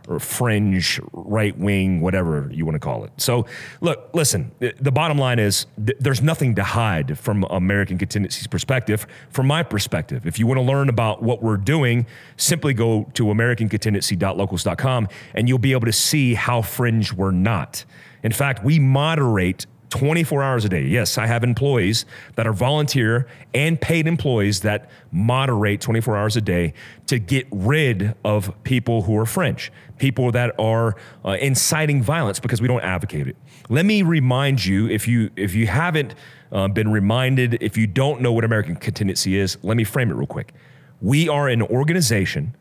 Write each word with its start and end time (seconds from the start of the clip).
or 0.08 0.20
fringe, 0.20 1.00
right 1.14 1.58
wing, 1.58 2.02
whatever 2.02 2.50
you 2.52 2.66
want 2.66 2.75
to 2.75 2.80
call 2.80 3.06
it. 3.06 3.12
So, 3.17 3.45
look, 3.80 4.09
listen, 4.14 4.52
the 4.59 4.92
bottom 4.92 5.17
line 5.17 5.40
is 5.40 5.66
th- 5.84 5.98
there's 6.00 6.22
nothing 6.22 6.56
to 6.56 6.64
hide 6.64 7.18
from 7.18 7.44
American 7.44 7.97
Contingency's 7.97 8.47
perspective. 8.47 9.06
From 9.30 9.47
my 9.47 9.64
perspective, 9.64 10.25
if 10.25 10.40
you 10.40 10.47
want 10.47 10.58
to 10.58 10.64
learn 10.64 10.90
about 10.90 11.23
what 11.23 11.42
we're 11.42 11.58
doing, 11.58 12.06
simply 12.38 12.73
go 12.73 13.09
to 13.14 13.25
AmericanContingency.locals.com 13.25 15.08
and 15.36 15.47
you'll 15.47 15.58
be 15.58 15.72
able 15.72 15.86
to 15.86 15.94
see 15.94 16.34
how 16.34 16.62
fringe 16.62 17.14
we're 17.14 17.31
not. 17.31 17.86
In 18.23 18.31
fact, 18.31 18.64
we 18.64 18.80
moderate 18.80 19.68
24 19.94 20.42
hours 20.42 20.66
a 20.66 20.70
day. 20.70 20.82
Yes, 20.82 21.20
I 21.20 21.28
have 21.28 21.44
employees 21.44 22.08
that 22.34 22.48
are 22.48 22.52
volunteer 22.52 23.28
and 23.54 23.80
paid 23.80 24.08
employees 24.08 24.62
that 24.62 24.90
moderate 25.12 25.82
24 25.82 26.18
hours 26.18 26.36
a 26.36 26.42
day 26.42 26.74
to 27.06 27.20
get 27.20 27.46
rid 27.52 28.16
of 28.26 28.52
people 28.64 29.04
who 29.04 29.16
are 29.16 29.28
French, 29.28 29.72
people 30.00 30.32
that 30.32 30.60
are 30.60 30.96
uh, 31.24 31.38
inciting 31.40 32.02
violence 32.02 32.40
because 32.40 32.60
we 32.60 32.68
don't 32.68 32.82
advocate 32.82 33.28
it. 33.28 33.36
Let 33.70 33.86
me 33.86 34.02
remind 34.02 34.66
you 34.66 34.90
if 34.90 35.08
you 35.08 35.30
if 35.36 35.54
you 35.54 35.68
haven't 35.68 36.16
uh, 36.52 36.70
been 36.70 36.92
reminded, 36.92 37.62
if 37.62 37.78
you 37.78 37.86
don't 37.86 38.20
know 38.20 38.34
what 38.34 38.44
American 38.44 38.76
Contingency 38.76 39.38
is, 39.38 39.60
let 39.62 39.78
me 39.78 39.84
frame 39.84 40.10
it 40.10 40.16
real 40.16 40.26
quick. 40.26 40.56
We 41.02 41.30
are 41.30 41.48
an 41.48 41.62
organization 41.62 42.56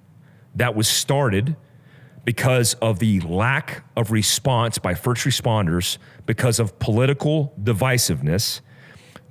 that 0.55 0.75
was 0.75 0.87
started 0.87 1.57
because 2.25 2.75
of 2.75 2.99
the 2.99 3.21
lack 3.21 3.85
of 3.97 4.11
response 4.11 4.79
by 4.79 4.95
first 4.95 5.25
responders 5.25 5.99
because 6.27 6.61
of 6.61 6.79
political 6.79 7.53
divisiveness 7.63 8.61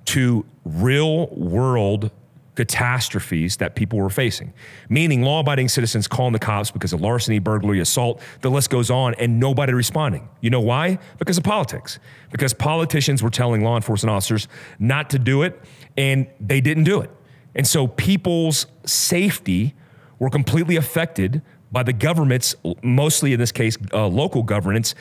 to 0.06 0.46
real 0.66 1.28
world 1.28 2.12
catastrophes 2.56 3.58
that 3.58 3.76
people 3.76 3.98
were 3.98 4.10
facing, 4.10 4.54
meaning 4.90 5.22
law 5.22 5.40
abiding 5.40 5.70
citizens 5.70 6.08
calling 6.08 6.34
the 6.34 6.40
cops 6.40 6.70
because 6.70 6.92
of 6.92 7.00
larceny, 7.00 7.40
burglary, 7.40 7.80
assault, 7.80 8.22
the 8.42 8.52
list 8.52 8.70
goes 8.70 8.92
on, 8.92 9.14
and 9.16 9.40
nobody 9.40 9.74
responding. 9.74 10.28
You 10.42 10.50
know 10.50 10.60
why? 10.60 11.00
Because 11.18 11.38
of 11.38 11.44
politics. 11.44 11.98
Because 12.32 12.54
politicians 12.54 13.24
were 13.24 13.30
telling 13.30 13.64
law 13.64 13.78
enforcement 13.78 14.12
officers 14.12 14.48
not 14.80 15.10
to 15.12 15.20
do 15.20 15.44
it, 15.44 15.60
and 15.98 16.28
they 16.40 16.60
didn't 16.60 16.84
do 16.84 17.00
it. 17.00 17.10
And 17.56 17.66
so 17.66 17.88
people's 17.88 18.68
safety 18.86 19.74
were 20.20 20.30
completely 20.30 20.76
affected 20.76 21.42
by 21.72 21.84
the 21.84 21.94
governments, 21.94 22.56
mostly 22.84 23.34
in 23.34 23.40
this 23.40 23.52
case, 23.52 23.78
uh, 23.94 24.08
local 24.08 24.44
governments, 24.44 24.94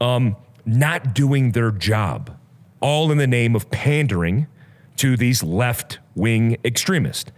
um, 0.00 0.36
not 0.66 1.14
doing 1.14 1.52
their 1.52 1.70
job, 1.70 2.36
all 2.80 3.10
in 3.12 3.18
the 3.18 3.26
name 3.26 3.54
of 3.54 3.70
pandering 3.70 4.46
to 4.96 5.16
these 5.16 5.42
left 5.42 5.98
wing 6.14 6.56
extremists. 6.64 7.30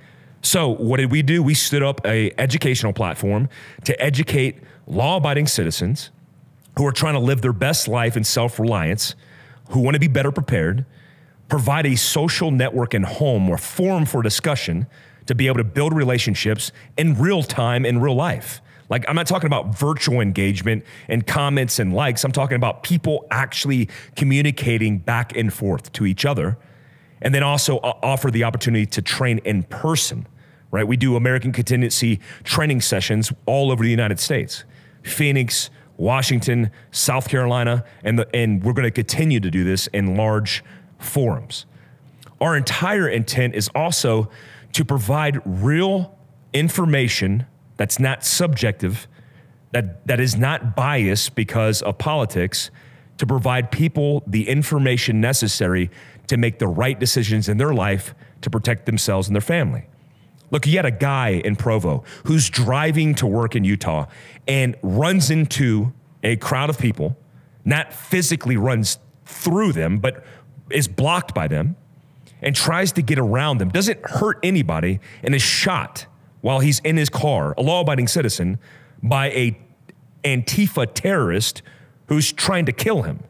So 0.42 0.68
what 0.68 0.96
did 0.96 1.10
we 1.10 1.22
do? 1.22 1.42
We 1.42 1.54
stood 1.54 1.82
up 1.82 2.00
a 2.06 2.32
educational 2.38 2.92
platform 2.92 3.48
to 3.84 4.02
educate 4.02 4.58
law-abiding 4.86 5.46
citizens 5.46 6.10
who 6.78 6.86
are 6.86 6.92
trying 6.92 7.14
to 7.14 7.20
live 7.20 7.42
their 7.42 7.52
best 7.52 7.88
life 7.88 8.16
in 8.16 8.24
self-reliance, 8.24 9.14
who 9.70 9.80
want 9.80 9.94
to 9.94 10.00
be 10.00 10.08
better 10.08 10.32
prepared, 10.32 10.86
provide 11.48 11.84
a 11.84 11.96
social 11.96 12.50
network 12.50 12.94
and 12.94 13.04
home 13.04 13.50
or 13.50 13.58
forum 13.58 14.06
for 14.06 14.22
discussion 14.22 14.86
to 15.26 15.34
be 15.34 15.46
able 15.46 15.58
to 15.58 15.64
build 15.64 15.92
relationships 15.92 16.72
in 16.96 17.14
real 17.14 17.42
time 17.42 17.84
in 17.84 18.00
real 18.00 18.14
life. 18.14 18.62
Like, 18.90 19.04
I'm 19.08 19.14
not 19.14 19.28
talking 19.28 19.46
about 19.46 19.74
virtual 19.74 20.20
engagement 20.20 20.84
and 21.08 21.24
comments 21.24 21.78
and 21.78 21.94
likes. 21.94 22.24
I'm 22.24 22.32
talking 22.32 22.56
about 22.56 22.82
people 22.82 23.24
actually 23.30 23.88
communicating 24.16 24.98
back 24.98 25.34
and 25.36 25.54
forth 25.54 25.92
to 25.92 26.04
each 26.04 26.26
other. 26.26 26.58
And 27.22 27.32
then 27.32 27.44
also 27.44 27.78
uh, 27.78 27.92
offer 28.02 28.30
the 28.30 28.44
opportunity 28.44 28.86
to 28.86 29.00
train 29.00 29.38
in 29.44 29.62
person, 29.62 30.26
right? 30.72 30.86
We 30.86 30.96
do 30.96 31.14
American 31.14 31.52
contingency 31.52 32.18
training 32.42 32.80
sessions 32.80 33.32
all 33.46 33.70
over 33.70 33.84
the 33.84 33.90
United 33.90 34.18
States 34.18 34.64
Phoenix, 35.04 35.70
Washington, 35.96 36.70
South 36.90 37.28
Carolina, 37.28 37.84
and, 38.02 38.18
the, 38.18 38.36
and 38.36 38.62
we're 38.64 38.72
going 38.72 38.84
to 38.84 38.90
continue 38.90 39.38
to 39.38 39.50
do 39.50 39.64
this 39.64 39.86
in 39.88 40.16
large 40.16 40.64
forums. 40.98 41.64
Our 42.40 42.56
entire 42.56 43.08
intent 43.08 43.54
is 43.54 43.70
also 43.74 44.30
to 44.72 44.84
provide 44.84 45.40
real 45.44 46.18
information 46.52 47.46
that's 47.80 47.98
not 47.98 48.22
subjective, 48.22 49.08
that, 49.70 50.06
that 50.06 50.20
is 50.20 50.36
not 50.36 50.76
biased 50.76 51.34
because 51.34 51.80
of 51.80 51.96
politics, 51.96 52.70
to 53.16 53.26
provide 53.26 53.70
people 53.70 54.22
the 54.26 54.50
information 54.50 55.18
necessary 55.18 55.90
to 56.26 56.36
make 56.36 56.58
the 56.58 56.68
right 56.68 57.00
decisions 57.00 57.48
in 57.48 57.56
their 57.56 57.72
life 57.72 58.14
to 58.42 58.50
protect 58.50 58.84
themselves 58.84 59.28
and 59.28 59.34
their 59.34 59.40
family. 59.40 59.86
Look, 60.50 60.66
you 60.66 60.76
had 60.76 60.84
a 60.84 60.90
guy 60.90 61.40
in 61.42 61.56
Provo 61.56 62.04
who's 62.24 62.50
driving 62.50 63.14
to 63.14 63.26
work 63.26 63.56
in 63.56 63.64
Utah 63.64 64.04
and 64.46 64.76
runs 64.82 65.30
into 65.30 65.94
a 66.22 66.36
crowd 66.36 66.68
of 66.68 66.78
people, 66.78 67.16
not 67.64 67.94
physically 67.94 68.58
runs 68.58 68.98
through 69.24 69.72
them, 69.72 70.00
but 70.00 70.22
is 70.68 70.86
blocked 70.86 71.34
by 71.34 71.48
them 71.48 71.76
and 72.42 72.54
tries 72.54 72.92
to 72.92 73.00
get 73.00 73.18
around 73.18 73.56
them, 73.56 73.70
doesn't 73.70 74.04
hurt 74.04 74.38
anybody, 74.42 75.00
and 75.22 75.34
is 75.34 75.40
shot 75.40 76.04
while 76.40 76.60
he's 76.60 76.80
in 76.80 76.96
his 76.96 77.08
car, 77.08 77.54
a 77.56 77.62
law 77.62 77.80
abiding 77.82 78.08
citizen, 78.08 78.58
by 79.02 79.30
a 79.30 79.58
Antifa 80.24 80.92
terrorist 80.92 81.62
who's 82.06 82.32
trying 82.32 82.66
to 82.66 82.72
kill 82.72 83.02
him. 83.02 83.20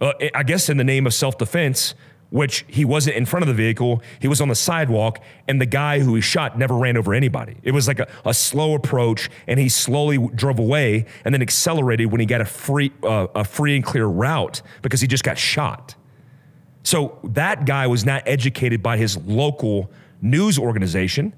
Uh, 0.00 0.12
I 0.34 0.42
guess 0.42 0.68
in 0.68 0.76
the 0.76 0.84
name 0.84 1.06
of 1.06 1.14
self 1.14 1.38
defense, 1.38 1.94
which 2.30 2.64
he 2.66 2.84
wasn't 2.84 3.16
in 3.16 3.26
front 3.26 3.42
of 3.42 3.48
the 3.48 3.54
vehicle, 3.54 4.02
he 4.18 4.26
was 4.26 4.40
on 4.40 4.48
the 4.48 4.54
sidewalk, 4.54 5.18
and 5.46 5.60
the 5.60 5.66
guy 5.66 6.00
who 6.00 6.14
he 6.14 6.20
shot 6.20 6.58
never 6.58 6.76
ran 6.76 6.96
over 6.96 7.14
anybody. 7.14 7.56
It 7.62 7.72
was 7.72 7.86
like 7.86 8.00
a, 8.00 8.08
a 8.24 8.32
slow 8.32 8.74
approach, 8.74 9.28
and 9.46 9.60
he 9.60 9.68
slowly 9.68 10.18
drove 10.34 10.58
away 10.58 11.06
and 11.24 11.34
then 11.34 11.42
accelerated 11.42 12.10
when 12.10 12.20
he 12.20 12.26
got 12.26 12.40
a 12.40 12.46
free, 12.46 12.90
uh, 13.02 13.28
a 13.34 13.44
free 13.44 13.76
and 13.76 13.84
clear 13.84 14.06
route 14.06 14.62
because 14.80 15.00
he 15.00 15.06
just 15.06 15.24
got 15.24 15.38
shot. 15.38 15.94
So 16.84 17.18
that 17.22 17.64
guy 17.64 17.86
was 17.86 18.04
not 18.04 18.22
educated 18.26 18.82
by 18.82 18.96
his 18.96 19.16
local 19.18 19.90
news 20.20 20.58
organization 20.58 21.34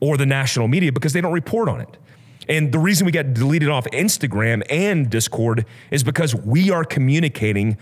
or 0.00 0.16
the 0.16 0.26
national 0.26 0.68
media 0.68 0.92
because 0.92 1.12
they 1.12 1.20
don't 1.20 1.32
report 1.32 1.68
on 1.68 1.80
it. 1.80 1.96
And 2.48 2.72
the 2.72 2.78
reason 2.78 3.04
we 3.04 3.12
got 3.12 3.34
deleted 3.34 3.68
off 3.68 3.84
Instagram 3.92 4.62
and 4.70 5.10
Discord 5.10 5.66
is 5.90 6.02
because 6.02 6.34
we 6.34 6.70
are 6.70 6.84
communicating 6.84 7.76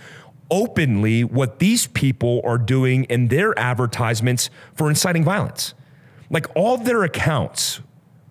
openly 0.50 1.24
what 1.24 1.58
these 1.58 1.86
people 1.88 2.40
are 2.44 2.58
doing 2.58 3.04
in 3.04 3.28
their 3.28 3.56
advertisements 3.58 4.50
for 4.74 4.88
inciting 4.88 5.24
violence. 5.24 5.74
Like 6.30 6.46
all 6.56 6.76
their 6.76 7.04
accounts 7.04 7.80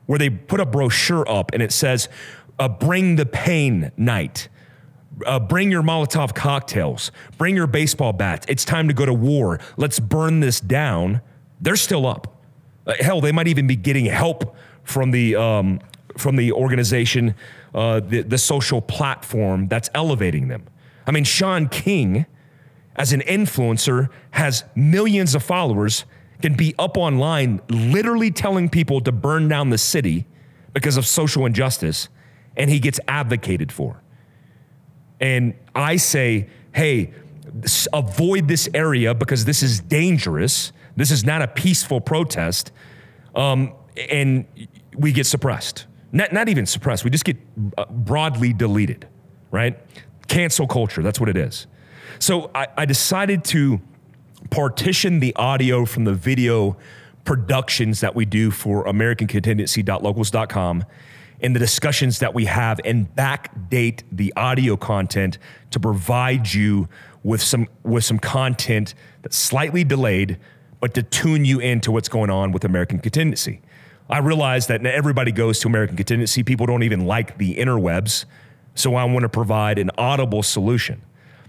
where 0.06 0.20
they 0.20 0.30
put 0.30 0.60
a 0.60 0.66
brochure 0.66 1.30
up 1.30 1.52
and 1.54 1.64
it 1.64 1.72
says, 1.72 2.10
uh, 2.60 2.68
Bring 2.68 3.16
the 3.16 3.26
Pain 3.26 3.92
Night. 3.98 4.50
Uh, 5.26 5.40
bring 5.40 5.72
your 5.72 5.82
Molotov 5.82 6.36
cocktails. 6.36 7.10
Bring 7.38 7.56
your 7.56 7.68
baseball 7.68 8.12
bats. 8.12 8.46
It's 8.50 8.66
time 8.66 8.90
to 8.90 8.94
go 8.94 9.06
to 9.06 9.14
war. 9.14 9.62
Let's 9.78 10.00
burn 10.00 10.42
this 10.42 10.60
down. 10.60 11.22
They're 11.62 11.78
still 11.78 12.06
up. 12.06 12.35
Uh, 12.86 12.94
hell, 13.00 13.22
they 13.22 13.32
might 13.32 13.48
even 13.48 13.68
be 13.68 13.76
getting 13.76 14.06
help 14.06 14.56
from 14.84 15.12
the 15.12 15.36
um, 15.36 15.80
from 16.18 16.38
the 16.38 16.52
organization, 16.52 17.36
uh, 17.74 18.00
the, 18.00 18.22
the 18.22 18.38
social 18.38 18.82
platform 18.82 19.68
that's 19.68 19.90
elevating 19.94 20.48
them. 20.48 20.64
I 21.06 21.12
mean, 21.12 21.26
Shaun 21.26 21.68
King, 21.68 22.26
as 22.96 23.12
an 23.12 23.22
influencer, 23.22 24.10
has 24.32 24.64
millions 24.76 25.36
of 25.36 25.44
followers, 25.44 26.06
can 26.42 26.56
be 26.56 26.74
up 26.80 26.98
online 26.98 27.62
literally 27.70 28.32
telling 28.32 28.70
people 28.70 29.02
to 29.02 29.12
burn 29.12 29.48
down 29.48 29.70
the 29.70 29.78
city 29.78 30.26
because 30.74 30.98
of 30.98 31.06
social 31.06 31.46
injustice, 31.46 32.10
and 32.56 32.70
he 32.70 32.80
gets 32.80 33.00
advocated 33.08 33.72
for. 33.72 34.02
And 35.20 35.54
I 35.74 35.98
say, 35.98 36.50
hey, 36.74 37.14
avoid 37.94 38.48
this 38.48 38.68
area 38.74 39.14
because 39.14 39.46
this 39.46 39.64
is 39.64 39.80
dangerous. 39.80 40.72
This 40.96 41.12
is 41.12 41.26
not 41.26 41.42
a 41.42 41.48
peaceful 41.48 42.02
protest. 42.02 42.72
Um, 43.36 43.74
and 44.10 44.46
we 44.96 45.12
get 45.12 45.26
suppressed. 45.26 45.86
Not, 46.12 46.34
not 46.34 46.50
even 46.50 46.66
suppressed, 46.66 47.04
we 47.04 47.10
just 47.10 47.26
get 47.26 47.38
uh, 47.78 47.86
broadly 47.86 48.54
deleted, 48.54 49.08
right? 49.52 49.78
Cancel 50.28 50.68
culture, 50.68 51.04
that's 51.04 51.20
what 51.20 51.30
it 51.30 51.38
is. 51.38 51.68
So 52.20 52.50
I, 52.56 52.68
I 52.78 52.86
decided 52.86 53.44
to 53.46 53.82
partition 54.50 55.20
the 55.20 55.36
audio 55.36 55.86
from 55.86 56.06
the 56.06 56.14
video 56.14 56.78
productions 57.26 58.00
that 58.02 58.16
we 58.16 58.26
do 58.26 58.52
for 58.52 58.86
AmericanContingency.locals.com 58.86 60.86
and 61.42 61.56
the 61.56 61.60
discussions 61.60 62.20
that 62.20 62.34
we 62.34 62.46
have 62.46 62.80
and 62.86 63.14
backdate 63.16 64.04
the 64.12 64.32
audio 64.38 64.78
content 64.78 65.38
to 65.72 65.80
provide 65.80 66.54
you 66.54 66.88
with 67.24 67.42
some 67.42 67.68
with 67.84 68.06
some 68.06 68.20
content 68.20 68.94
that's 69.22 69.36
slightly 69.36 69.84
delayed, 69.84 70.40
but 70.86 70.94
to 70.94 71.02
tune 71.02 71.44
you 71.46 71.60
into 71.60 71.92
what's 71.92 72.08
going 72.08 72.30
on 72.30 72.52
with 72.52 72.64
American 72.64 73.00
Contingency. 73.00 73.60
I 74.08 74.20
realize 74.20 74.68
that 74.68 74.86
everybody 74.86 75.32
goes 75.32 75.58
to 75.62 75.68
American 75.68 75.98
Contingency. 75.98 76.44
People 76.44 76.68
don't 76.68 76.84
even 76.84 77.08
like 77.08 77.40
the 77.40 77.56
interwebs. 77.56 78.26
So 78.76 78.94
I 78.94 79.04
want 79.06 79.24
to 79.24 79.30
provide 79.30 79.80
an 79.80 79.90
audible 79.98 80.44
solution. 80.44 81.02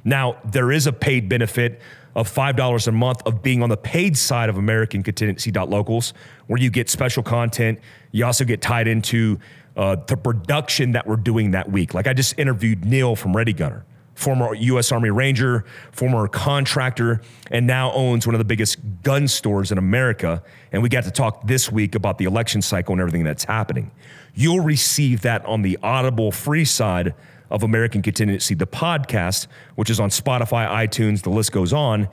Now, 0.04 0.38
there 0.42 0.72
is 0.72 0.86
a 0.86 0.92
paid 0.94 1.28
benefit 1.28 1.82
of 2.14 2.34
$5 2.34 2.88
a 2.88 2.92
month 2.92 3.20
of 3.26 3.42
being 3.42 3.62
on 3.62 3.68
the 3.68 3.76
paid 3.76 4.16
side 4.16 4.48
of 4.48 4.56
American 4.56 5.02
Contingency.locals, 5.02 6.14
where 6.46 6.58
you 6.58 6.70
get 6.70 6.88
special 6.88 7.22
content. 7.22 7.78
You 8.12 8.24
also 8.24 8.46
get 8.46 8.62
tied 8.62 8.88
into 8.88 9.38
uh, 9.76 9.96
the 9.96 10.16
production 10.16 10.92
that 10.92 11.06
we're 11.06 11.16
doing 11.16 11.50
that 11.50 11.70
week. 11.70 11.92
Like 11.92 12.06
I 12.06 12.14
just 12.14 12.38
interviewed 12.38 12.86
Neil 12.86 13.14
from 13.14 13.36
Ready 13.36 13.52
Gunner, 13.52 13.84
former 14.16 14.54
U.S. 14.54 14.90
Army 14.90 15.10
Ranger, 15.10 15.64
former 15.92 16.26
contractor, 16.26 17.20
and 17.50 17.66
now 17.66 17.92
owns 17.92 18.26
one 18.26 18.34
of 18.34 18.38
the 18.38 18.44
biggest 18.44 18.78
gun 19.02 19.28
stores 19.28 19.70
in 19.70 19.78
America. 19.78 20.42
And 20.72 20.82
we 20.82 20.88
got 20.88 21.04
to 21.04 21.10
talk 21.10 21.46
this 21.46 21.70
week 21.70 21.94
about 21.94 22.18
the 22.18 22.24
election 22.24 22.62
cycle 22.62 22.92
and 22.92 23.00
everything 23.00 23.24
that's 23.24 23.44
happening. 23.44 23.92
You'll 24.34 24.60
receive 24.60 25.20
that 25.20 25.44
on 25.44 25.62
the 25.62 25.78
Audible 25.82 26.32
free 26.32 26.64
side 26.64 27.14
of 27.50 27.62
American 27.62 28.02
Contingency, 28.02 28.54
the 28.54 28.66
podcast, 28.66 29.46
which 29.76 29.90
is 29.90 30.00
on 30.00 30.08
Spotify, 30.08 30.66
iTunes, 30.68 31.22
the 31.22 31.30
list 31.30 31.52
goes 31.52 31.72
on, 31.72 32.08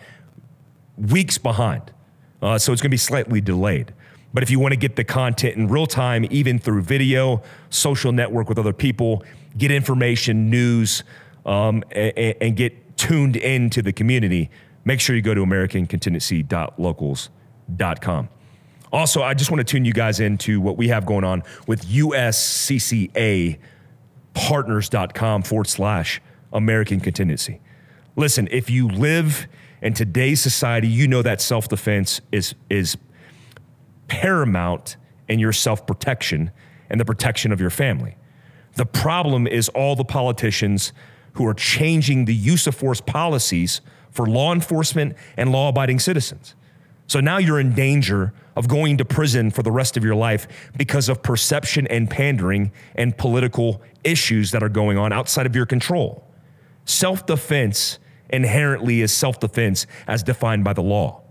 weeks 0.97 1.37
behind. 1.37 1.91
Uh, 2.41 2.57
so 2.57 2.73
it's 2.73 2.81
going 2.81 2.89
to 2.89 2.93
be 2.93 2.97
slightly 2.97 3.39
delayed. 3.39 3.93
But 4.33 4.43
if 4.43 4.49
you 4.49 4.59
want 4.59 4.73
to 4.73 4.77
get 4.77 4.95
the 4.95 5.03
content 5.03 5.55
in 5.55 5.67
real 5.67 5.85
time, 5.85 6.25
even 6.29 6.59
through 6.59 6.81
video, 6.81 7.41
social 7.69 8.11
network 8.11 8.49
with 8.49 8.59
other 8.59 8.73
people, 8.73 9.23
get 9.57 9.71
information, 9.71 10.49
news, 10.49 11.03
um, 11.45 11.83
and, 11.91 12.35
and 12.41 12.55
get 12.55 12.97
tuned 12.97 13.35
into 13.35 13.81
the 13.81 13.93
community, 13.93 14.49
make 14.85 14.99
sure 14.99 15.15
you 15.15 15.21
go 15.21 15.33
to 15.33 15.45
AmericanContingency.locals.com. 15.45 18.29
Also, 18.91 19.23
I 19.23 19.33
just 19.33 19.49
want 19.49 19.59
to 19.59 19.63
tune 19.63 19.85
you 19.85 19.93
guys 19.93 20.19
into 20.19 20.61
what 20.61 20.77
we 20.77 20.89
have 20.89 21.05
going 21.05 21.23
on 21.23 21.41
with 21.65 21.87
USCCA 21.87 23.57
partners.com 24.35 25.43
forward 25.43 25.67
slash 25.67 26.21
American 26.51 26.99
contingency. 26.99 27.61
Listen, 28.15 28.47
if 28.51 28.69
you 28.69 28.87
live 28.87 29.47
in 29.81 29.93
today's 29.93 30.41
society, 30.41 30.87
you 30.87 31.07
know 31.07 31.23
that 31.23 31.41
self 31.41 31.67
defense 31.67 32.21
is, 32.31 32.53
is 32.69 32.97
paramount 34.07 34.97
in 35.27 35.39
your 35.39 35.53
self 35.53 35.87
protection 35.87 36.51
and 36.89 36.99
the 36.99 37.05
protection 37.05 37.51
of 37.51 37.59
your 37.59 37.71
family. 37.71 38.15
The 38.75 38.85
problem 38.85 39.47
is 39.47 39.69
all 39.69 39.95
the 39.95 40.05
politicians 40.05 40.93
who 41.33 41.45
are 41.47 41.53
changing 41.53 42.25
the 42.25 42.35
use 42.35 42.67
of 42.67 42.75
force 42.75 43.01
policies 43.01 43.81
for 44.11 44.27
law 44.27 44.53
enforcement 44.53 45.15
and 45.37 45.51
law 45.51 45.69
abiding 45.69 45.99
citizens. 45.99 46.55
So 47.07 47.19
now 47.19 47.37
you're 47.37 47.59
in 47.59 47.73
danger 47.73 48.33
of 48.55 48.67
going 48.67 48.97
to 48.97 49.05
prison 49.05 49.51
for 49.51 49.63
the 49.63 49.71
rest 49.71 49.97
of 49.97 50.03
your 50.03 50.15
life 50.15 50.47
because 50.77 51.09
of 51.09 51.23
perception 51.23 51.87
and 51.87 52.09
pandering 52.09 52.71
and 52.95 53.17
political 53.17 53.81
issues 54.03 54.51
that 54.51 54.63
are 54.63 54.69
going 54.69 54.97
on 54.97 55.11
outside 55.11 55.45
of 55.45 55.55
your 55.55 55.65
control. 55.65 56.27
Self 56.85 57.25
defense 57.25 57.99
inherently 58.29 59.01
is 59.01 59.11
self 59.11 59.39
defense 59.39 59.87
as 60.07 60.23
defined 60.23 60.63
by 60.63 60.73
the 60.73 60.81
law. 60.81 61.21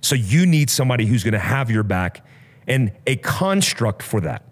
So 0.00 0.14
you 0.14 0.46
need 0.46 0.70
somebody 0.70 1.06
who's 1.06 1.22
going 1.22 1.32
to 1.32 1.38
have 1.38 1.70
your 1.70 1.82
back 1.82 2.26
and 2.66 2.92
a 3.06 3.16
construct 3.16 4.02
for 4.02 4.20
that. 4.20 4.44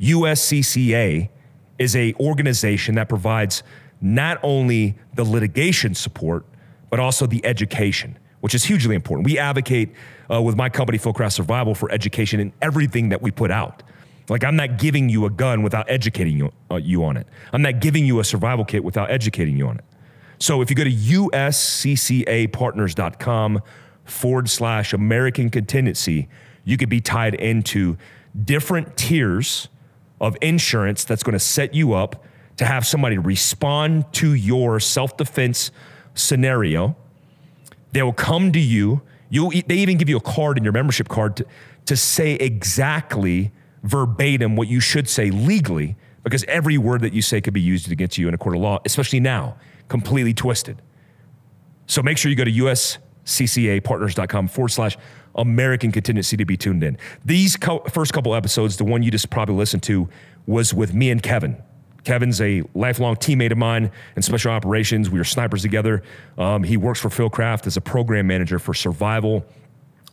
USCCA 0.00 1.30
is 1.78 1.96
a 1.96 2.14
organization 2.14 2.96
that 2.96 3.08
provides 3.08 3.62
not 4.04 4.38
only 4.42 4.94
the 5.14 5.24
litigation 5.24 5.94
support 5.94 6.44
but 6.90 7.00
also 7.00 7.26
the 7.26 7.44
education 7.44 8.16
which 8.44 8.54
is 8.54 8.64
hugely 8.64 8.94
important. 8.94 9.24
We 9.24 9.38
advocate 9.38 9.94
uh, 10.30 10.42
with 10.42 10.54
my 10.54 10.68
company, 10.68 10.98
Fieldcraft 10.98 11.32
Survival, 11.32 11.74
for 11.74 11.90
education 11.90 12.40
in 12.40 12.52
everything 12.60 13.08
that 13.08 13.22
we 13.22 13.30
put 13.30 13.50
out. 13.50 13.82
Like, 14.28 14.44
I'm 14.44 14.54
not 14.54 14.76
giving 14.76 15.08
you 15.08 15.24
a 15.24 15.30
gun 15.30 15.62
without 15.62 15.90
educating 15.90 16.36
you, 16.36 16.52
uh, 16.70 16.76
you 16.76 17.06
on 17.06 17.16
it. 17.16 17.26
I'm 17.54 17.62
not 17.62 17.80
giving 17.80 18.04
you 18.04 18.20
a 18.20 18.24
survival 18.24 18.66
kit 18.66 18.84
without 18.84 19.10
educating 19.10 19.56
you 19.56 19.68
on 19.68 19.78
it. 19.78 19.84
So, 20.38 20.60
if 20.60 20.68
you 20.68 20.76
go 20.76 20.84
to 20.84 20.92
usccapartners.com 20.92 23.62
forward 24.04 24.50
slash 24.50 24.92
American 24.92 25.48
contingency, 25.48 26.28
you 26.64 26.76
could 26.76 26.90
be 26.90 27.00
tied 27.00 27.34
into 27.34 27.96
different 28.44 28.98
tiers 28.98 29.68
of 30.20 30.36
insurance 30.42 31.04
that's 31.04 31.22
going 31.22 31.32
to 31.32 31.38
set 31.38 31.72
you 31.72 31.94
up 31.94 32.22
to 32.56 32.64
have 32.64 32.86
somebody 32.86 33.18
respond 33.18 34.12
to 34.14 34.34
your 34.34 34.80
self 34.80 35.16
defense 35.16 35.70
scenario 36.14 36.96
they 37.94 38.02
will 38.02 38.12
come 38.12 38.52
to 38.52 38.60
you. 38.60 39.00
You 39.30 39.50
they 39.50 39.76
even 39.76 39.96
give 39.96 40.08
you 40.08 40.16
a 40.16 40.20
card 40.20 40.58
in 40.58 40.64
your 40.64 40.72
membership 40.72 41.08
card 41.08 41.36
to, 41.36 41.46
to 41.86 41.96
say 41.96 42.34
exactly 42.34 43.52
verbatim 43.84 44.56
what 44.56 44.66
you 44.66 44.80
should 44.80 45.08
say 45.08 45.30
legally, 45.30 45.96
because 46.24 46.42
every 46.44 46.76
word 46.76 47.02
that 47.02 47.12
you 47.12 47.22
say 47.22 47.40
could 47.40 47.54
be 47.54 47.60
used 47.60 47.90
against 47.92 48.18
you 48.18 48.26
in 48.26 48.34
a 48.34 48.38
court 48.38 48.56
of 48.56 48.62
law, 48.62 48.80
especially 48.84 49.20
now, 49.20 49.56
completely 49.88 50.34
twisted. 50.34 50.82
So 51.86 52.02
make 52.02 52.18
sure 52.18 52.30
you 52.30 52.36
go 52.36 52.44
to 52.44 52.50
usccapartners.com 52.50 54.48
forward 54.48 54.70
slash 54.70 54.98
American 55.36 55.92
contingency 55.92 56.36
to 56.36 56.44
be 56.44 56.56
tuned 56.56 56.82
in. 56.82 56.98
These 57.24 57.56
co- 57.56 57.84
first 57.90 58.12
couple 58.12 58.34
episodes, 58.34 58.76
the 58.76 58.84
one 58.84 59.04
you 59.04 59.12
just 59.12 59.30
probably 59.30 59.54
listened 59.54 59.84
to, 59.84 60.08
was 60.46 60.74
with 60.74 60.94
me 60.94 61.10
and 61.10 61.22
Kevin. 61.22 61.62
Kevin's 62.04 62.40
a 62.40 62.62
lifelong 62.74 63.16
teammate 63.16 63.50
of 63.50 63.58
mine 63.58 63.90
in 64.16 64.22
special 64.22 64.52
operations. 64.52 65.10
We 65.10 65.18
were 65.18 65.24
snipers 65.24 65.62
together. 65.62 66.02
Um, 66.38 66.62
he 66.62 66.76
works 66.76 67.00
for 67.00 67.08
Fieldcraft 67.08 67.66
as 67.66 67.76
a 67.76 67.80
program 67.80 68.26
manager 68.26 68.58
for 68.58 68.74
survival, 68.74 69.44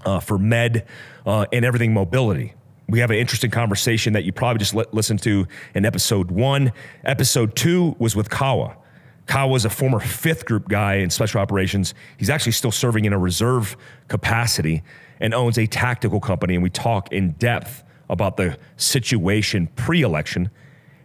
uh, 0.06 0.20
for 0.20 0.38
med, 0.38 0.88
uh, 1.26 1.46
and 1.52 1.66
everything 1.66 1.94
mobility. 1.94 2.54
We 2.88 3.00
have 3.00 3.12
an 3.12 3.18
interesting 3.18 3.52
conversation 3.52 4.14
that 4.14 4.24
you 4.24 4.34
probably 4.34 4.60
just 4.60 4.74
let, 4.74 4.94
listened 4.94 5.22
to 5.24 5.48
in 5.76 5.86
episode 5.86 6.32
one. 6.32 6.74
Episode 7.06 7.56
two 7.56 7.96
was 8.00 8.16
with 8.16 8.30
Kawa. 8.30 8.78
Kawa 9.28 9.56
is 9.56 9.66
a 9.66 9.70
former 9.70 10.00
fifth 10.00 10.46
group 10.46 10.68
guy 10.68 10.96
in 10.96 11.10
special 11.10 11.40
operations. 11.40 11.94
He's 12.18 12.30
actually 12.30 12.52
still 12.54 12.72
serving 12.72 13.06
in 13.06 13.14
a 13.14 13.18
reserve 13.18 13.78
capacity 14.08 14.84
and 15.22 15.34
owns 15.34 15.58
a 15.58 15.68
tactical 15.68 16.20
company. 16.20 16.56
And 16.56 16.64
we 16.64 16.70
talk 16.70 17.12
in 17.14 17.32
depth 17.34 17.84
about 18.10 18.36
the 18.36 18.58
situation 18.76 19.68
pre 19.76 20.02
election. 20.02 20.50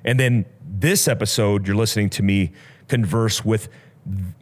And 0.04 0.18
then 0.18 0.44
this 0.80 1.08
episode, 1.08 1.66
you're 1.66 1.76
listening 1.76 2.10
to 2.10 2.22
me 2.22 2.52
converse 2.88 3.44
with 3.44 3.68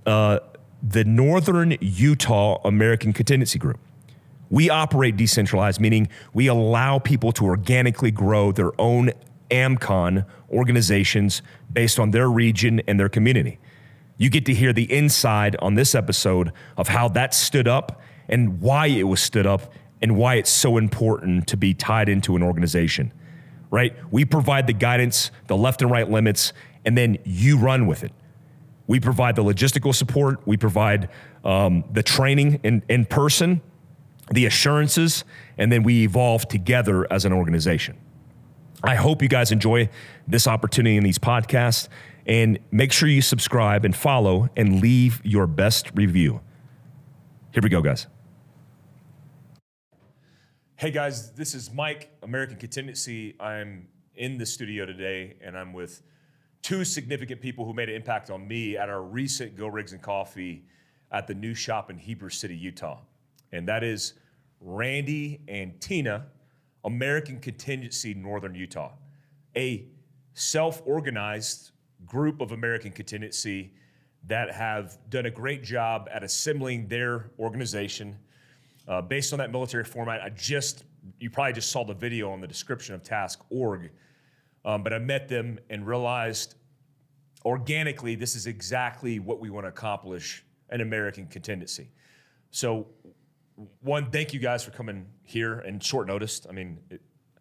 uh, 0.05 0.41
the 0.83 1.05
Northern 1.05 1.77
Utah 1.81 2.61
American 2.65 3.13
Contingency 3.13 3.59
Group. 3.59 3.79
We 4.51 4.69
operate 4.69 5.17
decentralized, 5.17 5.81
meaning 5.81 6.09
we 6.33 6.49
allow 6.49 6.99
people 6.99 7.33
to 7.33 7.45
organically 7.45 8.11
grow 8.11 8.53
their 8.53 8.79
own 8.81 9.13
AMCON 9.51 10.27
organizations 10.51 11.43
based 11.73 11.99
on 11.99 12.11
their 12.11 12.29
region 12.29 12.81
and 12.87 12.99
their 12.99 13.09
community. 13.09 13.59
You 14.17 14.31
get 14.31 14.47
to 14.47 14.55
hear 14.55 14.73
the 14.73 14.93
inside 14.93 15.57
on 15.61 15.75
this 15.75 15.95
episode 15.95 16.53
of 16.77 16.89
how 16.89 17.09
that 17.09 17.35
stood 17.35 17.67
up 17.67 18.01
and 18.29 18.61
why 18.61 18.87
it 18.87 19.05
was 19.05 19.21
stood 19.21 19.47
up 19.47 19.73
and 20.03 20.17
why 20.17 20.35
it's 20.35 20.51
so 20.51 20.77
important 20.77 21.47
to 21.49 21.57
be 21.57 21.75
tied 21.75 22.09
into 22.09 22.37
an 22.37 22.43
organization 22.43 23.13
right? 23.75 23.93
We 24.13 24.25
provide 24.25 24.69
the 24.69 24.73
guidance, 24.73 25.33
the 25.49 25.57
left 25.57 25.83
and 25.83 25.91
right 25.91 26.09
limits, 26.09 26.53
and 26.85 26.97
then 26.97 27.19
you 27.25 27.59
run 27.59 27.89
with 27.89 28.05
it. 28.05 28.13
We 28.87 29.01
provide 29.01 29.35
the 29.35 29.43
logistical 29.43 29.93
support, 29.93 30.47
we 30.47 30.57
provide 30.57 31.09
um, 31.43 31.83
the 31.91 32.05
training 32.05 32.61
in, 32.63 32.85
in 32.89 33.05
person, 33.05 33.63
the 34.31 34.47
assurances, 34.47 35.25
and 35.59 35.73
then 35.73 35.83
we 35.83 36.05
evolve 36.05 36.47
together 36.47 37.13
as 37.13 37.25
an 37.25 37.33
organization. 37.33 37.99
I 38.85 38.95
hope 38.95 39.23
you 39.23 39.29
guys 39.29 39.51
enjoy 39.51 39.89
this 40.29 40.47
opportunity 40.47 40.97
in 40.97 41.03
these 41.03 41.19
podcasts 41.19 41.89
and 42.27 42.61
make 42.71 42.93
sure 42.93 43.09
you 43.09 43.23
subscribe 43.23 43.85
and 43.85 43.97
follow 43.97 44.51
and 44.57 44.81
leave 44.81 45.21
your 45.25 45.49
best 45.49 45.91
review. 45.97 46.41
Here 47.53 47.63
we 47.63 47.71
go, 47.71 47.83
guys. 47.83 48.07
Hey 50.85 50.91
guys, 50.91 51.33
this 51.33 51.55
is 51.55 51.73
Mike, 51.73 52.11
American 52.23 52.59
Contingency. 52.59 53.37
I'm 53.41 53.89
in 54.17 54.37
the 54.37 54.45
studio 54.45 54.85
today 54.85 55.37
and 55.41 55.57
I'm 55.57 55.73
with 55.73 56.03
two 56.61 56.85
significant 56.85 57.41
people 57.41 57.65
who 57.65 57.73
made 57.73 57.89
an 57.89 57.95
impact 57.95 58.29
on 58.29 58.47
me 58.47 58.77
at 58.77 58.91
our 58.91 59.03
recent 59.03 59.57
Go 59.57 59.67
Rigs 59.69 59.95
and 59.95 60.03
Coffee 60.03 60.67
at 61.11 61.27
the 61.27 61.33
new 61.33 61.55
shop 61.55 61.89
in 61.89 61.97
Heber 61.97 62.29
City, 62.29 62.55
Utah. 62.55 62.99
And 63.51 63.67
that 63.67 63.83
is 63.83 64.13
Randy 64.61 65.41
and 65.49 65.81
Tina, 65.81 66.27
American 66.85 67.41
Contingency 67.41 68.13
Northern 68.13 68.55
Utah, 68.55 68.93
a 69.57 69.87
self 70.35 70.83
organized 70.85 71.71
group 72.05 72.43
of 72.43 72.53
American 72.53 72.93
Contingency 72.93 73.73
that 74.27 74.53
have 74.53 74.99
done 75.09 75.25
a 75.25 75.31
great 75.31 75.63
job 75.63 76.11
at 76.13 76.23
assembling 76.23 76.89
their 76.89 77.31
organization 77.39 78.19
uh, 78.89 79.01
based 79.03 79.33
on 79.33 79.39
that 79.39 79.51
military 79.51 79.85
format. 79.85 80.21
I 80.23 80.29
just, 80.31 80.85
you 81.19 81.31
probably 81.31 81.53
just 81.55 81.71
saw 81.71 81.85
the 81.85 81.95
video 81.95 82.31
on 82.31 82.41
the 82.41 82.47
description 82.47 82.95
of 82.95 83.03
Task 83.03 83.41
Org, 83.51 83.91
um, 84.65 84.83
but 84.83 84.93
I 84.93 84.99
met 84.99 85.29
them 85.29 85.59
and 85.71 85.87
realized 85.87 86.55
organically 87.45 88.15
this 88.15 88.35
is 88.35 88.47
exactly 88.47 89.19
what 89.19 89.41
we 89.41 89.51
want 89.51 89.65
to 89.65 89.69
accomplish 89.69 90.45
an 90.71 90.81
American 90.81 91.27
contingency. 91.27 91.91
So, 92.51 92.87
one, 93.81 94.11
thank 94.11 94.33
you 94.33 94.41
guys 94.41 94.65
for 94.65 94.71
coming 94.71 95.07
here 95.23 95.59
and 95.61 95.83
short 95.83 96.07
notice. 96.07 96.47
I 96.49 96.53
mean, 96.53 96.79
it, 96.91 97.01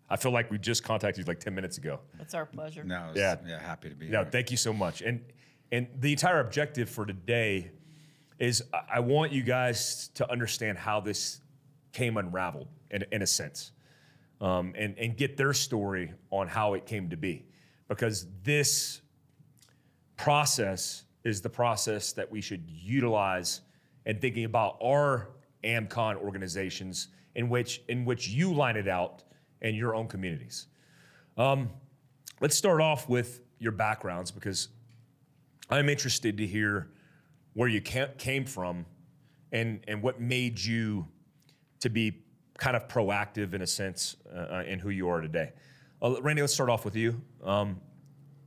I 0.09 0.15
feel 0.17 0.31
like 0.31 0.51
we 0.51 0.57
just 0.59 0.83
contacted 0.83 1.25
you 1.25 1.27
like 1.31 1.39
10 1.39 1.55
minutes 1.55 1.77
ago. 1.77 1.99
It's 2.19 2.33
our 2.33 2.45
pleasure. 2.45 2.83
No, 2.83 3.09
it's- 3.11 3.17
Yeah. 3.17 3.35
yeah, 3.49 3.59
happy 3.59 3.89
to 3.89 3.95
be 3.95 4.09
No, 4.09 4.21
here. 4.21 4.29
thank 4.31 4.51
you 4.51 4.57
so 4.57 4.73
much. 4.73 5.01
And 5.01 5.21
and 5.71 5.87
the 5.99 6.11
entire 6.11 6.39
objective 6.39 6.87
for 6.87 7.03
today 7.03 7.71
is 8.39 8.63
I 8.91 8.99
want 8.99 9.31
you 9.31 9.43
guys 9.43 10.09
to 10.15 10.29
understand 10.29 10.77
how 10.77 10.99
this 10.99 11.41
came 11.91 12.17
unraveled 12.17 12.67
in, 12.91 13.05
in 13.11 13.21
a 13.21 13.27
sense, 13.27 13.71
um, 14.41 14.73
and 14.77 14.97
and 14.97 15.15
get 15.15 15.37
their 15.37 15.53
story 15.53 16.13
on 16.31 16.47
how 16.47 16.73
it 16.73 16.85
came 16.85 17.09
to 17.09 17.17
be, 17.17 17.45
because 17.87 18.27
this 18.43 19.01
process 20.17 21.03
is 21.23 21.41
the 21.41 21.49
process 21.49 22.13
that 22.13 22.29
we 22.29 22.41
should 22.41 22.63
utilize 22.67 23.61
in 24.05 24.19
thinking 24.19 24.45
about 24.45 24.77
our 24.83 25.29
AMCON 25.63 26.17
organizations 26.17 27.07
in 27.35 27.49
which 27.49 27.81
in 27.87 28.05
which 28.05 28.27
you 28.27 28.53
line 28.53 28.75
it 28.75 28.87
out 28.87 29.23
in 29.61 29.75
your 29.75 29.95
own 29.95 30.07
communities. 30.07 30.67
Um, 31.37 31.69
let's 32.41 32.55
start 32.55 32.81
off 32.81 33.07
with 33.07 33.41
your 33.59 33.71
backgrounds 33.71 34.29
because 34.29 34.67
I'm 35.69 35.89
interested 35.89 36.37
to 36.37 36.45
hear 36.45 36.91
where 37.53 37.67
you 37.69 37.81
came 37.81 38.45
from 38.45 38.85
and 39.51 39.83
and 39.87 40.01
what 40.01 40.19
made 40.19 40.59
you 40.59 41.07
to 41.79 41.89
be 41.89 42.23
kind 42.57 42.75
of 42.75 42.87
proactive 42.87 43.53
in 43.53 43.61
a 43.61 43.67
sense 43.67 44.15
uh, 44.33 44.63
in 44.65 44.79
who 44.79 44.89
you 44.89 45.09
are 45.09 45.21
today. 45.21 45.51
Uh, 46.01 46.21
Randy, 46.21 46.41
let's 46.41 46.53
start 46.53 46.69
off 46.69 46.85
with 46.85 46.95
you. 46.95 47.21
Um, 47.43 47.79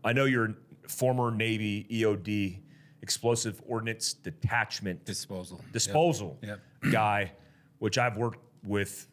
I 0.04 0.12
know 0.12 0.24
you're 0.24 0.54
former 0.88 1.30
Navy 1.30 1.86
EOD 1.90 2.60
explosive 3.02 3.60
ordnance 3.66 4.14
detachment 4.14 5.04
Disposal. 5.04 5.60
disposal 5.72 6.38
Yep. 6.42 6.60
guy, 6.92 7.32
which 7.78 7.98
I've 7.98 8.16
worked 8.16 8.40
with. 8.64 9.06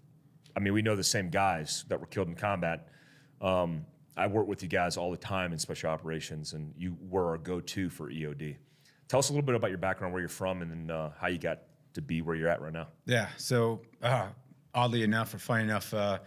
I 0.55 0.59
mean, 0.59 0.73
we 0.73 0.81
know 0.81 0.95
the 0.95 1.03
same 1.03 1.29
guys 1.29 1.83
that 1.89 1.99
were 1.99 2.05
killed 2.07 2.27
in 2.27 2.35
combat. 2.35 2.87
Um, 3.41 3.85
I 4.15 4.27
work 4.27 4.47
with 4.47 4.61
you 4.61 4.69
guys 4.69 4.95
all 4.97 5.09
the 5.11 5.17
time 5.17 5.51
in 5.51 5.57
special 5.59 5.89
operations, 5.89 6.53
and 6.53 6.73
you 6.77 6.95
were 7.09 7.29
our 7.29 7.37
go-to 7.39 7.89
for 7.89 8.09
EOD. 8.11 8.55
Tell 9.07 9.19
us 9.19 9.29
a 9.29 9.33
little 9.33 9.45
bit 9.45 9.55
about 9.55 9.69
your 9.69 9.77
background, 9.77 10.13
where 10.13 10.21
you're 10.21 10.29
from, 10.29 10.61
and 10.61 10.71
then 10.71 10.91
uh, 10.95 11.11
how 11.19 11.27
you 11.27 11.37
got 11.37 11.59
to 11.93 12.01
be 12.01 12.21
where 12.21 12.35
you're 12.35 12.49
at 12.49 12.61
right 12.61 12.73
now. 12.73 12.87
Yeah. 13.05 13.27
So, 13.37 13.81
uh, 14.01 14.27
oddly 14.73 15.03
enough, 15.03 15.33
or 15.33 15.37
funny 15.39 15.63
enough, 15.63 15.93
uh, 15.93 16.19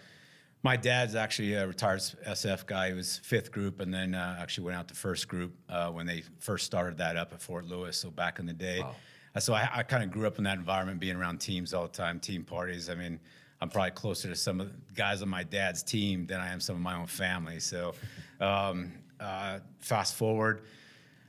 my 0.62 0.76
dad's 0.76 1.14
actually 1.14 1.54
a 1.54 1.66
retired 1.66 2.00
SF 2.00 2.66
guy. 2.66 2.88
He 2.88 2.94
was 2.94 3.18
fifth 3.18 3.52
group, 3.52 3.80
and 3.80 3.92
then 3.92 4.14
uh, 4.14 4.38
actually 4.40 4.64
went 4.64 4.78
out 4.78 4.88
to 4.88 4.94
first 4.94 5.28
group 5.28 5.54
uh, 5.68 5.90
when 5.90 6.06
they 6.06 6.22
first 6.38 6.66
started 6.66 6.98
that 6.98 7.16
up 7.16 7.32
at 7.32 7.40
Fort 7.40 7.66
Lewis. 7.66 7.96
So 7.96 8.10
back 8.10 8.38
in 8.38 8.46
the 8.46 8.52
day, 8.52 8.80
Wow. 8.80 8.94
Uh, 9.36 9.40
so 9.40 9.52
I, 9.52 9.68
I 9.70 9.82
kind 9.82 10.02
of 10.02 10.10
grew 10.10 10.26
up 10.26 10.38
in 10.38 10.44
that 10.44 10.56
environment, 10.56 10.98
being 10.98 11.16
around 11.16 11.38
teams 11.40 11.74
all 11.74 11.82
the 11.82 11.92
time, 11.92 12.18
team 12.18 12.42
parties. 12.42 12.88
I 12.88 12.94
mean, 12.94 13.20
I'm 13.60 13.68
probably 13.68 13.90
closer 13.90 14.28
to 14.28 14.34
some 14.34 14.60
of 14.60 14.68
the 14.68 14.94
guys 14.94 15.20
on 15.20 15.28
my 15.28 15.42
dad's 15.42 15.82
team 15.82 16.26
than 16.26 16.40
I 16.40 16.50
am 16.50 16.58
some 16.58 16.74
of 16.74 16.80
my 16.80 16.96
own 16.96 17.06
family. 17.06 17.60
So, 17.60 17.92
um, 18.40 18.92
uh, 19.20 19.58
fast 19.78 20.14
forward. 20.14 20.62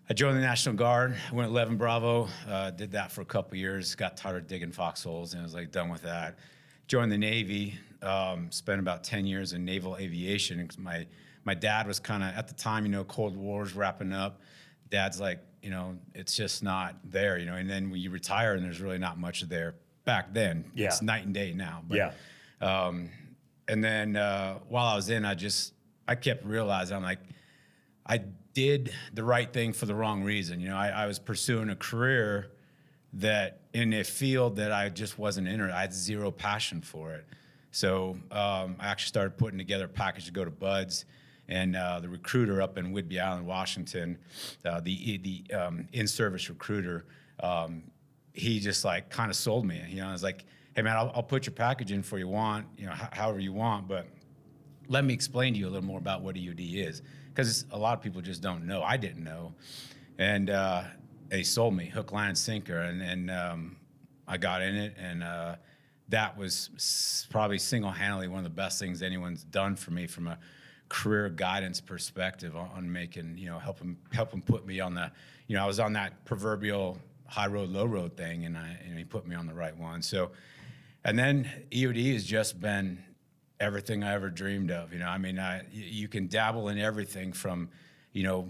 I 0.10 0.14
joined 0.14 0.38
the 0.38 0.42
National 0.42 0.74
Guard. 0.74 1.18
I 1.30 1.36
went 1.36 1.50
11 1.50 1.76
Bravo. 1.76 2.30
Uh, 2.50 2.72
did 2.72 2.94
that 2.94 3.12
for 3.12 3.22
a 3.22 3.26
couple 3.26 3.58
years. 3.58 3.94
Got 3.94 4.16
tired 4.16 4.44
of 4.44 4.48
digging 4.48 4.72
foxholes 4.72 5.34
and 5.34 5.42
I 5.42 5.44
was 5.44 5.54
like 5.54 5.72
done 5.72 5.90
with 5.90 6.04
that. 6.04 6.38
Joined 6.88 7.12
the 7.12 7.18
Navy. 7.18 7.76
Um, 8.02 8.50
spent 8.52 8.80
about 8.80 9.04
10 9.04 9.26
years 9.26 9.52
in 9.52 9.66
naval 9.66 9.98
aviation. 9.98 10.70
My 10.78 11.08
my 11.44 11.54
dad 11.54 11.88
was 11.88 12.00
kind 12.00 12.24
of 12.24 12.30
at 12.36 12.48
the 12.48 12.54
time, 12.54 12.86
you 12.86 12.92
know, 12.92 13.04
Cold 13.04 13.36
War's 13.36 13.74
wrapping 13.74 14.14
up. 14.14 14.42
Dad's 14.90 15.20
like, 15.20 15.40
you 15.62 15.70
know, 15.70 15.98
it's 16.14 16.36
just 16.36 16.62
not 16.62 16.96
there, 17.04 17.38
you 17.38 17.46
know. 17.46 17.56
And 17.56 17.70
then 17.70 17.90
when 17.90 18.00
you 18.00 18.10
retire, 18.10 18.54
and 18.54 18.64
there's 18.64 18.82
really 18.82 18.98
not 18.98 19.18
much 19.18 19.42
there 19.42 19.76
back 20.06 20.34
then. 20.34 20.72
Yeah. 20.76 20.88
It's 20.88 21.02
night 21.02 21.26
and 21.26 21.34
day 21.34 21.54
now. 21.54 21.84
But, 21.88 21.98
Yeah. 21.98 22.12
Um, 22.62 23.10
and 23.68 23.84
then 23.84 24.16
uh, 24.16 24.60
while 24.70 24.88
I 24.88 24.96
was 24.96 25.10
in, 25.10 25.26
I 25.26 25.36
just 25.36 25.74
I 26.08 26.16
kept 26.16 26.46
realizing 26.46 26.96
I'm 26.96 27.04
like 27.04 27.20
I 28.06 28.22
did 28.58 28.92
the 29.14 29.24
right 29.24 29.54
thing 29.54 29.72
for 29.72 29.86
the 29.86 29.94
wrong 29.94 30.24
reason. 30.24 30.60
You 30.60 30.70
know, 30.70 30.78
I, 30.78 30.88
I 30.88 31.06
was 31.06 31.20
pursuing 31.20 31.70
a 31.70 31.76
career 31.76 32.50
that 33.14 33.60
in 33.72 33.94
a 33.94 34.04
field 34.04 34.56
that 34.56 34.72
I 34.72 34.90
just 34.90 35.20
wasn't 35.20 35.48
in. 35.48 35.62
I 35.62 35.82
had 35.82 35.94
zero 35.94 36.32
passion 36.32 36.82
for 36.82 37.14
it. 37.14 37.28
So 37.70 38.18
um, 38.32 38.76
I 38.80 38.88
actually 38.88 39.10
started 39.10 39.38
putting 39.38 39.60
together 39.60 39.86
a 39.86 39.88
package 39.88 40.26
to 40.26 40.32
go 40.32 40.44
to 40.44 40.50
BUD/S, 40.50 41.06
and 41.48 41.76
uh, 41.76 42.00
the 42.00 42.10
recruiter 42.10 42.60
up 42.60 42.80
in 42.80 42.96
Whidbey 42.96 43.22
Island, 43.22 43.46
Washington, 43.46 44.18
uh, 44.66 44.80
the 44.80 45.18
the 45.18 45.56
um, 45.56 45.88
in-service 45.94 46.50
recruiter, 46.50 47.06
um, 47.42 47.84
he 48.34 48.60
just 48.60 48.84
like 48.84 49.12
kind 49.12 49.30
of 49.30 49.36
sold 49.36 49.68
me. 49.68 49.84
You 49.88 49.98
know, 49.98 50.08
I 50.08 50.14
was 50.14 50.24
like, 50.24 50.46
"Hey 50.76 50.82
man, 50.82 50.98
I'll, 50.98 51.12
I'll 51.14 51.22
put 51.22 51.46
your 51.46 51.54
package 51.54 51.92
in 51.92 52.02
for 52.02 52.18
you 52.18 52.28
want, 52.28 52.66
you 52.76 52.88
know, 52.88 52.94
h- 52.94 53.10
however 53.12 53.40
you 53.40 53.54
want, 53.54 53.88
but." 53.88 54.08
let 54.90 55.04
me 55.04 55.14
explain 55.14 55.54
to 55.54 55.60
you 55.60 55.68
a 55.68 55.70
little 55.70 55.86
more 55.86 56.00
about 56.00 56.22
what 56.22 56.36
EOD 56.36 56.88
is, 56.88 57.02
because 57.38 57.66
a 57.70 57.78
lot 57.78 57.96
of 57.96 58.02
people 58.02 58.20
just 58.20 58.42
don't 58.42 58.66
know. 58.66 58.82
I 58.82 58.98
didn't 58.98 59.24
know, 59.24 59.54
and 60.18 60.50
uh, 60.50 60.86
they 61.28 61.44
sold 61.44 61.76
me 61.76 61.86
hook, 61.86 62.12
line, 62.12 62.34
sinker, 62.34 62.80
and, 62.80 63.00
and 63.00 63.30
um, 63.30 63.76
I 64.28 64.38
got 64.38 64.64
in 64.64 64.76
it, 64.76 64.96
and 64.98 65.24
uh, 65.24 65.58
that 66.10 66.36
was 66.36 67.28
probably 67.30 67.60
single-handedly 67.60 68.28
one 68.28 68.40
of 68.40 68.44
the 68.44 68.50
best 68.50 68.80
things 68.80 69.04
anyone's 69.04 69.44
done 69.44 69.76
for 69.76 69.92
me 69.92 70.08
from 70.08 70.26
a 70.28 70.40
career 70.90 71.30
guidance 71.30 71.80
perspective 71.80 72.56
on, 72.56 72.72
on 72.76 72.92
making 72.92 73.38
you 73.38 73.46
know 73.46 73.60
helping 73.60 73.98
helping 74.14 74.42
put 74.42 74.66
me 74.66 74.80
on 74.80 74.96
the 74.96 75.12
you 75.46 75.56
know 75.56 75.64
I 75.64 75.68
was 75.68 75.80
on 75.80 75.94
that 75.94 76.26
proverbial 76.26 76.98
high 77.28 77.46
road 77.46 77.70
low 77.70 77.86
road 77.86 78.18
thing, 78.18 78.46
and 78.46 78.58
I 78.58 78.80
and 78.84 78.98
he 78.98 79.04
put 79.04 79.28
me 79.28 79.36
on 79.36 79.46
the 79.46 79.54
right 79.54 79.78
one. 79.78 80.02
So, 80.02 80.32
and 81.04 81.20
then 81.20 81.48
EOD 81.70 82.14
has 82.14 82.26
just 82.26 82.60
been 82.60 82.98
everything 83.60 84.04
I 84.04 84.14
ever 84.14 84.30
dreamed 84.30 84.72
of. 84.72 84.94
You 84.94 85.00
know, 85.00 85.08
I 85.08 85.18
mean, 85.18 85.40
I, 85.40 85.64
you 85.72 86.08
can 86.08 86.28
dabble 86.28 86.70
in 86.70 86.78
everything 86.78 87.34
from, 87.34 87.70
you 88.12 88.24
know, 88.24 88.48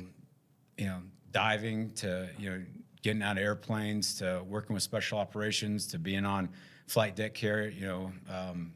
you 0.77 0.85
know, 0.85 0.99
diving 1.31 1.91
to 1.91 2.29
you 2.37 2.49
know 2.49 2.63
getting 3.01 3.21
out 3.21 3.37
of 3.37 3.43
airplanes 3.43 4.15
to 4.15 4.43
working 4.47 4.73
with 4.73 4.83
special 4.83 5.19
operations 5.19 5.87
to 5.87 5.99
being 5.99 6.25
on 6.25 6.49
flight 6.87 7.15
deck 7.15 7.33
carrier. 7.33 7.69
You 7.69 7.85
know, 7.87 8.11
um, 8.29 8.73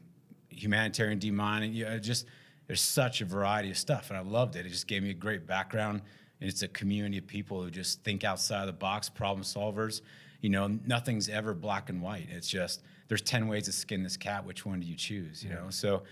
humanitarian 0.48 1.18
demining. 1.18 1.74
You 1.74 1.84
know, 1.84 1.98
just 1.98 2.26
there's 2.66 2.80
such 2.80 3.20
a 3.20 3.24
variety 3.24 3.70
of 3.70 3.78
stuff, 3.78 4.10
and 4.10 4.18
I 4.18 4.22
loved 4.22 4.56
it. 4.56 4.66
It 4.66 4.70
just 4.70 4.86
gave 4.86 5.02
me 5.02 5.10
a 5.10 5.14
great 5.14 5.46
background. 5.46 6.02
And 6.40 6.50
it's 6.50 6.62
a 6.62 6.68
community 6.68 7.18
of 7.18 7.26
people 7.26 7.62
who 7.62 7.70
just 7.70 8.02
think 8.02 8.24
outside 8.24 8.62
of 8.62 8.66
the 8.66 8.72
box, 8.72 9.08
problem 9.08 9.44
solvers. 9.44 10.00
You 10.40 10.50
know, 10.50 10.66
nothing's 10.86 11.28
ever 11.28 11.54
black 11.54 11.88
and 11.88 12.02
white. 12.02 12.26
It's 12.30 12.48
just 12.48 12.82
there's 13.08 13.22
ten 13.22 13.46
ways 13.46 13.64
to 13.64 13.72
skin 13.72 14.02
this 14.02 14.16
cat. 14.16 14.44
Which 14.44 14.66
one 14.66 14.80
do 14.80 14.86
you 14.86 14.96
choose? 14.96 15.44
You 15.44 15.50
know, 15.50 15.66
so 15.70 16.02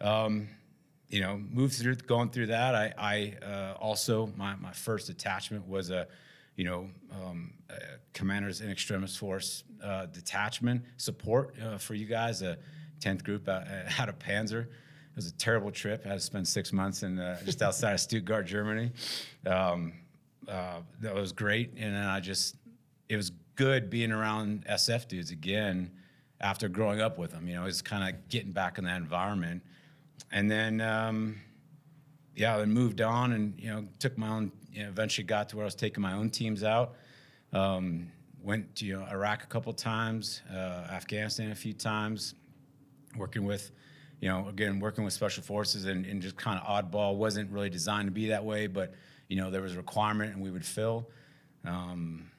um, 0.00 0.48
you 1.08 1.20
know, 1.20 1.40
moved 1.50 1.74
through 1.74 1.96
going 1.96 2.30
through 2.30 2.46
that. 2.46 2.74
I, 2.74 2.92
I 2.98 3.44
uh, 3.44 3.74
also 3.80 4.30
my, 4.36 4.54
my 4.56 4.72
first 4.72 5.08
attachment 5.08 5.66
was 5.66 5.90
a, 5.90 6.06
you 6.56 6.64
know, 6.64 6.88
um, 7.12 7.54
a 7.70 7.74
commanders 8.12 8.60
in 8.60 8.70
extremis 8.70 9.16
force 9.16 9.64
uh, 9.82 10.06
detachment 10.06 10.82
support 10.96 11.54
uh, 11.60 11.78
for 11.78 11.94
you 11.94 12.06
guys. 12.06 12.42
A 12.42 12.58
tenth 13.00 13.24
group 13.24 13.48
out, 13.48 13.64
out 13.98 14.08
of 14.08 14.18
Panzer. 14.18 14.62
It 14.62 15.16
was 15.16 15.28
a 15.28 15.32
terrible 15.32 15.70
trip. 15.70 16.02
I 16.04 16.10
had 16.10 16.14
to 16.14 16.20
spend 16.20 16.46
six 16.46 16.72
months 16.72 17.02
in 17.02 17.18
uh, 17.18 17.40
just 17.44 17.62
outside 17.62 17.94
of 17.94 18.00
Stuttgart, 18.08 18.46
Germany. 18.46 18.92
Um, 19.46 19.94
uh, 20.48 20.80
that 21.00 21.14
was 21.14 21.32
great, 21.32 21.72
and 21.76 21.94
then 21.94 22.04
I 22.04 22.20
just 22.20 22.56
it 23.08 23.16
was 23.16 23.32
good 23.56 23.90
being 23.90 24.12
around 24.12 24.64
SF 24.66 25.08
dudes 25.08 25.30
again 25.30 25.90
after 26.40 26.68
growing 26.68 27.00
up 27.00 27.18
with 27.18 27.32
them. 27.32 27.48
You 27.48 27.56
know, 27.56 27.64
it's 27.64 27.82
kind 27.82 28.08
of 28.08 28.28
getting 28.28 28.52
back 28.52 28.78
in 28.78 28.84
that 28.84 28.98
environment 28.98 29.62
and 30.30 30.50
then 30.50 30.80
um, 30.80 31.40
yeah, 32.34 32.56
then 32.58 32.70
moved 32.70 33.00
on 33.00 33.32
and 33.32 33.54
you 33.58 33.70
know 33.70 33.86
took 33.98 34.16
my 34.18 34.28
own. 34.28 34.52
You 34.72 34.84
know, 34.84 34.90
eventually 34.90 35.24
got 35.24 35.48
to 35.48 35.56
where 35.56 35.64
I 35.64 35.66
was 35.66 35.74
taking 35.74 36.02
my 36.02 36.12
own 36.12 36.30
teams 36.30 36.62
out. 36.62 36.94
Um, 37.52 38.12
went 38.42 38.76
to 38.76 38.84
you 38.84 38.98
know, 38.98 39.06
Iraq 39.06 39.42
a 39.42 39.46
couple 39.46 39.72
times, 39.72 40.42
uh, 40.52 40.86
Afghanistan 40.90 41.50
a 41.50 41.54
few 41.54 41.72
times, 41.72 42.34
working 43.16 43.44
with 43.44 43.72
you 44.20 44.28
know, 44.28 44.48
again, 44.48 44.80
working 44.80 45.04
with 45.04 45.12
special 45.12 45.42
forces 45.42 45.84
and, 45.84 46.04
and 46.04 46.20
just 46.20 46.36
kind 46.36 46.60
of 46.60 46.66
oddball 46.66 47.16
wasn't 47.16 47.50
really 47.50 47.70
designed 47.70 48.06
to 48.08 48.12
be 48.12 48.28
that 48.28 48.44
way, 48.44 48.66
but 48.66 48.94
you 49.28 49.36
know, 49.36 49.50
there 49.50 49.62
was 49.62 49.74
a 49.74 49.76
requirement 49.76 50.34
and 50.34 50.42
we 50.42 50.50
would 50.50 50.64
fill. 50.64 51.08
Um, 51.64 52.30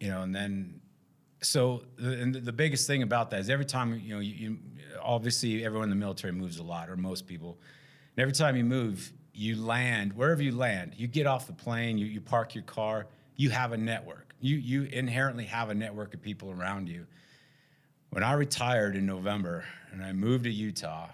you 0.00 0.08
know, 0.08 0.22
and 0.22 0.34
then 0.34 0.80
so 1.40 1.84
the, 1.96 2.20
and 2.20 2.34
the 2.34 2.52
biggest 2.52 2.86
thing 2.86 3.02
about 3.02 3.30
that 3.30 3.40
is 3.40 3.48
every 3.48 3.64
time 3.64 4.00
you 4.02 4.14
know 4.14 4.20
you, 4.20 4.34
you 4.34 4.58
obviously 5.02 5.64
everyone 5.64 5.84
in 5.84 5.90
the 5.90 5.96
military 5.96 6.32
moves 6.32 6.58
a 6.58 6.62
lot 6.62 6.88
or 6.88 6.96
most 6.96 7.26
people 7.26 7.58
and 8.16 8.22
every 8.22 8.32
time 8.32 8.56
you 8.56 8.64
move 8.64 9.12
you 9.32 9.56
land 9.56 10.12
wherever 10.12 10.42
you 10.42 10.52
land 10.52 10.92
you 10.96 11.06
get 11.06 11.26
off 11.26 11.46
the 11.46 11.52
plane 11.52 11.98
you, 11.98 12.06
you 12.06 12.20
park 12.20 12.54
your 12.54 12.64
car 12.64 13.06
you 13.36 13.50
have 13.50 13.72
a 13.72 13.76
network 13.76 14.34
you 14.40 14.56
you 14.56 14.84
inherently 14.84 15.44
have 15.44 15.70
a 15.70 15.74
network 15.74 16.14
of 16.14 16.22
people 16.22 16.50
around 16.50 16.88
you 16.88 17.06
when 18.10 18.22
i 18.22 18.32
retired 18.32 18.96
in 18.96 19.06
november 19.06 19.64
and 19.92 20.02
i 20.04 20.12
moved 20.12 20.44
to 20.44 20.50
utah 20.50 21.08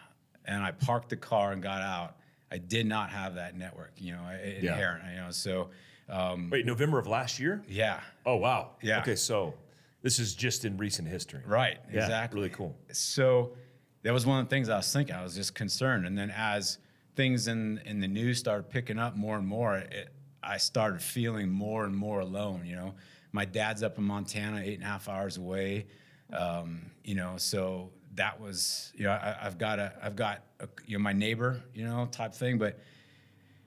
and 0.45 0.63
i 0.63 0.71
parked 0.71 1.09
the 1.09 1.17
car 1.17 1.53
and 1.53 1.63
got 1.63 1.81
out 1.83 2.17
i 2.53 2.59
did 2.59 2.87
not 2.87 3.11
have 3.11 3.35
that 3.37 3.57
network 3.57 3.93
you 3.97 4.13
know 4.13 4.23
inherent 4.45 5.03
you 5.11 5.21
know 5.21 5.31
so 5.31 5.71
um, 6.09 6.51
Wait, 6.51 6.67
November 6.67 6.99
of 6.99 7.07
last 7.07 7.39
year? 7.39 7.63
yeah 7.69 8.01
Oh 8.27 8.37
wow. 8.37 8.71
Yeah. 8.83 8.99
Okay, 8.99 9.15
so 9.15 9.55
this 10.03 10.19
is 10.19 10.35
just 10.35 10.65
in 10.65 10.77
recent 10.77 11.09
history. 11.09 11.41
Right, 11.47 11.79
Yeah, 11.91 12.01
exactly. 12.01 12.41
Really 12.41 12.51
cool. 12.51 12.77
So 12.93 13.53
that 14.02 14.12
was 14.12 14.26
one 14.26 14.40
of 14.40 14.47
the 14.47 14.50
things 14.50 14.69
I 14.69 14.76
was 14.76 14.92
thinking. 14.92 15.14
I 15.14 15.23
was 15.23 15.35
just 15.35 15.54
concerned, 15.54 16.07
and 16.07 16.16
then 16.16 16.30
as 16.30 16.78
things 17.16 17.49
in 17.49 17.80
in 17.85 18.00
the 18.00 18.09
news 18.09 18.38
started 18.38 18.71
picking 18.71 18.99
up 18.99 19.16
more 19.16 19.37
and 19.37 19.47
more, 19.47 19.76
it, 19.76 20.12
I 20.42 20.57
started 20.57 21.02
feeling 21.02 21.50
more 21.50 21.85
and 21.85 21.95
more 21.97 22.21
alone. 22.21 22.64
You 22.64 22.76
know, 22.76 22.95
my 23.33 23.45
dad's 23.45 23.83
up 23.83 23.99
in 23.99 24.04
Montana, 24.04 24.62
eight 24.64 24.75
and 24.75 24.83
a 24.83 24.87
half 24.87 25.09
hours 25.09 25.37
away. 25.37 25.87
Um, 26.33 26.90
you 27.04 27.14
know, 27.14 27.35
so 27.37 27.90
that 28.14 28.40
was 28.40 28.92
you 28.97 29.04
know 29.04 29.12
I, 29.12 29.37
I've 29.42 29.59
got 29.59 29.78
a 29.78 29.92
I've 30.02 30.16
got 30.16 30.42
a, 30.61 30.69
you 30.87 30.97
know 30.97 31.02
my 31.02 31.12
neighbor 31.12 31.62
you 31.75 31.85
know 31.85 32.09
type 32.11 32.35
thing, 32.35 32.59
but 32.59 32.78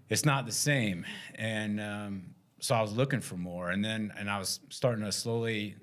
it's 0.09 0.25
not 0.25 0.45
the 0.45 0.51
same. 0.51 1.05
And 1.35 1.79
um, 1.79 2.23
so 2.59 2.75
I 2.75 2.81
was 2.81 2.93
looking 2.93 3.21
for 3.21 3.35
more, 3.35 3.69
and 3.69 3.83
then 3.83 4.13
and 4.17 4.29
I 4.29 4.39
was 4.39 4.59
starting 4.69 5.03
to 5.05 5.11
slowly 5.11 5.75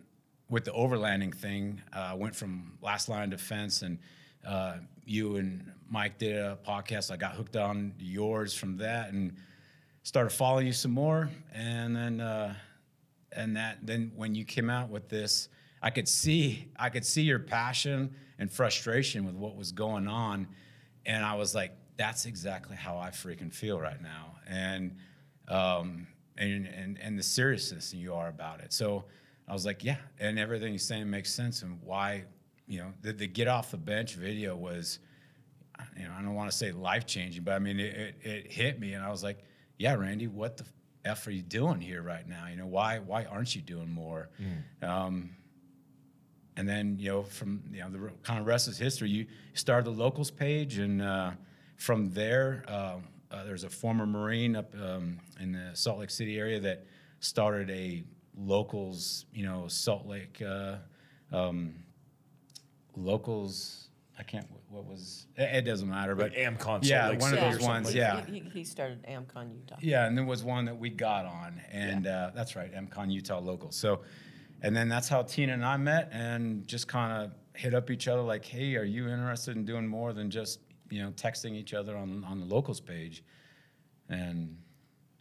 with 0.48 0.64
the 0.64 0.72
overlanding 0.72 1.34
thing. 1.34 1.80
Uh, 1.92 2.14
went 2.16 2.34
from 2.34 2.78
last 2.82 3.08
line 3.08 3.24
of 3.24 3.30
defense, 3.30 3.82
and 3.82 3.98
uh, 4.46 4.76
you 5.04 5.36
and 5.36 5.70
Mike 5.88 6.18
did 6.18 6.36
a 6.36 6.58
podcast. 6.66 7.10
I 7.10 7.16
got 7.16 7.34
hooked 7.34 7.56
on 7.56 7.94
yours 7.98 8.54
from 8.54 8.76
that, 8.78 9.12
and 9.12 9.32
started 10.02 10.30
following 10.30 10.66
you 10.66 10.72
some 10.72 10.92
more, 10.92 11.30
and 11.52 11.94
then 11.94 12.20
uh, 12.20 12.54
and 13.32 13.56
that 13.56 13.78
then 13.82 14.12
when 14.16 14.34
you 14.34 14.44
came 14.44 14.70
out 14.70 14.88
with 14.90 15.08
this. 15.08 15.48
I 15.82 15.88
could 15.88 16.08
see 16.08 16.68
I 16.78 16.90
could 16.90 17.06
see 17.06 17.22
your 17.22 17.38
passion 17.38 18.14
and 18.38 18.52
frustration 18.52 19.24
with 19.24 19.34
what 19.34 19.56
was 19.56 19.72
going 19.72 20.08
on, 20.08 20.46
and 21.06 21.24
I 21.24 21.34
was 21.36 21.54
like, 21.54 21.72
"That's 21.96 22.26
exactly 22.26 22.76
how 22.76 22.98
I 22.98 23.08
freaking 23.08 23.50
feel 23.50 23.80
right 23.80 24.00
now." 24.02 24.36
And 24.46 24.96
um, 25.48 26.06
and, 26.40 26.66
and, 26.66 26.98
and 27.00 27.18
the 27.18 27.22
seriousness 27.22 27.92
you 27.92 28.14
are 28.14 28.28
about 28.28 28.60
it. 28.60 28.72
So 28.72 29.04
I 29.46 29.52
was 29.52 29.66
like, 29.66 29.84
yeah, 29.84 29.98
and 30.18 30.38
everything 30.38 30.72
you're 30.72 30.78
saying 30.78 31.10
makes 31.10 31.32
sense. 31.32 31.62
And 31.62 31.78
why, 31.82 32.24
you 32.70 32.78
know, 32.78 32.92
the, 33.02 33.12
the 33.12 33.26
get 33.26 33.48
off 33.48 33.72
the 33.72 33.76
bench 33.76 34.14
video 34.14 34.56
was, 34.56 35.00
you 35.98 36.04
know, 36.04 36.12
I 36.16 36.22
don't 36.22 36.34
want 36.34 36.52
to 36.52 36.56
say 36.56 36.70
life 36.70 37.04
changing, 37.04 37.42
but 37.42 37.54
I 37.54 37.58
mean, 37.58 37.80
it, 37.80 37.96
it, 37.96 38.14
it, 38.22 38.52
hit 38.52 38.78
me, 38.78 38.92
and 38.92 39.04
I 39.04 39.10
was 39.10 39.24
like, 39.24 39.40
yeah, 39.76 39.94
Randy, 39.94 40.28
what 40.28 40.56
the 40.56 40.64
f 41.04 41.26
are 41.26 41.32
you 41.32 41.42
doing 41.42 41.80
here 41.80 42.00
right 42.00 42.26
now? 42.28 42.46
You 42.48 42.56
know, 42.56 42.66
why 42.66 43.00
why 43.00 43.24
aren't 43.24 43.56
you 43.56 43.60
doing 43.60 43.90
more? 43.90 44.28
Mm. 44.40 44.88
Um, 44.88 45.30
and 46.56 46.68
then 46.68 46.96
you 47.00 47.08
know, 47.08 47.22
from 47.24 47.60
you 47.72 47.80
know, 47.80 47.90
the 47.90 48.12
kind 48.22 48.38
of 48.38 48.46
rest 48.46 48.68
is 48.68 48.78
history. 48.78 49.10
You 49.10 49.26
started 49.54 49.86
the 49.86 49.98
locals 49.98 50.30
page, 50.30 50.78
and 50.78 51.02
uh, 51.02 51.32
from 51.76 52.10
there. 52.12 52.64
Uh, 52.68 52.96
uh, 53.32 53.44
there's 53.44 53.62
a 53.62 53.70
former 53.70 54.06
Marine 54.06 54.56
up 54.56 54.74
um, 54.74 55.20
in 55.38 55.52
the 55.52 55.70
Salt 55.74 56.00
Lake 56.00 56.10
City 56.10 56.36
area 56.36 56.58
that 56.58 56.84
started 57.20 57.70
a 57.70 58.02
locals, 58.36 59.24
you 59.32 59.44
know, 59.44 59.68
Salt 59.68 60.04
Lake 60.04 60.42
uh, 60.44 60.78
um, 61.32 61.76
locals. 62.96 63.88
I 64.18 64.22
can't. 64.22 64.46
What 64.68 64.84
was? 64.84 65.26
It, 65.36 65.62
doesn't 65.62 65.88
matter. 65.88 66.14
But 66.14 66.32
like 66.32 66.38
Amcon. 66.38 66.80
Yeah, 66.82 67.02
Salt 67.02 67.12
Lake 67.12 67.20
one 67.20 67.34
of 67.34 67.40
those 67.40 67.60
ones. 67.60 67.94
yeah, 67.94 68.24
he, 68.26 68.40
he, 68.52 68.64
started 68.64 69.02
Amcon 69.04 69.54
Utah. 69.54 69.76
Yeah, 69.80 70.06
and 70.06 70.16
there 70.16 70.24
was 70.24 70.44
one 70.44 70.66
that 70.66 70.78
we 70.78 70.90
got 70.90 71.24
on, 71.24 71.60
and 71.70 72.04
yeah. 72.04 72.26
uh, 72.26 72.30
that's 72.34 72.54
right, 72.54 72.72
Amcon 72.74 73.10
Utah 73.10 73.38
local. 73.38 73.72
So, 73.72 74.00
and 74.62 74.76
then 74.76 74.88
that's 74.88 75.08
how 75.08 75.22
Tina 75.22 75.54
and 75.54 75.64
I 75.64 75.76
met, 75.78 76.10
and 76.12 76.66
just 76.66 76.86
kind 76.86 77.24
of 77.24 77.32
hit 77.54 77.74
up 77.74 77.90
each 77.90 78.08
other 78.08 78.20
like, 78.20 78.44
"Hey, 78.44 78.76
are 78.76 78.84
you 78.84 79.08
interested 79.08 79.56
in 79.56 79.64
doing 79.64 79.86
more 79.86 80.12
than 80.12 80.30
just 80.30 80.60
you 80.90 81.02
know 81.02 81.10
texting 81.12 81.54
each 81.54 81.72
other 81.72 81.96
on 81.96 82.22
on 82.24 82.40
the 82.40 82.46
locals 82.46 82.80
page?" 82.80 83.24
and 84.10 84.56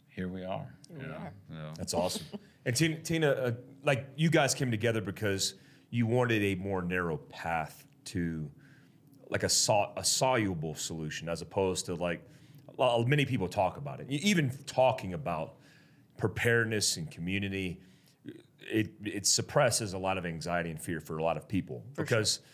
here 0.08 0.28
we 0.28 0.44
are. 0.44 0.74
Here 0.88 0.98
we 0.98 1.04
are. 1.06 1.32
So. 1.48 1.54
That's 1.76 1.94
awesome. 1.94 2.26
and 2.66 2.76
Tina, 2.76 2.96
Tina 2.96 3.30
uh, 3.30 3.52
like 3.84 4.08
you 4.16 4.28
guys 4.28 4.54
came 4.54 4.70
together 4.70 5.00
because 5.00 5.54
you 5.90 6.06
wanted 6.06 6.42
a 6.42 6.54
more 6.54 6.82
narrow 6.82 7.16
path 7.16 7.86
to 8.06 8.50
like 9.28 9.42
a, 9.42 9.48
sol- 9.48 9.92
a 9.96 10.04
soluble 10.04 10.74
solution 10.74 11.28
as 11.28 11.42
opposed 11.42 11.86
to 11.86 11.94
like 11.94 12.22
well, 12.76 13.04
many 13.04 13.26
people 13.26 13.46
talk 13.46 13.76
about 13.76 14.00
it. 14.00 14.06
Even 14.08 14.50
talking 14.64 15.12
about 15.12 15.56
preparedness 16.16 16.96
and 16.96 17.10
community, 17.10 17.78
it, 18.60 18.92
it 19.04 19.26
suppresses 19.26 19.92
a 19.92 19.98
lot 19.98 20.16
of 20.16 20.24
anxiety 20.24 20.70
and 20.70 20.80
fear 20.80 20.98
for 20.98 21.18
a 21.18 21.22
lot 21.22 21.36
of 21.36 21.46
people 21.46 21.84
for 21.92 22.04
because, 22.04 22.36
sure. 22.36 22.44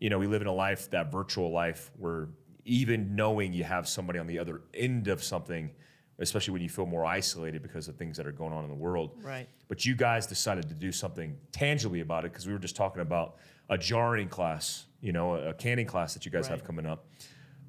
you 0.00 0.08
know, 0.08 0.18
we 0.18 0.26
live 0.26 0.40
in 0.40 0.48
a 0.48 0.52
life, 0.52 0.88
that 0.92 1.12
virtual 1.12 1.52
life 1.52 1.90
where 1.98 2.28
even 2.64 3.14
knowing 3.14 3.52
you 3.52 3.64
have 3.64 3.86
somebody 3.86 4.18
on 4.18 4.26
the 4.26 4.38
other 4.38 4.62
end 4.72 5.08
of 5.08 5.22
something, 5.22 5.70
especially 6.18 6.52
when 6.52 6.62
you 6.62 6.68
feel 6.68 6.86
more 6.86 7.04
isolated 7.04 7.62
because 7.62 7.88
of 7.88 7.96
things 7.96 8.16
that 8.16 8.26
are 8.26 8.32
going 8.32 8.52
on 8.52 8.64
in 8.64 8.70
the 8.70 8.76
world. 8.76 9.12
Right. 9.22 9.48
But 9.68 9.84
you 9.84 9.94
guys 9.94 10.26
decided 10.26 10.68
to 10.68 10.74
do 10.74 10.92
something 10.92 11.36
tangibly 11.52 12.00
about 12.00 12.24
it 12.24 12.32
because 12.32 12.46
we 12.46 12.52
were 12.52 12.58
just 12.58 12.76
talking 12.76 13.02
about 13.02 13.36
a 13.68 13.76
jarring 13.76 14.28
class, 14.28 14.86
you 15.00 15.12
know, 15.12 15.34
a 15.34 15.52
canning 15.52 15.86
class 15.86 16.14
that 16.14 16.24
you 16.24 16.30
guys 16.30 16.44
right. 16.44 16.52
have 16.52 16.64
coming 16.64 16.86
up. 16.86 17.06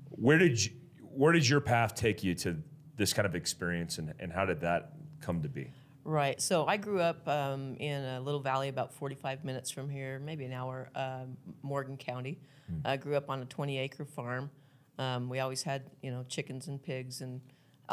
Where 0.10 0.38
did 0.38 0.64
you, 0.64 0.72
where 1.02 1.34
did 1.34 1.48
your 1.48 1.60
path 1.60 1.96
take 1.96 2.24
you 2.24 2.36
to 2.36 2.58
this 2.96 3.14
kind 3.14 3.26
of 3.26 3.36
experience, 3.36 3.98
and, 4.00 4.14
and 4.20 4.32
how 4.32 4.46
did 4.46 4.62
that 4.62 4.94
come 5.22 5.42
to 5.42 5.50
be? 5.50 5.72
Right. 6.04 6.42
So 6.42 6.66
I 6.66 6.78
grew 6.78 7.02
up 7.02 7.28
um, 7.28 7.76
in 7.76 8.04
a 8.04 8.22
little 8.22 8.40
valley 8.40 8.70
about 8.70 8.94
45 8.94 9.44
minutes 9.44 9.70
from 9.70 9.90
here, 9.90 10.20
maybe 10.20 10.46
an 10.46 10.54
hour, 10.54 10.90
uh, 10.96 11.26
Morgan 11.64 11.98
County. 11.98 12.40
Mm. 12.72 12.82
I 12.86 12.98
grew 12.98 13.16
up 13.18 13.30
on 13.30 13.42
a 13.42 13.46
20 13.46 13.78
acre 13.78 14.06
farm. 14.06 14.50
Um, 14.98 15.28
we 15.28 15.40
always 15.40 15.64
had, 15.64 15.92
you 16.02 16.12
know, 16.12 16.24
chickens 16.30 16.68
and 16.68 16.82
pigs 16.82 17.22
and. 17.22 17.42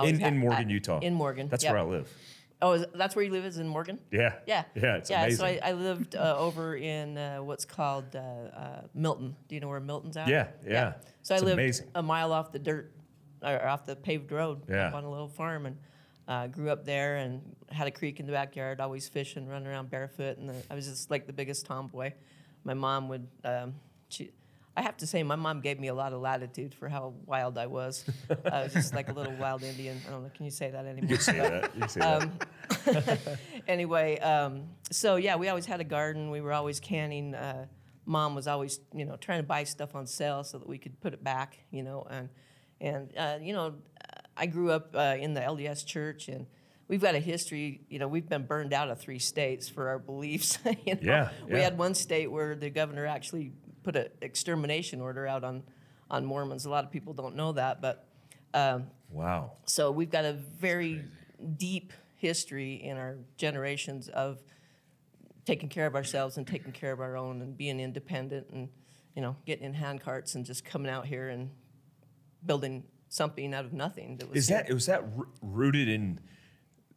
In, 0.03 0.19
had, 0.19 0.33
in 0.33 0.39
Morgan, 0.39 0.71
Utah. 0.71 0.99
In 1.01 1.15
Morgan. 1.15 1.49
That's 1.49 1.65
yep. 1.65 1.73
where 1.73 1.83
I 1.83 1.85
live. 1.85 2.11
Oh, 2.63 2.73
is, 2.73 2.87
that's 2.95 3.15
where 3.15 3.25
you 3.25 3.31
live? 3.31 3.45
Is 3.45 3.59
in 3.59 3.69
Morgan? 3.69 3.99
Yeah. 4.11 4.35
Yeah. 4.47 4.65
Yeah. 4.75 4.97
It's 4.97 5.11
yeah. 5.11 5.23
amazing. 5.23 5.39
So 5.39 5.45
I, 5.45 5.61
I 5.63 5.73
lived 5.73 6.17
uh, 6.17 6.37
over 6.39 6.77
in 6.77 7.19
uh, 7.19 7.39
what's 7.39 7.65
called 7.65 8.17
uh, 8.17 8.19
uh 8.19 8.83
Milton. 8.95 9.37
Do 9.49 9.55
you 9.55 9.61
know 9.61 9.69
where 9.69 9.81
Milton's 9.81 10.17
at? 10.17 10.29
Yeah. 10.29 10.49
Yeah. 10.67 10.95
So 11.23 11.35
it's 11.35 11.43
I 11.43 11.45
lived 11.45 11.59
amazing. 11.59 11.89
a 11.95 12.03
mile 12.03 12.33
off 12.33 12.53
the 12.53 12.59
dirt, 12.59 12.93
or 13.43 13.67
off 13.67 13.85
the 13.85 13.97
paved 13.97 14.33
road, 14.33 14.63
yeah. 14.69 14.89
up 14.89 14.95
on 14.95 15.05
a 15.05 15.11
little 15.11 15.29
farm, 15.29 15.67
and 15.67 15.77
uh, 16.27 16.47
grew 16.47 16.71
up 16.71 16.85
there 16.85 17.17
and 17.17 17.43
had 17.71 17.87
a 17.87 17.91
creek 17.91 18.19
in 18.19 18.27
the 18.27 18.33
backyard. 18.33 18.81
Always 18.81 19.09
fishing, 19.09 19.47
running 19.47 19.69
around 19.69 19.91
barefoot, 19.91 20.39
and 20.39 20.49
the, 20.49 20.55
I 20.71 20.75
was 20.75 20.87
just 20.89 21.11
like 21.11 21.27
the 21.27 21.33
biggest 21.33 21.67
tomboy. 21.67 22.13
My 22.65 22.75
mom 22.75 23.09
would. 23.09 23.29
Um, 23.45 23.75
she, 24.09 24.31
I 24.77 24.83
have 24.83 24.97
to 24.99 25.07
say, 25.07 25.23
my 25.23 25.37
mom 25.37 25.61
gave 25.61 25.79
me 25.79 25.89
a 25.89 25.95
lot 25.95 26.13
of 26.13 26.21
latitude 26.21 26.75
for 26.75 26.89
how 26.89 27.15
wild 27.27 27.59
I 27.59 27.67
was. 27.67 28.05
I 28.51 28.65
was 28.65 28.73
just 28.73 28.93
like 28.93 29.09
a 29.09 29.13
little 29.13 29.35
wild 29.35 29.63
Indian. 29.63 30.01
I 30.07 30.11
don't 30.11 30.25
know. 30.25 30.31
Can 30.35 30.45
you 30.45 30.51
say 30.51 30.71
that 30.71 30.85
anymore? 30.85 31.11
You 31.11 31.17
can 31.17 31.25
say 31.25 31.39
that. 31.39 31.75
You 31.75 31.81
can 31.81 31.89
say 31.89 32.01
um, 32.01 32.33
that. 32.87 33.39
anyway, 33.69 34.19
um, 34.19 34.65
so 34.91 35.15
yeah, 35.17 35.37
we 35.37 35.49
always 35.49 35.67
had 35.67 35.81
a 35.81 35.85
garden. 35.85 36.31
We 36.31 36.41
were 36.41 36.53
always 36.53 36.81
canning. 36.81 37.37
Uh, 37.37 37.67
mom 38.05 38.35
was 38.35 38.49
always, 38.49 38.81
you 38.93 39.05
know, 39.05 39.17
trying 39.17 39.39
to 39.39 39.47
buy 39.47 39.63
stuff 39.63 39.95
on 39.95 40.07
sale 40.07 40.43
so 40.43 40.59
that 40.59 40.69
we 40.69 40.79
could 40.79 41.01
put 41.01 41.15
it 41.15 41.23
back, 41.23 41.57
you 41.71 41.85
know. 41.85 42.07
And 42.11 42.29
and 42.81 43.13
uh, 43.17 43.39
you 43.41 43.53
know, 43.53 43.75
I 44.37 44.47
grew 44.47 44.73
up 44.73 44.95
uh, 44.95 45.17
in 45.19 45.35
the 45.35 45.41
LDS 45.41 45.87
church 45.87 46.29
and 46.29 46.47
we've 46.89 47.01
got 47.01 47.15
a 47.15 47.21
history. 47.21 47.83
You 47.89 47.99
know, 47.99 48.09
we've 48.09 48.29
been 48.29 48.45
burned 48.45 48.73
out 48.73 48.91
of 48.91 49.01
three 49.01 49.19
states 49.19 49.69
for 49.69 49.89
our 49.89 49.99
beliefs. 49.99 50.59
you 50.85 50.95
know? 50.95 51.01
yeah, 51.03 51.31
we 51.49 51.61
had 51.61 51.79
one 51.79 51.95
state 51.95 52.31
where 52.31 52.55
the 52.55 52.71
governor 52.71 53.07
actually 53.07 53.53
put 53.85 53.95
an 53.95 54.09
extermination 54.21 55.01
order 55.01 55.27
out 55.27 55.45
on 55.45 55.63
on 56.11 56.25
Mormons. 56.25 56.65
A 56.65 56.71
lot 56.71 56.85
of 56.85 56.91
people 56.91 57.13
don't 57.13 57.37
know 57.37 57.53
that, 57.53 57.81
but 57.81 58.09
um, 58.53 58.87
wow. 59.11 59.53
So 59.67 59.91
we've 59.91 60.11
got 60.11 60.25
a 60.25 60.33
very 60.33 61.05
deep 61.57 61.93
history 62.17 62.75
in 62.75 62.97
our 62.97 63.17
generations 63.37 64.09
of 64.09 64.43
taking 65.45 65.69
care 65.69 65.87
of 65.87 65.95
ourselves 65.95 66.37
and 66.37 66.47
taking 66.47 66.73
care 66.73 66.93
of 66.93 67.01
our 67.01 67.17
own 67.17 67.43
and 67.43 67.57
being 67.57 67.81
independent 67.81 68.49
and 68.51 68.69
you 69.15 69.23
know 69.23 69.37
getting 69.47 69.65
in 69.65 69.75
hand 69.75 70.01
carts 70.01 70.35
and 70.35 70.45
just 70.45 70.65
coming 70.65 70.91
out 70.91 71.07
here 71.07 71.29
and 71.29 71.51
building 72.45 72.85
something 73.09 73.55
out 73.55 73.65
of 73.65 73.73
nothing. 73.73 74.17
That 74.19 74.31
was 74.31 74.39
Is 74.39 74.49
that 74.49 74.73
was 74.73 74.87
that 74.87 75.05
rooted 75.43 75.89
in 75.89 76.21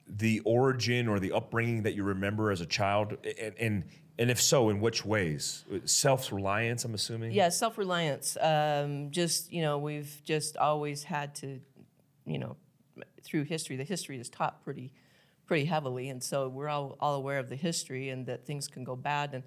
the 0.10 0.40
origin 0.42 1.08
or 1.08 1.20
the 1.20 1.32
upbringing 1.32 1.84
that 1.84 1.94
you 1.94 2.04
remember 2.04 2.52
as 2.52 2.62
a 2.62 2.66
child, 2.66 3.18
and 3.40 3.54
and, 3.60 3.84
and 4.18 4.32
if 4.32 4.42
so, 4.42 4.70
in 4.70 4.80
which 4.80 5.06
ways? 5.06 5.66
Self 5.86 6.32
reliance, 6.32 6.86
I'm 6.86 6.94
assuming. 6.94 7.32
Yeah, 7.32 7.50
self 7.50 7.78
reliance. 7.78 8.38
Um, 8.40 9.12
just 9.12 9.52
you 9.52 9.62
know, 9.62 9.78
we've 9.78 10.22
just 10.24 10.58
always 10.58 11.04
had 11.04 11.36
to, 11.36 11.60
you 12.26 12.40
know, 12.40 12.56
through 13.24 13.44
history. 13.44 13.76
The 13.76 13.84
history 13.84 14.20
is 14.20 14.30
taught 14.30 14.64
pretty, 14.64 14.94
pretty 15.46 15.66
heavily, 15.66 16.10
and 16.10 16.24
so 16.24 16.48
we're 16.48 16.70
all 16.70 16.98
all 17.00 17.16
aware 17.16 17.40
of 17.40 17.50
the 17.50 17.56
history 17.56 18.10
and 18.10 18.26
that 18.28 18.46
things 18.46 18.68
can 18.68 18.84
go 18.84 18.96
bad, 18.96 19.34
and 19.34 19.44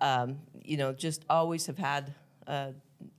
um, 0.00 0.38
you 0.62 0.76
know, 0.76 0.92
just 0.92 1.24
always 1.30 1.66
have 1.66 1.78
had 1.78 2.14
uh, 2.46 2.72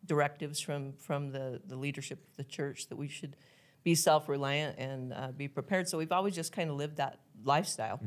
directives 0.06 0.60
from 0.60 0.94
from 0.94 1.32
the 1.32 1.62
the 1.66 1.76
leadership 1.76 2.20
of 2.30 2.38
the 2.38 2.44
church 2.44 2.88
that 2.90 2.98
we 2.98 3.08
should 3.08 3.38
be 3.84 3.96
self 3.96 4.30
reliant 4.30 4.78
and 4.78 5.14
uh, 5.14 5.32
be 5.32 5.48
prepared. 5.48 5.88
So 5.88 5.98
we've 5.98 6.12
always 6.12 6.36
just 6.36 6.52
kind 6.52 6.70
of 6.70 6.76
lived 6.76 6.98
that 6.98 7.20
lifestyle. 7.44 8.00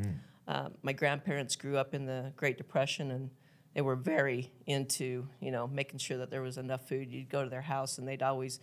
Uh, 0.47 0.69
my 0.83 0.93
grandparents 0.93 1.57
grew 1.57 1.77
up 1.77 1.95
in 1.95 2.07
the 2.07 2.33
Great 2.37 2.59
Depression 2.59 3.11
and 3.11 3.31
they 3.75 3.81
were 3.81 3.97
very 3.97 4.53
into 4.67 5.27
you 5.41 5.51
know 5.51 5.67
making 5.67 5.99
sure 5.99 6.19
that 6.19 6.31
there 6.31 6.43
was 6.43 6.59
enough 6.59 6.89
food. 6.89 7.11
You'd 7.11 7.29
go 7.29 7.43
to 7.43 7.51
their 7.51 7.63
house 7.63 7.99
and 7.99 8.07
they'd 8.07 8.23
always, 8.23 8.61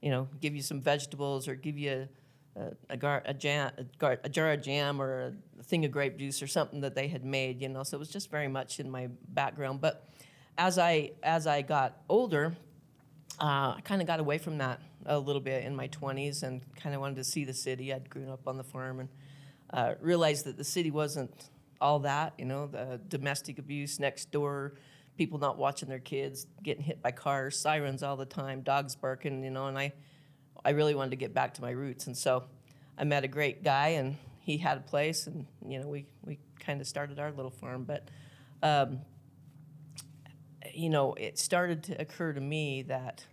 you 0.00 0.10
know, 0.10 0.28
give 0.40 0.56
you 0.56 0.62
some 0.62 0.80
vegetables 0.80 1.46
or 1.46 1.54
give 1.54 1.78
you 1.78 2.08
a, 2.56 2.72
a, 2.90 2.96
gar, 2.96 3.22
a, 3.24 3.34
jam, 3.34 3.70
a, 3.78 3.84
gar, 3.98 4.18
a 4.24 4.28
jar 4.28 4.52
of 4.52 4.62
jam 4.62 5.00
or 5.00 5.34
a 5.58 5.62
thing 5.62 5.84
of 5.84 5.92
grape 5.92 6.18
juice 6.18 6.42
or 6.42 6.46
something 6.46 6.80
that 6.80 6.94
they 6.94 7.08
had 7.08 7.24
made. 7.24 7.60
You 7.60 7.68
know, 7.68 7.82
so 7.84 7.96
it 7.96 8.00
was 8.00 8.10
just 8.10 8.30
very 8.30 8.48
much 8.48 8.80
in 8.80 8.90
my 8.90 9.08
background. 9.28 9.80
But 9.80 10.08
as 10.56 10.78
I 10.78 11.12
as 11.22 11.46
I 11.46 11.62
got 11.62 12.02
older, 12.08 12.56
uh, 13.40 13.74
I 13.76 13.80
kind 13.84 14.00
of 14.00 14.08
got 14.08 14.18
away 14.18 14.38
from 14.38 14.58
that 14.58 14.80
a 15.06 15.18
little 15.18 15.40
bit 15.40 15.64
in 15.64 15.74
my 15.74 15.88
20s 15.88 16.42
and 16.42 16.62
kind 16.76 16.94
of 16.94 17.00
wanted 17.00 17.16
to 17.16 17.24
see 17.24 17.44
the 17.44 17.54
city. 17.54 17.92
I'd 17.92 18.08
grown 18.10 18.28
up 18.28 18.46
on 18.46 18.56
the 18.56 18.64
farm 18.64 19.00
and 19.00 19.08
uh, 19.72 19.94
realized 20.00 20.46
that 20.46 20.56
the 20.56 20.64
city 20.64 20.90
wasn't 20.90 21.50
all 21.80 22.00
that, 22.00 22.34
you 22.38 22.44
know, 22.44 22.66
the 22.66 23.00
domestic 23.08 23.58
abuse 23.58 24.00
next 24.00 24.30
door, 24.30 24.74
people 25.16 25.38
not 25.38 25.58
watching 25.58 25.88
their 25.88 25.98
kids, 25.98 26.46
getting 26.62 26.82
hit 26.82 27.02
by 27.02 27.10
cars, 27.10 27.58
sirens 27.58 28.02
all 28.02 28.16
the 28.16 28.26
time, 28.26 28.62
dogs 28.62 28.94
barking, 28.96 29.44
you 29.44 29.50
know, 29.50 29.66
and 29.66 29.78
I, 29.78 29.92
I 30.64 30.70
really 30.70 30.94
wanted 30.94 31.10
to 31.10 31.16
get 31.16 31.34
back 31.34 31.54
to 31.54 31.62
my 31.62 31.70
roots. 31.70 32.06
And 32.06 32.16
so 32.16 32.44
I 32.96 33.04
met 33.04 33.24
a 33.24 33.28
great 33.28 33.62
guy 33.62 33.88
and 33.88 34.16
he 34.40 34.56
had 34.58 34.78
a 34.78 34.80
place 34.80 35.26
and, 35.26 35.46
you 35.66 35.78
know, 35.78 35.86
we, 35.86 36.06
we 36.24 36.38
kind 36.58 36.80
of 36.80 36.86
started 36.86 37.18
our 37.18 37.30
little 37.30 37.50
farm. 37.50 37.84
But, 37.84 38.08
um, 38.62 39.00
you 40.74 40.90
know, 40.90 41.14
it 41.14 41.38
started 41.38 41.84
to 41.84 42.00
occur 42.00 42.32
to 42.32 42.40
me 42.40 42.82
that 42.82 43.24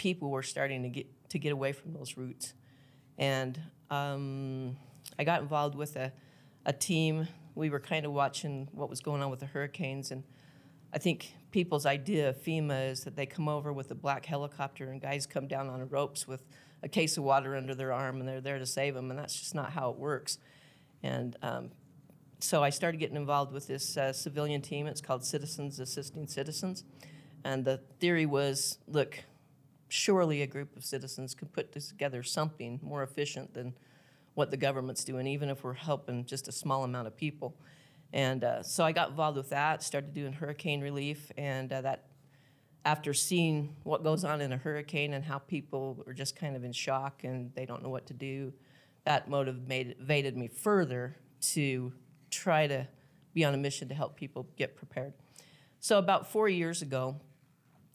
people 0.00 0.30
were 0.30 0.42
starting 0.42 0.82
to 0.82 0.88
get 0.88 1.06
to 1.28 1.38
get 1.38 1.52
away 1.52 1.72
from 1.72 1.92
those 1.92 2.16
roots, 2.16 2.54
and 3.18 3.60
um, 3.90 4.74
I 5.18 5.24
got 5.24 5.42
involved 5.42 5.74
with 5.74 5.94
a, 5.96 6.10
a 6.64 6.72
team. 6.72 7.28
We 7.54 7.68
were 7.68 7.80
kind 7.80 8.06
of 8.06 8.12
watching 8.12 8.66
what 8.72 8.88
was 8.88 9.00
going 9.00 9.22
on 9.22 9.30
with 9.30 9.40
the 9.40 9.46
hurricanes, 9.46 10.10
and 10.10 10.24
I 10.94 10.98
think 10.98 11.34
people's 11.50 11.84
idea 11.84 12.30
of 12.30 12.42
FEMA 12.42 12.90
is 12.90 13.04
that 13.04 13.14
they 13.14 13.26
come 13.26 13.46
over 13.46 13.74
with 13.74 13.90
a 13.90 13.94
black 13.94 14.24
helicopter 14.24 14.90
and 14.90 15.02
guys 15.02 15.26
come 15.26 15.46
down 15.46 15.68
on 15.68 15.86
ropes 15.90 16.26
with 16.26 16.42
a 16.82 16.88
case 16.88 17.18
of 17.18 17.24
water 17.24 17.54
under 17.54 17.74
their 17.74 17.92
arm 17.92 18.20
and 18.20 18.26
they're 18.28 18.40
there 18.40 18.58
to 18.58 18.64
save 18.64 18.94
them, 18.94 19.10
and 19.10 19.18
that's 19.18 19.38
just 19.38 19.54
not 19.54 19.70
how 19.72 19.90
it 19.90 19.98
works. 19.98 20.38
And 21.02 21.36
um, 21.42 21.72
so 22.38 22.64
I 22.64 22.70
started 22.70 22.96
getting 22.96 23.16
involved 23.16 23.52
with 23.52 23.66
this 23.66 23.98
uh, 23.98 24.14
civilian 24.14 24.62
team. 24.62 24.86
It's 24.86 25.02
called 25.02 25.26
Citizens 25.26 25.78
Assisting 25.78 26.26
Citizens. 26.26 26.84
And 27.44 27.64
the 27.64 27.80
theory 28.00 28.26
was 28.26 28.78
look, 28.86 29.24
surely 29.92 30.42
a 30.42 30.46
group 30.46 30.76
of 30.76 30.84
citizens 30.84 31.34
could 31.34 31.52
put 31.52 31.72
together 31.72 32.22
something 32.22 32.80
more 32.82 33.02
efficient 33.02 33.54
than 33.54 33.74
what 34.34 34.50
the 34.50 34.56
government's 34.56 35.04
doing, 35.04 35.26
even 35.26 35.48
if 35.48 35.64
we're 35.64 35.74
helping 35.74 36.24
just 36.24 36.48
a 36.48 36.52
small 36.52 36.84
amount 36.84 37.06
of 37.06 37.16
people. 37.16 37.56
And 38.12 38.42
uh, 38.42 38.62
so 38.62 38.84
I 38.84 38.92
got 38.92 39.10
involved 39.10 39.36
with 39.36 39.50
that, 39.50 39.82
started 39.82 40.14
doing 40.14 40.32
hurricane 40.32 40.80
relief, 40.80 41.30
and 41.36 41.72
uh, 41.72 41.80
that 41.82 42.06
after 42.84 43.12
seeing 43.12 43.76
what 43.82 44.02
goes 44.02 44.24
on 44.24 44.40
in 44.40 44.52
a 44.52 44.56
hurricane 44.56 45.14
and 45.14 45.24
how 45.24 45.38
people 45.38 46.02
are 46.06 46.14
just 46.14 46.36
kind 46.36 46.56
of 46.56 46.64
in 46.64 46.72
shock 46.72 47.24
and 47.24 47.52
they 47.54 47.66
don't 47.66 47.82
know 47.82 47.90
what 47.90 48.06
to 48.06 48.14
do, 48.14 48.52
that 49.04 49.28
motive 49.28 49.68
motivated 49.68 50.36
me 50.36 50.48
further 50.48 51.16
to 51.40 51.92
try 52.30 52.66
to 52.66 52.86
be 53.34 53.44
on 53.44 53.54
a 53.54 53.56
mission 53.56 53.88
to 53.88 53.94
help 53.94 54.16
people 54.16 54.46
get 54.56 54.76
prepared. 54.76 55.12
So 55.78 55.98
about 55.98 56.30
four 56.30 56.48
years 56.48 56.82
ago, 56.82 57.16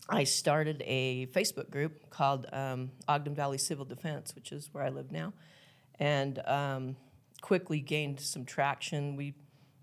I 0.08 0.24
started 0.24 0.84
a 0.86 1.28
Facebook 1.28 1.72
group 1.72 2.10
called 2.10 2.46
um, 2.54 2.92
Ogden 3.08 3.34
Valley 3.34 3.58
Civil 3.58 3.86
Defense, 3.86 4.36
which 4.36 4.52
is 4.52 4.70
where 4.72 4.84
I 4.84 4.90
live 4.90 5.12
now, 5.12 5.34
and 6.00 6.40
um, 6.46 6.96
quickly 7.42 7.80
gained 7.80 8.20
some 8.20 8.46
traction. 8.46 9.16
We, 9.16 9.34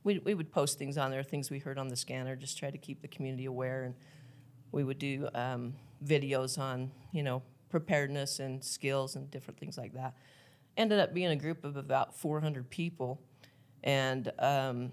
we 0.04 0.18
we 0.20 0.35
would 0.35 0.52
post 0.52 0.78
things 0.78 0.96
on 0.96 1.11
there, 1.11 1.24
things 1.24 1.50
we 1.50 1.58
heard 1.58 1.76
on 1.76 1.88
the 1.88 1.96
scanner, 1.96 2.37
just 2.37 2.56
try 2.56 2.70
to 2.70 2.78
keep 2.78 3.02
the 3.02 3.08
community 3.08 3.46
aware, 3.46 3.82
and 3.82 3.94
we 4.70 4.85
would 4.85 4.98
do 4.98 5.28
um, 5.35 5.74
videos 6.04 6.56
on 6.56 6.92
you 7.12 7.24
know 7.24 7.42
preparedness 7.68 8.38
and 8.38 8.62
skills 8.62 9.16
and 9.16 9.28
different 9.30 9.58
things 9.58 9.76
like 9.76 9.94
that. 9.94 10.14
Ended 10.76 11.00
up 11.00 11.12
being 11.12 11.30
a 11.30 11.37
group 11.37 11.64
of 11.64 11.76
about 11.76 12.16
400 12.16 12.70
people, 12.70 13.20
and 13.82 14.30
um, 14.38 14.92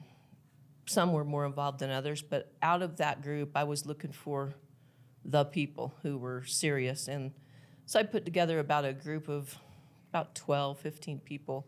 some 0.87 1.13
were 1.13 1.23
more 1.23 1.45
involved 1.45 1.79
than 1.79 1.91
others. 1.91 2.23
But 2.23 2.51
out 2.63 2.81
of 2.81 2.97
that 2.97 3.21
group, 3.21 3.51
I 3.55 3.63
was 3.63 3.85
looking 3.85 4.11
for 4.11 4.55
the 5.25 5.45
people 5.45 5.93
who 6.01 6.17
were 6.17 6.43
serious. 6.45 7.08
And 7.08 7.32
so 7.86 7.99
I 7.99 8.03
put 8.03 8.25
together 8.25 8.60
about 8.60 8.86
a 8.86 8.93
group 8.93 9.27
of 9.27 9.55
about 10.10 10.36
12, 10.36 10.79
15 10.79 11.19
people 11.19 11.67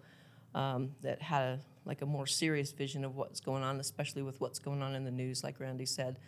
um, 0.56 0.92
that 1.02 1.22
had 1.22 1.42
a, 1.42 1.60
like 1.86 2.02
a 2.02 2.06
more 2.06 2.26
serious 2.26 2.72
vision 2.72 3.06
of 3.06 3.16
what's 3.16 3.40
going 3.40 3.64
on, 3.64 3.80
especially 3.80 4.22
with 4.22 4.40
what's 4.42 4.60
going 4.60 4.82
on 4.82 4.96
in 4.96 5.04
the 5.04 5.12
news, 5.12 5.44
like 5.44 5.60
Randy 5.60 5.86
said. 5.86 6.20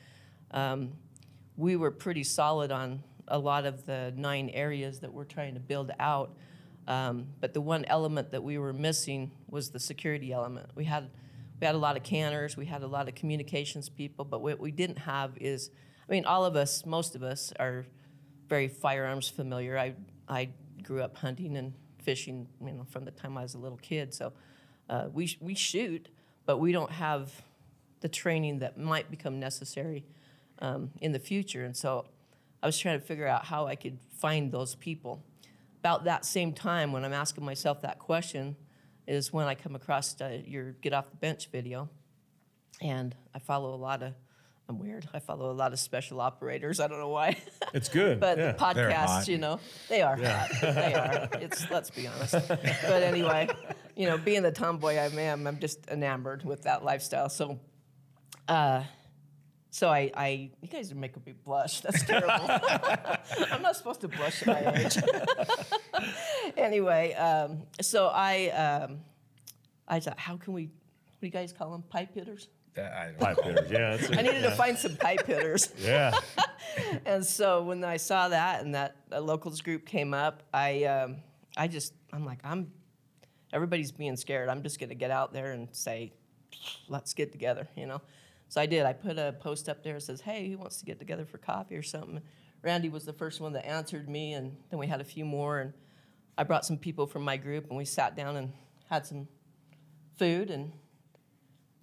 Um, 0.51 0.93
we 1.57 1.75
were 1.75 1.91
pretty 1.91 2.23
solid 2.23 2.71
on 2.71 3.03
a 3.27 3.39
lot 3.39 3.65
of 3.65 3.85
the 3.85 4.13
nine 4.15 4.49
areas 4.49 4.99
that 4.99 5.13
we're 5.13 5.23
trying 5.23 5.53
to 5.53 5.59
build 5.59 5.91
out. 5.99 6.35
Um, 6.87 7.27
but 7.39 7.53
the 7.53 7.61
one 7.61 7.85
element 7.85 8.31
that 8.31 8.43
we 8.43 8.57
were 8.57 8.73
missing 8.73 9.31
was 9.49 9.69
the 9.69 9.79
security 9.79 10.33
element. 10.33 10.69
We 10.75 10.85
had 10.85 11.09
we 11.59 11.65
had 11.65 11.75
a 11.75 11.79
lot 11.79 11.95
of 11.95 12.03
canners, 12.03 12.57
we 12.57 12.65
had 12.65 12.83
a 12.83 12.87
lot 12.87 13.07
of 13.07 13.15
communications 13.15 13.87
people, 13.87 14.25
but 14.25 14.41
what 14.41 14.59
we 14.59 14.71
didn't 14.71 14.97
have 14.97 15.37
is 15.37 15.69
I 16.07 16.11
mean, 16.11 16.25
all 16.25 16.45
of 16.45 16.55
us, 16.55 16.85
most 16.85 17.15
of 17.15 17.23
us, 17.23 17.53
are 17.59 17.85
very 18.49 18.67
firearms 18.67 19.29
familiar. 19.29 19.77
I 19.77 19.95
I 20.27 20.49
grew 20.81 21.01
up 21.01 21.17
hunting 21.17 21.57
and 21.57 21.73
fishing, 22.01 22.47
you 22.63 22.73
know, 22.73 22.85
from 22.89 23.05
the 23.05 23.11
time 23.11 23.37
I 23.37 23.43
was 23.43 23.53
a 23.53 23.57
little 23.57 23.77
kid. 23.77 24.13
So 24.13 24.33
uh, 24.89 25.07
we 25.13 25.37
we 25.39 25.55
shoot, 25.55 26.09
but 26.45 26.57
we 26.57 26.71
don't 26.71 26.91
have 26.91 27.31
the 28.01 28.09
training 28.09 28.59
that 28.59 28.77
might 28.77 29.09
become 29.09 29.39
necessary 29.39 30.05
um, 30.59 30.91
in 31.01 31.13
the 31.13 31.19
future. 31.19 31.63
And 31.63 31.75
so 31.75 32.05
I 32.61 32.65
was 32.65 32.77
trying 32.77 32.99
to 32.99 33.05
figure 33.05 33.27
out 33.27 33.45
how 33.45 33.65
I 33.65 33.75
could 33.75 33.97
find 34.19 34.51
those 34.51 34.75
people. 34.75 35.23
About 35.79 36.03
that 36.05 36.25
same 36.25 36.53
time, 36.53 36.91
when 36.91 37.03
I'm 37.03 37.13
asking 37.13 37.43
myself 37.43 37.81
that 37.81 37.99
question, 37.99 38.55
is 39.07 39.33
when 39.33 39.47
I 39.47 39.55
come 39.55 39.75
across 39.75 40.19
uh, 40.21 40.39
your 40.45 40.71
get 40.73 40.93
off 40.93 41.09
the 41.09 41.17
bench 41.17 41.49
video, 41.49 41.89
and 42.81 43.15
I 43.33 43.39
follow 43.39 43.73
a 43.73 43.77
lot 43.77 44.03
of 44.03 44.13
I'm 44.73 44.79
weird. 44.79 45.07
I 45.13 45.19
follow 45.19 45.51
a 45.51 45.53
lot 45.53 45.71
of 45.71 45.79
special 45.79 46.19
operators. 46.19 46.79
I 46.79 46.87
don't 46.87 46.99
know 46.99 47.09
why. 47.09 47.37
It's 47.73 47.89
good. 47.89 48.19
but 48.19 48.37
yeah. 48.37 48.51
the 48.51 48.57
podcasts, 48.57 49.27
you 49.27 49.39
know, 49.39 49.59
they 49.89 50.03
are 50.03 50.15
hot. 50.15 50.49
they 50.61 50.93
are. 50.93 51.27
It's 51.41 51.69
let's 51.71 51.89
be 51.89 52.05
honest. 52.05 52.33
But 52.47 53.01
anyway, 53.01 53.49
you 53.95 54.07
know, 54.07 54.19
being 54.19 54.43
the 54.43 54.51
tomboy 54.51 54.93
I 54.93 55.07
am, 55.07 55.47
I'm 55.47 55.59
just 55.59 55.87
enamored 55.89 56.45
with 56.45 56.63
that 56.63 56.85
lifestyle. 56.85 57.29
So, 57.29 57.59
uh, 58.47 58.83
so 59.71 59.89
I, 59.89 60.11
I, 60.15 60.51
you 60.61 60.67
guys 60.67 60.91
are 60.91 60.95
making 60.95 61.23
me 61.25 61.33
blush. 61.43 61.81
That's 61.81 62.03
terrible. 62.03 62.47
I'm 63.51 63.63
not 63.63 63.75
supposed 63.75 64.01
to 64.01 64.07
blush 64.07 64.47
at 64.47 64.47
my 64.47 64.75
age. 64.75 64.97
anyway, 66.55 67.13
um, 67.13 67.63
so 67.81 68.11
I, 68.13 68.49
um, 68.49 68.99
I 69.87 69.99
thought, 69.99 70.19
how 70.19 70.37
can 70.37 70.53
we? 70.53 70.65
What 70.65 71.21
do 71.21 71.25
you 71.27 71.31
guys 71.31 71.53
call 71.53 71.71
them? 71.71 71.81
Pipe 71.89 72.13
hitters. 72.13 72.49
That- 72.75 72.93
I 72.93 73.05
don't 73.07 73.19
Pipe 73.19 73.43
hitters. 73.43 73.71
Yeah. 73.71 73.97
That's 73.97 74.17
I 74.17 74.21
needed 74.21 74.43
to 74.43 74.51
find 74.51 74.77
some 74.77 74.95
pipe 74.95 75.25
hitters. 75.25 75.69
yeah. 75.79 76.17
And 77.05 77.23
so 77.23 77.61
when 77.61 77.83
I 77.83 77.97
saw 77.97 78.29
that 78.29 78.63
and 78.63 78.73
that 78.73 78.95
a 79.11 79.21
locals 79.21 79.61
group 79.61 79.85
came 79.85 80.11
up, 80.11 80.41
I 80.51 80.85
um, 80.85 81.17
I 81.55 81.67
just 81.67 81.93
I'm 82.11 82.25
like 82.25 82.39
I'm 82.43 82.71
everybody's 83.51 83.91
being 83.91 84.15
scared. 84.15 84.49
I'm 84.49 84.63
just 84.63 84.79
gonna 84.79 84.95
get 84.95 85.11
out 85.11 85.33
there 85.33 85.51
and 85.51 85.67
say, 85.71 86.13
let's 86.87 87.13
get 87.13 87.31
together, 87.31 87.67
you 87.75 87.85
know. 87.85 88.01
So 88.49 88.61
I 88.61 88.65
did. 88.65 88.85
I 88.85 88.93
put 88.93 89.17
a 89.17 89.35
post 89.39 89.69
up 89.69 89.83
there 89.83 89.93
that 89.95 90.01
says, 90.01 90.21
hey, 90.21 90.49
who 90.49 90.57
wants 90.57 90.77
to 90.77 90.85
get 90.85 90.99
together 90.99 91.25
for 91.25 91.37
coffee 91.37 91.75
or 91.75 91.83
something? 91.83 92.21
Randy 92.61 92.89
was 92.89 93.05
the 93.05 93.13
first 93.13 93.41
one 93.41 93.53
that 93.53 93.65
answered 93.65 94.09
me, 94.09 94.33
and 94.33 94.55
then 94.69 94.79
we 94.79 94.87
had 94.87 95.01
a 95.01 95.03
few 95.03 95.25
more, 95.25 95.59
and 95.59 95.73
I 96.37 96.43
brought 96.43 96.65
some 96.65 96.77
people 96.77 97.05
from 97.05 97.23
my 97.23 97.35
group, 97.35 97.67
and 97.67 97.77
we 97.77 97.85
sat 97.85 98.15
down 98.15 98.35
and 98.37 98.53
had 98.89 99.05
some 99.05 99.27
food, 100.17 100.49
and 100.49 100.71
then 100.71 100.73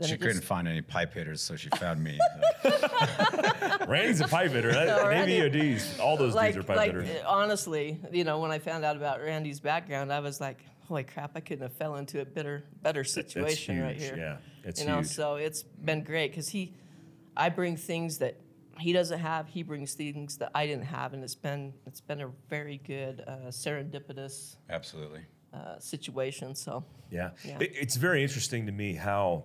She 0.08 0.16
couldn't 0.16 0.36
just- 0.36 0.44
find 0.44 0.66
any 0.68 0.82
pipe 0.82 1.12
hitters, 1.14 1.40
so 1.40 1.56
she 1.56 1.68
found 1.70 2.02
me. 2.02 2.18
Randy's 3.86 4.20
a 4.20 4.28
pipe 4.28 4.50
hitter. 4.52 4.72
That, 4.72 4.86
No, 5.02 5.10
Navy 5.10 5.74
ODs, 5.76 5.98
all 6.00 6.16
those 6.16 6.34
like, 6.34 6.54
dudes 6.54 6.64
are 6.64 6.66
pipe 6.66 6.76
like 6.76 6.92
hitters. 6.92 7.08
honestly, 7.26 7.98
you 8.12 8.24
know, 8.24 8.38
when 8.38 8.50
I 8.50 8.58
found 8.58 8.84
out 8.84 8.96
about 8.96 9.20
Randy's 9.20 9.60
background, 9.60 10.12
I 10.12 10.20
was 10.20 10.40
like, 10.40 10.58
holy 10.86 11.04
crap, 11.04 11.32
I 11.34 11.40
couldn't 11.40 11.62
have 11.62 11.72
fell 11.74 11.96
into 11.96 12.20
a 12.20 12.24
better 12.24 12.64
better 12.82 13.04
situation 13.04 13.80
right 13.80 13.96
here. 13.96 14.14
yeah. 14.16 14.36
It's 14.64 14.80
you 14.80 14.86
know, 14.88 14.96
huge. 14.98 15.06
so 15.08 15.36
it's 15.36 15.62
been 15.62 16.02
great 16.04 16.30
because 16.32 16.48
he, 16.48 16.74
I 17.36 17.48
bring 17.48 17.76
things 17.76 18.18
that 18.18 18.36
he 18.78 18.92
doesn't 18.92 19.18
have. 19.18 19.48
He 19.48 19.62
brings 19.62 19.94
things 19.94 20.36
that 20.38 20.50
I 20.54 20.66
didn't 20.66 20.84
have, 20.86 21.12
and 21.12 21.22
it's 21.22 21.34
been 21.34 21.72
it's 21.86 22.00
been 22.00 22.20
a 22.20 22.30
very 22.48 22.78
good 22.86 23.22
uh, 23.26 23.48
serendipitous 23.50 24.56
Absolutely. 24.68 25.20
uh, 25.54 25.78
situation. 25.78 26.54
So 26.54 26.84
Yeah. 27.10 27.30
Yeah. 27.44 27.58
It, 27.60 27.72
it's 27.74 27.96
very 27.96 28.22
interesting 28.22 28.66
to 28.66 28.72
me 28.72 28.94
how 28.94 29.44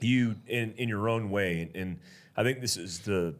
you, 0.00 0.36
in, 0.46 0.72
in 0.72 0.88
your 0.88 1.08
own 1.08 1.30
way, 1.30 1.62
and, 1.62 1.76
and 1.76 1.98
I 2.36 2.42
think 2.42 2.60
this 2.60 2.76
is 2.76 3.00
the 3.00 3.34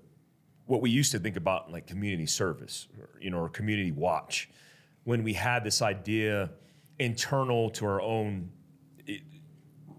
what 0.67 0.81
we 0.81 0.91
used 0.91 1.13
to 1.13 1.19
think 1.19 1.37
about 1.37 1.71
like 1.71 1.87
community 1.87 2.27
service, 2.27 2.89
or, 2.99 3.09
you 3.21 3.31
know, 3.31 3.39
or 3.39 3.49
community 3.49 3.93
watch, 3.93 4.51
when 5.05 5.23
we 5.23 5.33
had 5.33 5.63
this 5.63 5.81
idea 5.81 6.51
internal 6.99 7.71
to 7.71 7.87
our 7.87 8.01
own 8.01 8.51
eh, 9.09 9.19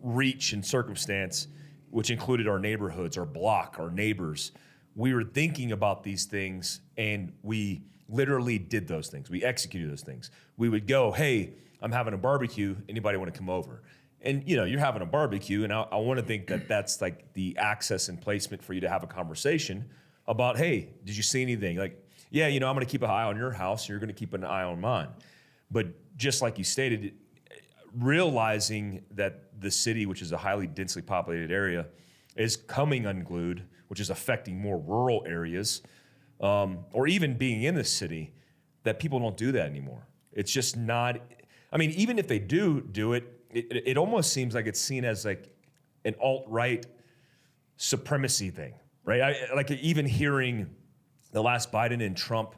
reach 0.02 0.54
and 0.54 0.66
circumstance, 0.66 1.48
which 1.90 2.10
included 2.10 2.48
our 2.48 2.60
neighborhoods, 2.60 3.18
our 3.18 3.26
block, 3.26 3.78
our 3.80 3.90
neighbors. 3.90 4.52
We 4.96 5.14
were 5.14 5.24
thinking 5.24 5.72
about 5.72 6.04
these 6.04 6.26
things 6.26 6.82
and 6.98 7.32
we 7.44 7.84
literally 8.10 8.58
did 8.58 8.88
those 8.88 9.08
things. 9.08 9.30
We 9.30 9.44
executed 9.44 9.92
those 9.92 10.02
things. 10.02 10.32
We 10.58 10.70
would 10.70 10.88
go, 10.88 11.12
hey, 11.12 11.54
I'm 11.82 11.92
having 11.92 12.14
a 12.14 12.18
barbecue. 12.18 12.76
Anybody 12.90 13.18
want 13.18 13.34
to 13.34 13.38
come 13.38 13.50
over? 13.50 13.84
And 14.22 14.44
you 14.48 14.58
know, 14.58 14.66
you're 14.66 14.80
having 14.80 15.02
a 15.02 15.06
barbecue, 15.06 15.64
and 15.64 15.72
I, 15.72 15.84
I 15.92 15.98
want 15.98 16.20
to 16.20 16.26
think 16.26 16.48
that 16.48 16.68
that's 16.68 17.02
like 17.02 17.34
the 17.34 17.56
access 17.58 18.10
and 18.10 18.20
placement 18.20 18.64
for 18.64 18.74
you 18.74 18.82
to 18.82 18.90
have 18.90 19.04
a 19.04 19.08
conversation 19.08 19.86
about, 20.28 20.58
hey, 20.58 20.90
did 21.06 21.16
you 21.16 21.24
see 21.24 21.42
anything? 21.42 21.78
Like, 21.78 22.04
yeah, 22.30 22.48
you 22.48 22.60
know, 22.60 22.68
I'm 22.68 22.76
going 22.76 22.86
to 22.86 22.92
keep 22.92 23.04
an 23.04 23.10
eye 23.10 23.24
on 23.24 23.38
your 23.38 23.52
house. 23.52 23.88
You're 23.88 24.00
going 24.00 24.10
to 24.10 24.14
keep 24.14 24.34
an 24.34 24.44
eye 24.44 24.64
on 24.64 24.82
mine. 24.82 25.08
But 25.72 25.88
just 26.18 26.42
like 26.42 26.58
you 26.58 26.64
stated, 26.64 27.14
realizing 27.94 29.04
that 29.12 29.62
the 29.62 29.72
city, 29.72 30.06
which 30.06 30.22
is 30.22 30.32
a 30.32 30.38
highly 30.38 30.68
densely 30.68 31.02
populated 31.02 31.52
area, 31.52 31.88
is 32.36 32.56
coming 32.56 33.06
unglued, 33.06 33.64
which 33.88 34.00
is 34.00 34.10
affecting 34.10 34.60
more 34.60 34.78
rural 34.78 35.24
areas, 35.28 35.82
um, 36.42 36.80
or 36.92 37.08
even 37.08 37.38
being 37.38 37.64
in 37.64 37.76
the 37.76 37.84
city, 37.84 38.34
that 38.84 39.00
people 39.00 39.20
don't 39.20 39.38
do 39.38 39.52
that 39.54 39.66
anymore. 39.66 40.08
It's 40.32 40.52
just 40.52 40.78
not. 40.78 41.20
I 41.72 41.78
mean, 41.78 41.92
even 41.92 42.20
if 42.20 42.28
they 42.28 42.40
do 42.40 42.82
do 42.82 43.14
it, 43.14 43.37
it, 43.52 43.84
it 43.86 43.98
almost 43.98 44.34
seems 44.34 44.54
like 44.54 44.68
it's 44.68 44.80
seen 44.80 45.06
as 45.06 45.26
like 45.26 45.50
an 46.06 46.16
alt 46.22 46.46
right 46.48 46.86
supremacy 47.78 48.50
thing, 48.50 48.74
right? 49.06 49.22
I, 49.22 49.56
like 49.56 49.72
even 49.72 50.06
hearing 50.06 50.70
the 51.32 51.42
last 51.42 51.72
Biden 51.72 52.06
and 52.06 52.16
Trump 52.16 52.56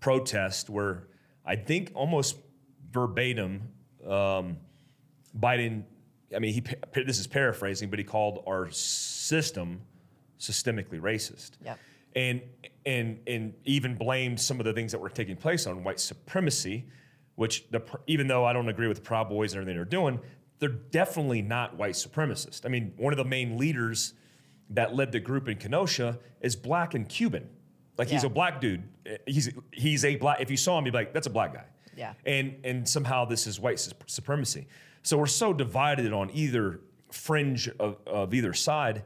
protest, 0.00 0.70
where 0.70 1.08
I 1.44 1.56
think 1.56 1.92
almost 1.94 2.36
verbatim, 2.90 3.62
um, 4.06 4.58
Biden. 5.38 5.84
I 6.34 6.38
mean, 6.40 6.54
he 6.54 6.62
this 7.04 7.18
is 7.18 7.26
paraphrasing, 7.26 7.90
but 7.90 7.98
he 7.98 8.04
called 8.04 8.42
our 8.46 8.70
system 8.70 9.82
systemically 10.38 11.00
racist. 11.00 11.52
Yep. 11.64 11.78
And 12.16 12.42
and 12.86 13.20
and 13.26 13.54
even 13.64 13.94
blamed 13.96 14.40
some 14.40 14.60
of 14.60 14.66
the 14.66 14.72
things 14.72 14.92
that 14.92 15.00
were 15.00 15.10
taking 15.10 15.36
place 15.36 15.66
on 15.66 15.84
white 15.84 16.00
supremacy, 16.00 16.86
which 17.36 17.68
the 17.70 17.82
even 18.06 18.26
though 18.28 18.44
I 18.44 18.52
don't 18.52 18.68
agree 18.68 18.88
with 18.88 18.98
the 18.98 19.02
Proud 19.02 19.28
Boys 19.28 19.52
and 19.52 19.60
everything 19.60 19.76
they're 19.76 19.84
doing, 19.84 20.20
they're 20.58 20.68
definitely 20.68 21.42
not 21.42 21.76
white 21.76 21.94
supremacist. 21.94 22.64
I 22.64 22.68
mean, 22.68 22.92
one 22.96 23.12
of 23.12 23.16
the 23.16 23.24
main 23.24 23.58
leaders 23.58 24.14
that 24.70 24.94
led 24.94 25.12
the 25.12 25.20
group 25.20 25.48
in 25.48 25.58
Kenosha 25.58 26.18
is 26.40 26.56
black 26.56 26.94
and 26.94 27.08
Cuban. 27.08 27.48
Like 27.96 28.08
he's 28.08 28.24
a 28.24 28.28
black 28.28 28.60
dude. 28.60 28.82
Eh, 29.06 29.16
he's 29.26 29.50
he's 29.72 30.04
a 30.04 30.16
black. 30.16 30.40
If 30.40 30.50
you 30.50 30.56
saw 30.56 30.78
him, 30.78 30.86
you'd 30.86 30.92
be 30.92 30.98
like, 30.98 31.12
that's 31.12 31.26
a 31.26 31.30
black 31.30 31.54
guy. 31.54 31.64
Yeah. 31.96 32.14
And 32.26 32.56
and 32.64 32.88
somehow 32.88 33.24
this 33.24 33.46
is 33.46 33.60
white 33.60 33.78
supremacy. 34.06 34.66
So 35.02 35.18
we're 35.18 35.26
so 35.26 35.52
divided 35.52 36.12
on 36.12 36.30
either 36.32 36.80
fringe 37.12 37.68
of, 37.78 37.98
of 38.06 38.34
either 38.34 38.52
side 38.52 39.04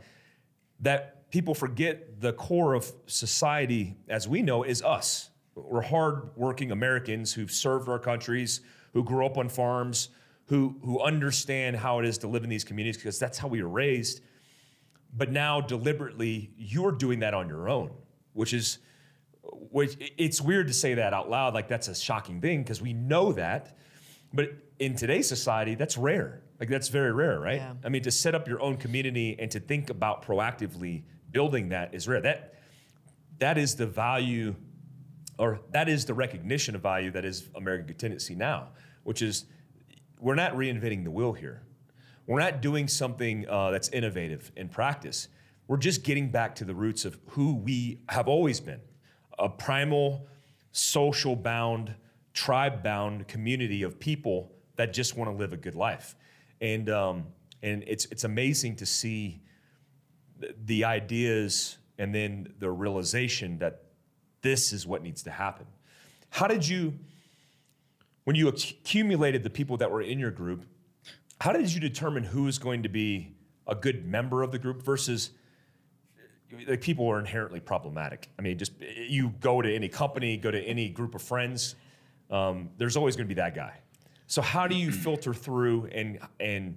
that 0.81 1.31
people 1.31 1.55
forget 1.55 2.21
the 2.21 2.33
core 2.33 2.75
of 2.75 2.91
society 3.07 3.97
as 4.09 4.27
we 4.27 4.43
know 4.43 4.62
is 4.62 4.83
us. 4.83 5.31
We're 5.66 5.83
hardworking 5.83 6.71
Americans 6.71 7.33
who've 7.33 7.51
served 7.51 7.88
our 7.88 7.99
countries, 7.99 8.61
who 8.92 9.03
grew 9.05 9.25
up 9.27 9.38
on 9.38 9.49
farms, 9.49 10.09
who 10.47 10.77
who 10.85 11.01
understand 11.01 11.77
how 11.77 11.99
it 11.99 12.07
is 12.07 12.18
to 12.18 12.29
live 12.29 12.44
in 12.44 12.51
these 12.51 12.64
communities 12.64 12.97
because 12.97 13.18
that's 13.18 13.38
how 13.38 13.49
we 13.49 13.62
were 13.62 13.68
raised. 13.68 14.21
But 15.16 15.31
now 15.33 15.61
deliberately 15.61 16.51
you're 16.57 16.92
doing 16.92 17.21
that 17.21 17.35
on 17.35 17.49
your 17.49 17.68
own, 17.68 17.90
which 18.33 18.53
is 18.53 18.79
which 19.71 19.97
it's 20.18 20.40
weird 20.40 20.66
to 20.68 20.75
say 20.75 20.94
that 20.94 21.14
out 21.14 21.31
loud 21.31 21.55
like 21.55 21.68
that's 21.68 21.88
a 21.88 21.94
shocking 21.94 22.40
thing 22.40 22.62
because 22.62 22.83
we 22.83 22.92
know 22.92 23.33
that 23.33 23.77
but 24.35 24.51
in 24.79 24.94
today's 24.94 25.27
society 25.27 25.75
that's 25.75 25.97
rare 25.97 26.42
like 26.61 26.68
that's 26.68 26.88
very 26.88 27.12
rare 27.12 27.40
right 27.40 27.57
Yeah. 27.57 27.73
i 27.83 27.88
mean 27.88 28.03
to 28.03 28.11
set 28.11 28.35
up 28.35 28.47
your 28.47 28.61
own 28.61 28.77
community 28.77 29.37
and 29.38 29.51
to 29.53 29.59
think 29.61 29.88
about 29.88 30.23
proactively 30.23 31.03
building 31.31 31.71
that 31.71 31.94
is 31.94 32.07
rare 32.07 32.21
that 32.21 32.55
that 33.38 33.57
is 33.57 33.75
the 33.77 33.87
value 33.87 34.55
or 35.38 35.61
that 35.70 35.88
is 35.88 36.05
the 36.05 36.14
recognition 36.14 36.74
of 36.74 36.83
value 36.83 37.11
that 37.11 37.24
is 37.24 37.48
American 37.55 37.87
Contingency 37.87 38.35
now 38.35 38.68
which 39.09 39.22
is 39.22 39.46
we're 40.20 40.35
not 40.35 40.53
reinventing 40.53 41.03
the 41.03 41.11
wheel 41.11 41.33
here. 41.33 41.62
We're 42.27 42.40
not 42.40 42.61
doing 42.61 42.88
something 42.88 43.48
uh, 43.48 43.70
that's 43.70 43.88
innovative 43.88 44.53
in 44.55 44.68
practice. 44.68 45.29
We're 45.66 45.79
just 45.79 46.03
getting 46.03 46.31
back 46.31 46.55
to 46.57 46.66
the 46.66 46.74
roots 46.74 47.07
of 47.07 47.18
who 47.29 47.55
we 47.55 48.01
have 48.11 48.29
always 48.29 48.61
been 48.61 48.83
a 49.38 49.48
primal 49.48 50.27
social 50.72 51.35
bound 51.35 51.94
tribe 52.35 52.83
bound 52.83 53.27
community 53.29 53.83
of 53.83 53.98
people 53.98 54.53
that 54.77 54.92
just 54.92 55.16
want 55.16 55.31
to 55.31 55.35
live 55.35 55.55
a 55.55 55.57
good 55.57 55.74
life. 55.74 56.14
And 56.61 56.90
um, 56.90 57.29
and 57.62 57.83
it's 57.87 58.05
it's 58.11 58.24
amazing 58.24 58.77
to 58.77 58.85
see 58.85 59.40
the 60.66 60.85
ideas 60.85 61.79
and 61.98 62.14
then 62.14 62.53
the 62.59 62.70
realization 62.70 63.59
that 63.61 63.85
this 64.42 64.72
is 64.72 64.87
what 64.87 65.03
needs 65.03 65.22
to 65.22 65.31
happen 65.31 65.66
how 66.31 66.46
did 66.46 66.66
you 66.66 66.94
when 68.24 68.37
you 68.37 68.48
accumulated 68.48 69.42
the 69.42 69.51
people 69.51 69.77
that 69.77 69.90
were 69.90 70.03
in 70.03 70.18
your 70.18 70.31
group 70.31 70.64
how 71.40 71.53
did 71.53 71.72
you 71.72 71.81
determine 71.81 72.24
who 72.24 72.46
is 72.46 72.59
going 72.59 72.83
to 72.83 72.88
be 72.88 73.33
a 73.66 73.74
good 73.74 74.07
member 74.07 74.42
of 74.42 74.51
the 74.51 74.59
group 74.59 74.83
versus 74.83 75.31
like 76.66 76.81
people 76.81 77.07
are 77.09 77.18
inherently 77.18 77.61
problematic. 77.61 78.31
I 78.38 78.42
mean, 78.42 78.59
just 78.59 78.72
you 78.81 79.35
go 79.40 79.61
to 79.61 79.74
any 79.74 79.88
company, 79.88 80.37
go 80.37 80.51
to 80.51 80.61
any 80.61 80.88
group 80.88 81.14
of 81.14 81.22
friends, 81.22 81.74
um, 82.31 82.70
there's 82.79 82.96
always 82.96 83.16
going 83.16 83.29
to 83.29 83.35
be 83.35 83.40
that 83.40 83.55
guy. 83.55 83.74
So 84.27 84.42
how 84.42 84.66
do 84.66 84.74
you 84.74 84.92
filter 84.92 85.33
through 85.33 85.87
and 85.87 86.18
and 86.38 86.77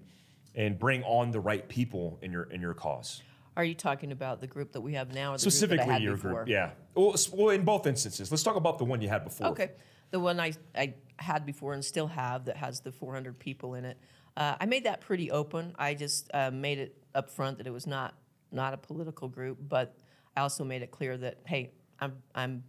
and 0.56 0.78
bring 0.78 1.04
on 1.04 1.32
the 1.32 1.40
right 1.40 1.68
people 1.68 2.20
in 2.22 2.32
your 2.32 2.44
in 2.44 2.62
your 2.62 2.74
cause? 2.74 3.22
Are 3.58 3.64
you 3.64 3.76
talking 3.76 4.12
about 4.12 4.40
the 4.40 4.48
group 4.48 4.72
that 4.74 4.82
we 4.82 4.94
have 4.94 5.14
now, 5.14 5.32
or 5.32 5.36
the 5.36 5.40
Specifically, 5.40 5.78
group 5.78 5.88
that 5.88 5.92
I 5.92 5.94
had 5.96 6.04
your 6.04 6.16
before? 6.16 6.32
group. 6.34 6.48
Yeah. 6.48 6.72
Well, 6.96 7.14
s- 7.14 7.30
well, 7.32 7.50
in 7.50 7.64
both 7.64 7.86
instances, 7.86 8.32
let's 8.32 8.44
talk 8.44 8.56
about 8.56 8.78
the 8.78 8.86
one 8.86 9.02
you 9.02 9.10
had 9.10 9.24
before. 9.24 9.48
Okay. 9.48 9.72
The 10.12 10.20
one 10.20 10.40
I, 10.40 10.54
I 10.76 10.94
had 11.18 11.46
before 11.46 11.74
and 11.74 11.84
still 11.84 12.08
have 12.08 12.46
that 12.46 12.58
has 12.58 12.80
the 12.82 12.92
400 12.92 13.38
people 13.40 13.76
in 13.76 13.86
it. 13.86 13.98
Uh, 14.38 14.56
I 14.60 14.66
made 14.66 14.86
that 14.86 15.02
pretty 15.02 15.32
open. 15.32 15.74
I 15.78 15.94
just 15.94 16.30
uh, 16.34 16.52
made 16.52 16.80
it 16.80 16.98
up 17.14 17.30
front 17.30 17.58
that 17.58 17.68
it 17.68 17.72
was 17.72 17.86
not 17.88 18.14
not 18.54 18.74
a 18.74 18.78
political 18.78 19.28
group, 19.30 19.58
but 19.70 19.96
I 20.36 20.42
also 20.42 20.64
made 20.64 20.82
it 20.82 20.92
clear 20.92 21.18
that 21.18 21.40
hey, 21.46 21.72
I'm 22.00 22.14
I'm 22.36 22.64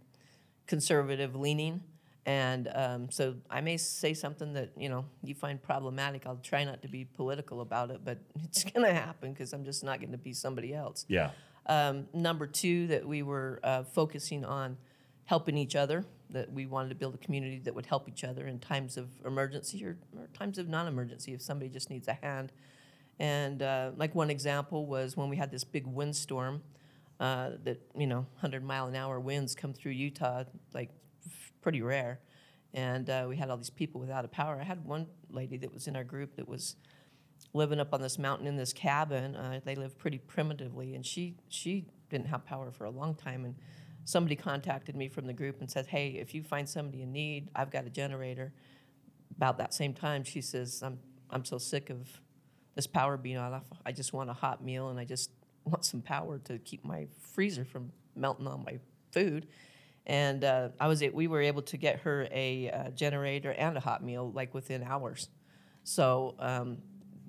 conservative 0.67 1.35
leaning, 1.35 1.81
and 2.25 2.69
um, 2.73 3.11
so 3.11 3.35
I 3.49 3.61
may 3.61 3.75
say 3.77 4.13
something 4.13 4.53
that 4.53 4.71
you 4.77 4.89
know 4.89 5.05
you 5.23 5.35
find 5.35 5.61
problematic. 5.61 6.25
I'll 6.25 6.37
try 6.37 6.63
not 6.63 6.81
to 6.83 6.87
be 6.87 7.05
political 7.05 7.61
about 7.61 7.91
it, 7.91 8.01
but 8.03 8.19
it's 8.43 8.63
going 8.63 8.85
to 8.85 8.93
happen 8.93 9.33
because 9.33 9.53
I'm 9.53 9.65
just 9.65 9.83
not 9.83 9.99
going 9.99 10.11
to 10.11 10.17
be 10.17 10.33
somebody 10.33 10.73
else. 10.73 11.05
Yeah. 11.07 11.31
Um, 11.65 12.07
number 12.13 12.47
two, 12.47 12.87
that 12.87 13.07
we 13.07 13.23
were 13.23 13.59
uh, 13.63 13.83
focusing 13.83 14.43
on 14.45 14.77
helping 15.25 15.57
each 15.57 15.75
other, 15.75 16.05
that 16.29 16.51
we 16.51 16.65
wanted 16.65 16.89
to 16.89 16.95
build 16.95 17.15
a 17.15 17.17
community 17.17 17.59
that 17.59 17.73
would 17.73 17.85
help 17.85 18.09
each 18.09 18.23
other 18.23 18.47
in 18.47 18.59
times 18.59 18.97
of 18.97 19.09
emergency 19.25 19.85
or, 19.85 19.97
or 20.17 20.27
times 20.33 20.57
of 20.57 20.67
non 20.67 20.87
emergency 20.87 21.33
if 21.33 21.41
somebody 21.41 21.69
just 21.69 21.89
needs 21.89 22.07
a 22.07 22.13
hand. 22.13 22.51
And 23.19 23.61
uh, 23.61 23.91
like 23.95 24.15
one 24.15 24.29
example 24.29 24.85
was 24.85 25.15
when 25.15 25.29
we 25.29 25.37
had 25.37 25.51
this 25.51 25.63
big 25.63 25.85
windstorm 25.85 26.63
uh, 27.19 27.51
that, 27.63 27.81
you 27.95 28.07
know, 28.07 28.25
100 28.39 28.63
mile 28.63 28.87
an 28.87 28.95
hour 28.95 29.19
winds 29.19 29.55
come 29.55 29.73
through 29.73 29.91
Utah, 29.91 30.43
like 30.73 30.89
pretty 31.63 31.81
rare. 31.81 32.19
And 32.75 33.09
uh, 33.09 33.25
we 33.27 33.37
had 33.37 33.49
all 33.49 33.57
these 33.57 33.69
people 33.69 34.01
without 34.01 34.25
a 34.25 34.27
power. 34.27 34.59
I 34.59 34.63
had 34.63 34.83
one 34.83 35.07
lady 35.29 35.57
that 35.57 35.73
was 35.73 35.87
in 35.87 35.95
our 35.95 36.03
group 36.03 36.35
that 36.35 36.47
was 36.47 36.75
living 37.53 37.79
up 37.79 37.93
on 37.93 38.01
this 38.01 38.19
mountain 38.19 38.47
in 38.47 38.55
this 38.55 38.73
cabin. 38.73 39.35
Uh, 39.35 39.59
they 39.63 39.75
live 39.75 39.97
pretty 39.97 40.17
primitively, 40.17 40.95
and 40.95 41.05
she 41.05 41.35
she 41.49 41.85
didn't 42.09 42.27
have 42.27 42.45
power 42.45 42.71
for 42.71 42.85
a 42.85 42.89
long 42.89 43.15
time. 43.15 43.45
And 43.45 43.55
somebody 44.05 44.35
contacted 44.35 44.95
me 44.95 45.07
from 45.07 45.25
the 45.27 45.33
group 45.33 45.61
and 45.61 45.69
said, 45.69 45.87
"Hey, 45.87 46.09
if 46.09 46.33
you 46.33 46.43
find 46.43 46.67
somebody 46.67 47.03
in 47.03 47.11
need, 47.11 47.49
I've 47.55 47.71
got 47.71 47.85
a 47.85 47.89
generator." 47.89 48.53
About 49.35 49.57
that 49.57 49.73
same 49.73 49.93
time, 49.93 50.23
she 50.23 50.41
says, 50.41 50.81
"I'm 50.83 50.99
I'm 51.29 51.45
so 51.45 51.57
sick 51.57 51.89
of 51.89 52.21
this 52.75 52.87
power 52.87 53.17
being 53.17 53.37
off. 53.37 53.65
I 53.85 53.91
just 53.91 54.13
want 54.13 54.29
a 54.29 54.33
hot 54.33 54.63
meal, 54.63 54.89
and 54.89 54.99
I 54.99 55.05
just 55.05 55.31
want 55.63 55.85
some 55.85 56.01
power 56.01 56.39
to 56.39 56.57
keep 56.59 56.83
my 56.83 57.07
freezer 57.33 57.65
from 57.65 57.91
melting 58.15 58.47
on 58.47 58.63
my 58.63 58.79
food." 59.11 59.47
And 60.05 60.43
uh, 60.43 60.69
I 60.79 60.87
was 60.87 61.01
we 61.13 61.27
were 61.27 61.41
able 61.41 61.61
to 61.63 61.77
get 61.77 62.01
her 62.01 62.27
a 62.31 62.69
uh, 62.69 62.89
generator 62.89 63.51
and 63.51 63.77
a 63.77 63.79
hot 63.79 64.03
meal 64.03 64.31
like 64.33 64.53
within 64.53 64.83
hours. 64.83 65.29
So 65.83 66.35
um, 66.39 66.77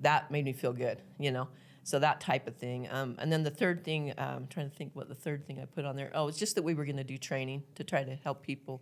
that 0.01 0.31
made 0.31 0.45
me 0.45 0.53
feel 0.53 0.73
good, 0.73 1.01
you 1.19 1.31
know. 1.31 1.47
So 1.83 1.99
that 1.99 2.19
type 2.19 2.47
of 2.47 2.55
thing. 2.55 2.87
Um, 2.89 3.15
and 3.19 3.31
then 3.31 3.43
the 3.43 3.51
third 3.51 3.83
thing, 3.83 4.11
um, 4.17 4.27
I'm 4.27 4.47
trying 4.47 4.69
to 4.69 4.75
think 4.75 4.95
what 4.95 5.07
the 5.07 5.15
third 5.15 5.45
thing 5.45 5.59
I 5.61 5.65
put 5.65 5.85
on 5.85 5.95
there. 5.95 6.11
Oh, 6.15 6.27
it's 6.27 6.39
just 6.39 6.55
that 6.55 6.63
we 6.63 6.73
were 6.73 6.83
going 6.83 6.97
to 6.97 7.03
do 7.03 7.17
training 7.17 7.63
to 7.75 7.83
try 7.83 8.03
to 8.03 8.15
help 8.15 8.41
people 8.41 8.81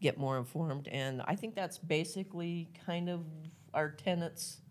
get 0.00 0.16
more 0.16 0.38
informed. 0.38 0.88
And 0.88 1.20
I 1.26 1.36
think 1.36 1.54
that's 1.54 1.76
basically 1.76 2.70
kind 2.86 3.10
of 3.10 3.26
our 3.74 3.90
tenets 3.90 4.62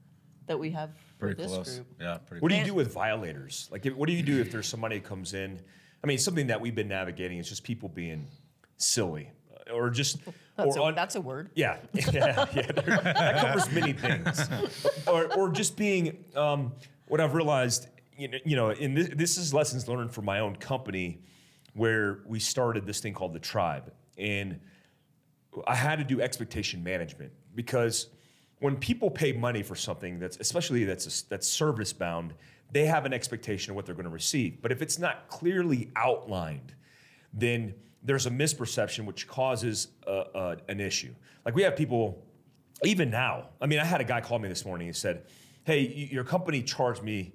that 0.47 0.57
we 0.57 0.71
have 0.71 0.89
for 1.19 1.35
this 1.35 1.51
close. 1.51 1.75
group. 1.75 1.87
Yeah, 1.99 2.17
pretty 2.17 2.27
close. 2.27 2.41
What 2.41 2.49
do 2.49 2.55
you 2.55 2.65
do 2.65 2.73
with 2.73 2.91
violators? 2.91 3.69
Like, 3.71 3.85
if- 3.85 3.95
what 3.95 4.07
do 4.07 4.13
you 4.13 4.23
do 4.23 4.41
if 4.41 4.51
there's 4.51 4.67
somebody 4.67 4.95
who 4.95 5.01
comes 5.01 5.35
in? 5.35 5.61
I 6.03 6.07
mean, 6.07 6.17
something 6.17 6.47
that 6.47 6.59
we've 6.59 6.73
been 6.73 6.87
navigating 6.87 7.37
is 7.37 7.47
just 7.47 7.63
people 7.63 7.87
being 7.87 8.27
silly 8.79 9.31
or 9.71 9.89
just 9.89 10.19
That's, 10.55 10.77
or 10.77 10.89
a, 10.89 10.93
that's 10.93 11.15
a 11.15 11.21
word. 11.21 11.51
yeah, 11.55 11.77
yeah, 11.93 12.03
yeah. 12.55 12.71
that 12.71 13.41
covers 13.41 13.71
many 13.71 13.93
things. 13.93 14.49
Or, 15.07 15.31
or 15.35 15.49
just 15.49 15.77
being, 15.77 16.25
um, 16.35 16.73
what 17.07 17.21
I've 17.21 17.33
realized, 17.33 17.87
you 18.17 18.27
know, 18.27 18.37
you 18.43 18.55
know 18.55 18.69
and 18.69 18.97
this, 18.97 19.09
this 19.15 19.37
is 19.37 19.53
lessons 19.53 19.87
learned 19.87 20.11
from 20.11 20.25
my 20.25 20.39
own 20.39 20.55
company 20.55 21.21
where 21.73 22.19
we 22.25 22.39
started 22.39 22.85
this 22.85 22.99
thing 22.99 23.13
called 23.13 23.33
the 23.33 23.39
tribe. 23.39 23.93
And 24.17 24.59
I 25.67 25.75
had 25.75 25.97
to 25.99 26.03
do 26.03 26.21
expectation 26.21 26.83
management 26.83 27.31
because 27.55 28.07
when 28.59 28.75
people 28.75 29.09
pay 29.09 29.31
money 29.31 29.63
for 29.63 29.75
something 29.75 30.19
that's, 30.19 30.37
especially 30.37 30.83
that's, 30.83 31.21
that's 31.23 31.47
service 31.47 31.93
bound, 31.93 32.33
they 32.71 32.85
have 32.85 33.05
an 33.05 33.13
expectation 33.13 33.71
of 33.71 33.75
what 33.75 33.85
they're 33.85 33.95
going 33.95 34.05
to 34.05 34.11
receive. 34.11 34.61
But 34.61 34.71
if 34.71 34.81
it's 34.81 34.99
not 34.99 35.27
clearly 35.29 35.89
outlined, 35.95 36.73
then 37.33 37.73
there's 38.03 38.25
a 38.25 38.31
misperception 38.31 39.05
which 39.05 39.27
causes 39.27 39.89
a, 40.07 40.23
a, 40.33 40.57
an 40.67 40.79
issue. 40.79 41.13
Like 41.45 41.55
we 41.55 41.63
have 41.63 41.75
people, 41.75 42.25
even 42.83 43.09
now. 43.09 43.49
I 43.61 43.65
mean, 43.65 43.79
I 43.79 43.85
had 43.85 44.01
a 44.01 44.05
guy 44.05 44.21
call 44.21 44.39
me 44.39 44.47
this 44.47 44.65
morning 44.65 44.87
and 44.87 44.95
said, 44.95 45.25
"Hey, 45.63 46.09
your 46.11 46.23
company 46.23 46.63
charged 46.63 47.03
me, 47.03 47.33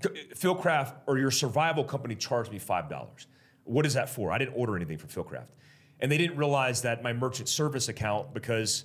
Fieldcraft 0.00 0.94
or 1.06 1.18
your 1.18 1.30
survival 1.30 1.84
company 1.84 2.14
charged 2.14 2.50
me 2.50 2.58
five 2.58 2.88
dollars. 2.88 3.26
What 3.64 3.84
is 3.84 3.94
that 3.94 4.08
for? 4.08 4.32
I 4.32 4.38
didn't 4.38 4.54
order 4.54 4.76
anything 4.76 4.98
from 4.98 5.10
Fieldcraft, 5.10 5.48
and 6.00 6.10
they 6.10 6.18
didn't 6.18 6.36
realize 6.36 6.82
that 6.82 7.02
my 7.02 7.12
merchant 7.12 7.48
service 7.48 7.88
account 7.88 8.32
because 8.32 8.84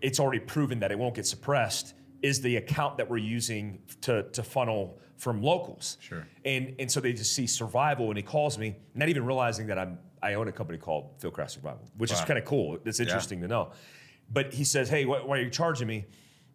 it's 0.00 0.20
already 0.20 0.40
proven 0.40 0.78
that 0.80 0.92
it 0.92 0.98
won't 0.98 1.14
get 1.14 1.26
suppressed." 1.26 1.94
Is 2.22 2.40
the 2.40 2.54
account 2.54 2.98
that 2.98 3.10
we're 3.10 3.16
using 3.16 3.80
to, 4.02 4.22
to 4.30 4.44
funnel 4.44 5.00
from 5.16 5.42
locals. 5.42 5.98
Sure. 6.00 6.24
And 6.44 6.72
and 6.78 6.88
so 6.88 7.00
they 7.00 7.12
just 7.12 7.34
see 7.34 7.48
survival, 7.48 8.10
and 8.10 8.16
he 8.16 8.22
calls 8.22 8.58
me, 8.58 8.76
not 8.94 9.08
even 9.08 9.24
realizing 9.24 9.66
that 9.66 9.76
I'm 9.76 9.98
I 10.22 10.34
own 10.34 10.48
a 10.48 10.52
company 10.52 10.78
called 10.78 11.18
Fieldcraft 11.20 11.50
Survival, 11.50 11.82
which 11.96 12.12
is 12.12 12.20
kind 12.20 12.38
of 12.38 12.44
cool. 12.44 12.78
It's 12.84 13.00
interesting 13.00 13.40
to 13.40 13.48
know. 13.48 13.72
But 14.30 14.54
he 14.54 14.64
says, 14.64 14.88
"Hey, 14.88 15.04
why, 15.04 15.18
why 15.18 15.38
are 15.38 15.42
you 15.42 15.50
charging 15.50 15.88
me?" 15.88 16.06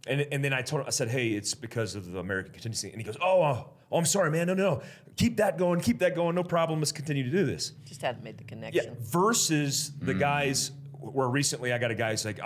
And 0.08 0.22
and 0.32 0.44
then 0.44 0.54
I 0.54 0.62
told 0.62 0.82
him, 0.82 0.88
I 0.88 0.92
said, 0.92 1.10
"Hey, 1.10 1.30
it's 1.30 1.54
because 1.54 1.96
of 1.96 2.12
the 2.12 2.20
American 2.20 2.54
contingency." 2.54 2.90
And 2.90 2.98
he 2.98 3.04
goes, 3.04 3.18
"Oh, 3.22 3.44
oh, 3.44 3.70
oh, 3.92 3.98
I'm 3.98 4.06
sorry, 4.06 4.32
man. 4.32 4.48
No, 4.48 4.54
no, 4.54 4.76
no. 4.76 4.82
Keep 5.18 5.38
that 5.38 5.58
going. 5.58 5.82
Keep 5.82 6.00
that 6.00 6.16
going. 6.16 6.34
No 6.36 6.44
problem. 6.44 6.80
Let's 6.80 6.92
continue 6.92 7.24
to 7.24 7.30
do 7.30 7.46
this." 7.46 7.72
Just 7.84 8.02
hadn't 8.02 8.24
made 8.24 8.38
the 8.38 8.46
connection. 8.46 8.76
Yeah. 8.76 8.90
connection. 8.90 9.12
Versus 9.12 9.92
the 10.00 10.14
mm. 10.14 10.20
guys 10.20 10.72
where 11.00 11.28
recently 11.28 11.74
I 11.74 11.78
got 11.78 11.92
a 11.92 11.96
guy 11.96 12.12
who's 12.12 12.26
like, 12.26 12.40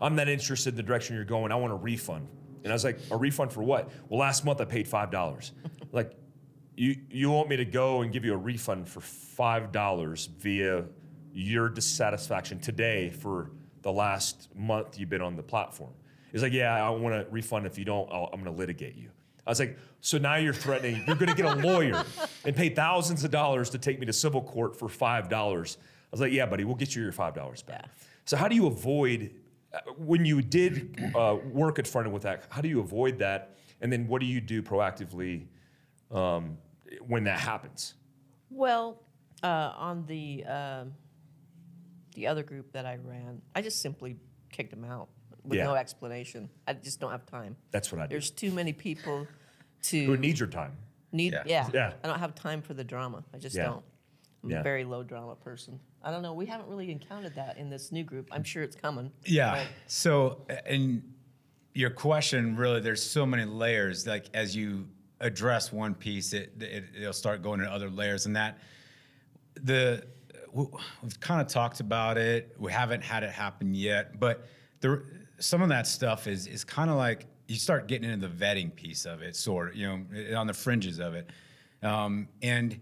"I'm 0.00 0.14
not 0.14 0.28
interested 0.28 0.70
in 0.70 0.76
the 0.76 0.82
direction 0.82 1.16
you're 1.16 1.24
going. 1.24 1.52
I 1.52 1.56
want 1.56 1.72
a 1.72 1.76
refund." 1.76 2.28
And 2.62 2.72
I 2.72 2.74
was 2.74 2.84
like, 2.84 2.98
"A 3.10 3.16
refund 3.16 3.52
for 3.52 3.62
what?" 3.62 3.90
Well, 4.08 4.20
last 4.20 4.44
month 4.44 4.60
I 4.60 4.66
paid 4.66 4.86
five 4.86 5.10
dollars. 5.10 5.52
like, 5.92 6.12
you 6.76 6.96
you 7.10 7.30
want 7.30 7.48
me 7.48 7.56
to 7.56 7.64
go 7.64 8.02
and 8.02 8.12
give 8.12 8.24
you 8.24 8.34
a 8.34 8.36
refund 8.36 8.88
for 8.88 9.00
five 9.00 9.72
dollars 9.72 10.26
via 10.38 10.84
your 11.32 11.68
dissatisfaction 11.68 12.58
today 12.58 13.10
for 13.10 13.50
the 13.82 13.92
last 13.92 14.48
month 14.54 14.98
you've 14.98 15.08
been 15.08 15.22
on 15.22 15.36
the 15.36 15.42
platform? 15.42 15.92
He's 16.32 16.42
like, 16.42 16.52
"Yeah, 16.52 16.74
I 16.74 16.90
want 16.90 17.14
a 17.14 17.26
refund. 17.30 17.66
If 17.66 17.78
you 17.78 17.84
don't, 17.84 18.10
I'll, 18.12 18.28
I'm 18.32 18.42
going 18.42 18.52
to 18.52 18.58
litigate 18.58 18.94
you." 18.96 19.10
I 19.46 19.50
was 19.50 19.60
like, 19.60 19.78
"So 20.00 20.18
now 20.18 20.36
you're 20.36 20.52
threatening 20.52 21.02
you're 21.06 21.16
going 21.16 21.28
to 21.28 21.34
get 21.34 21.46
a 21.46 21.54
lawyer 21.54 22.04
and 22.44 22.54
pay 22.54 22.68
thousands 22.68 23.24
of 23.24 23.30
dollars 23.30 23.70
to 23.70 23.78
take 23.78 23.98
me 23.98 24.06
to 24.06 24.12
civil 24.12 24.42
court 24.42 24.78
for 24.78 24.88
five 24.88 25.28
dollars?" 25.28 25.78
I 25.80 26.08
was 26.10 26.20
like, 26.20 26.32
"Yeah, 26.32 26.46
buddy, 26.46 26.64
we'll 26.64 26.76
get 26.76 26.94
you 26.94 27.02
your 27.02 27.12
five 27.12 27.34
dollars 27.34 27.62
back." 27.62 27.84
Yeah. 27.84 27.90
So 28.26 28.36
how 28.36 28.48
do 28.48 28.54
you 28.54 28.66
avoid 28.66 29.34
uh, 29.72 29.80
when 29.96 30.24
you 30.24 30.42
did 30.42 31.12
uh, 31.14 31.36
work 31.52 31.78
at 31.78 31.86
front 31.86 32.06
end 32.06 32.14
with 32.14 32.24
that? 32.24 32.44
How 32.50 32.60
do 32.60 32.68
you 32.68 32.80
avoid 32.80 33.18
that? 33.20 33.56
And 33.80 33.92
then 33.92 34.08
what 34.08 34.20
do 34.20 34.26
you 34.26 34.40
do 34.40 34.62
proactively 34.62 35.46
um, 36.10 36.58
when 37.08 37.24
that 37.24 37.38
happens? 37.40 37.94
Well, 38.50 39.02
uh, 39.42 39.72
on 39.76 40.06
the 40.06 40.44
um, 40.44 40.92
the 42.14 42.26
other 42.26 42.42
group 42.42 42.72
that 42.72 42.86
I 42.86 42.98
ran, 43.04 43.42
I 43.54 43.62
just 43.62 43.80
simply 43.82 44.16
kicked 44.50 44.70
them 44.70 44.84
out 44.84 45.08
with 45.44 45.58
Yeah. 45.58 45.64
no 45.64 45.74
explanation. 45.74 46.48
I 46.66 46.72
just 46.74 46.98
don't 47.00 47.10
have 47.10 47.26
time. 47.26 47.56
That's 47.70 47.92
what 47.92 48.00
I 48.00 48.06
do. 48.06 48.10
There's 48.10 48.30
too 48.30 48.50
many 48.52 48.72
people 48.72 49.26
to 49.84 50.04
Who 50.06 50.16
needs 50.16 50.40
your 50.40 50.48
time? 50.48 50.72
need. 51.12 51.32
Yeah. 51.32 51.42
Yeah. 51.46 51.68
Yeah. 51.72 51.92
I 52.02 52.08
don't 52.08 52.18
have 52.18 52.34
time 52.34 52.62
for 52.62 52.74
the 52.74 52.84
drama. 52.84 53.22
I 53.34 53.38
just 53.38 53.54
Yeah. 53.56 53.64
don't. 53.64 53.84
I'm 54.42 54.50
Yeah. 54.50 54.60
a 54.60 54.62
very 54.62 54.84
low 54.84 55.02
drama 55.02 55.34
person. 55.36 55.78
I 56.02 56.10
don't 56.10 56.22
know. 56.22 56.34
We 56.34 56.46
haven't 56.46 56.68
really 56.68 56.90
encountered 56.90 57.34
that 57.34 57.56
in 57.58 57.68
this 57.70 57.90
new 57.92 58.04
group. 58.04 58.28
I'm 58.32 58.44
sure 58.44 58.62
it's 58.62 58.76
coming. 58.76 59.12
Yeah. 59.24 59.54
but- 59.64 59.68
So, 59.90 60.46
and 60.64 61.02
your 61.74 61.90
question 61.90 62.56
really, 62.56 62.80
there's 62.80 63.02
so 63.02 63.26
many 63.26 63.44
layers. 63.44 64.06
Like 64.06 64.26
as 64.34 64.54
you 64.56 64.88
address 65.20 65.72
one 65.72 65.94
piece, 65.94 66.32
it, 66.32 66.52
it 66.60 66.84
it'll 66.98 67.12
start 67.12 67.42
going 67.42 67.60
to 67.60 67.70
other 67.70 67.90
layers, 67.90 68.26
and 68.26 68.36
that 68.36 68.58
the 69.54 70.06
we- 70.52 70.66
we've 71.02 71.20
kind 71.20 71.40
of 71.40 71.48
talked 71.48 71.80
about 71.80 72.18
it. 72.18 72.54
We 72.58 72.72
haven't 72.72 73.02
had 73.02 73.22
it 73.22 73.30
happen 73.30 73.74
yet, 73.74 74.18
but 74.18 74.46
there 74.80 75.04
some 75.38 75.62
of 75.62 75.68
that 75.68 75.86
stuff 75.86 76.26
is 76.26 76.46
is 76.46 76.64
kind 76.64 76.90
of 76.90 76.96
like 76.96 77.26
you 77.48 77.56
start 77.56 77.86
getting 77.86 78.10
into 78.10 78.28
the 78.28 78.34
vetting 78.34 78.74
piece 78.74 79.04
of 79.04 79.22
it, 79.22 79.36
sort 79.36 79.68
of, 79.68 79.76
you 79.76 79.86
know, 79.86 80.38
on 80.38 80.46
the 80.46 80.54
fringes 80.54 80.98
of 80.98 81.14
it, 81.14 81.30
um, 81.82 82.28
and 82.42 82.80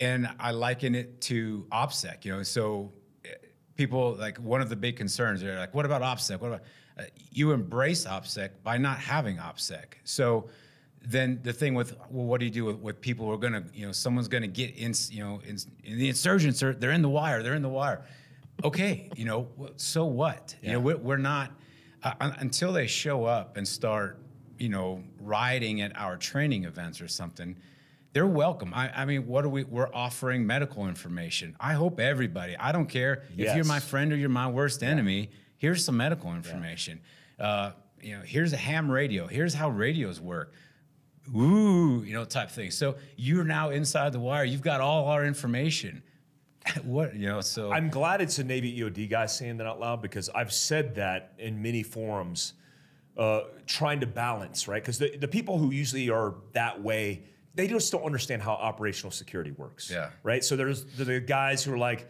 and 0.00 0.28
I 0.40 0.50
liken 0.50 0.94
it 0.94 1.20
to 1.22 1.66
OPSEC. 1.70 2.24
You 2.24 2.36
know, 2.36 2.42
so 2.42 2.92
eh, 3.24 3.28
people 3.76 4.16
like 4.18 4.38
one 4.38 4.60
of 4.60 4.68
the 4.68 4.76
big 4.76 4.96
concerns 4.96 5.42
are 5.42 5.56
like, 5.58 5.74
what 5.74 5.84
about 5.84 6.02
OPSEC? 6.02 6.40
What 6.40 6.48
about 6.48 6.62
uh, 6.98 7.02
you 7.30 7.52
embrace 7.52 8.06
OPSEC 8.06 8.50
by 8.62 8.78
not 8.78 8.98
having 8.98 9.36
OPSEC? 9.36 9.94
So 10.04 10.48
then 11.04 11.40
the 11.42 11.52
thing 11.52 11.74
with 11.74 11.96
well, 12.10 12.26
what 12.26 12.40
do 12.40 12.46
you 12.46 12.50
do 12.50 12.64
with, 12.64 12.76
with 12.76 13.00
people 13.00 13.26
who 13.26 13.32
are 13.32 13.38
gonna, 13.38 13.64
you 13.74 13.86
know, 13.86 13.92
someone's 13.92 14.28
gonna 14.28 14.46
get 14.46 14.76
in, 14.76 14.94
you 15.10 15.22
know, 15.22 15.40
in, 15.46 15.56
in 15.84 15.98
the 15.98 16.08
insurgents 16.08 16.62
are 16.62 16.72
they're 16.72 16.92
in 16.92 17.02
the 17.02 17.08
wire, 17.08 17.42
they're 17.42 17.54
in 17.54 17.62
the 17.62 17.68
wire. 17.68 18.04
Okay, 18.64 19.10
you 19.16 19.24
know, 19.24 19.48
so 19.76 20.04
what? 20.04 20.54
You 20.62 20.72
know, 20.72 20.80
we're, 20.80 20.96
we're 20.98 21.16
not 21.16 21.52
uh, 22.02 22.12
until 22.38 22.72
they 22.72 22.86
show 22.86 23.24
up 23.24 23.56
and 23.56 23.66
start, 23.66 24.18
you 24.58 24.68
know, 24.68 25.02
riding 25.20 25.80
at 25.80 25.96
our 25.96 26.16
training 26.16 26.64
events 26.64 27.00
or 27.00 27.08
something 27.08 27.56
they're 28.12 28.26
welcome. 28.26 28.72
I, 28.74 28.90
I 28.94 29.04
mean, 29.04 29.26
what 29.26 29.44
are 29.44 29.48
we? 29.48 29.64
We're 29.64 29.92
offering 29.92 30.46
medical 30.46 30.86
information. 30.86 31.56
I 31.58 31.72
hope 31.72 31.98
everybody. 31.98 32.56
I 32.56 32.72
don't 32.72 32.88
care 32.88 33.22
if 33.36 33.56
you're 33.56 33.64
my 33.64 33.80
friend 33.80 34.12
or 34.12 34.16
you're 34.16 34.28
my 34.28 34.48
worst 34.48 34.82
enemy. 34.82 35.30
Here's 35.56 35.84
some 35.84 35.96
medical 35.96 36.34
information. 36.34 37.00
Uh, 37.38 37.72
you 38.02 38.16
know, 38.16 38.22
here's 38.22 38.52
a 38.52 38.56
ham 38.56 38.90
radio. 38.90 39.26
Here's 39.26 39.54
how 39.54 39.70
radios 39.70 40.20
work. 40.20 40.52
Ooh, 41.36 42.02
you 42.04 42.12
know, 42.12 42.24
type 42.24 42.50
thing. 42.50 42.70
So 42.70 42.96
you're 43.16 43.44
now 43.44 43.70
inside 43.70 44.12
the 44.12 44.20
wire. 44.20 44.44
You've 44.44 44.62
got 44.62 44.80
all 44.80 45.06
our 45.06 45.24
information. 45.24 46.02
what 46.84 47.14
you 47.14 47.28
know? 47.28 47.40
So 47.40 47.72
I'm 47.72 47.88
glad 47.88 48.20
it's 48.20 48.38
a 48.38 48.44
Navy 48.44 48.80
EOD 48.80 49.10
guy 49.10 49.26
saying 49.26 49.56
that 49.58 49.66
out 49.66 49.80
loud 49.80 50.02
because 50.02 50.28
I've 50.30 50.52
said 50.52 50.94
that 50.96 51.32
in 51.38 51.60
many 51.60 51.82
forums, 51.82 52.54
uh, 53.16 53.42
trying 53.66 54.00
to 54.00 54.06
balance, 54.06 54.68
right? 54.68 54.82
Because 54.82 54.98
the, 54.98 55.16
the 55.16 55.28
people 55.28 55.58
who 55.58 55.70
usually 55.70 56.08
are 56.10 56.34
that 56.52 56.80
way, 56.82 57.24
they 57.54 57.66
just 57.66 57.90
don't 57.92 58.04
understand 58.04 58.42
how 58.42 58.52
operational 58.52 59.10
security 59.10 59.50
works. 59.52 59.90
Yeah. 59.90 60.10
Right. 60.22 60.44
So 60.44 60.56
there's 60.56 60.84
the, 60.84 61.20
guys 61.20 61.64
who 61.64 61.74
are 61.74 61.78
like, 61.78 62.08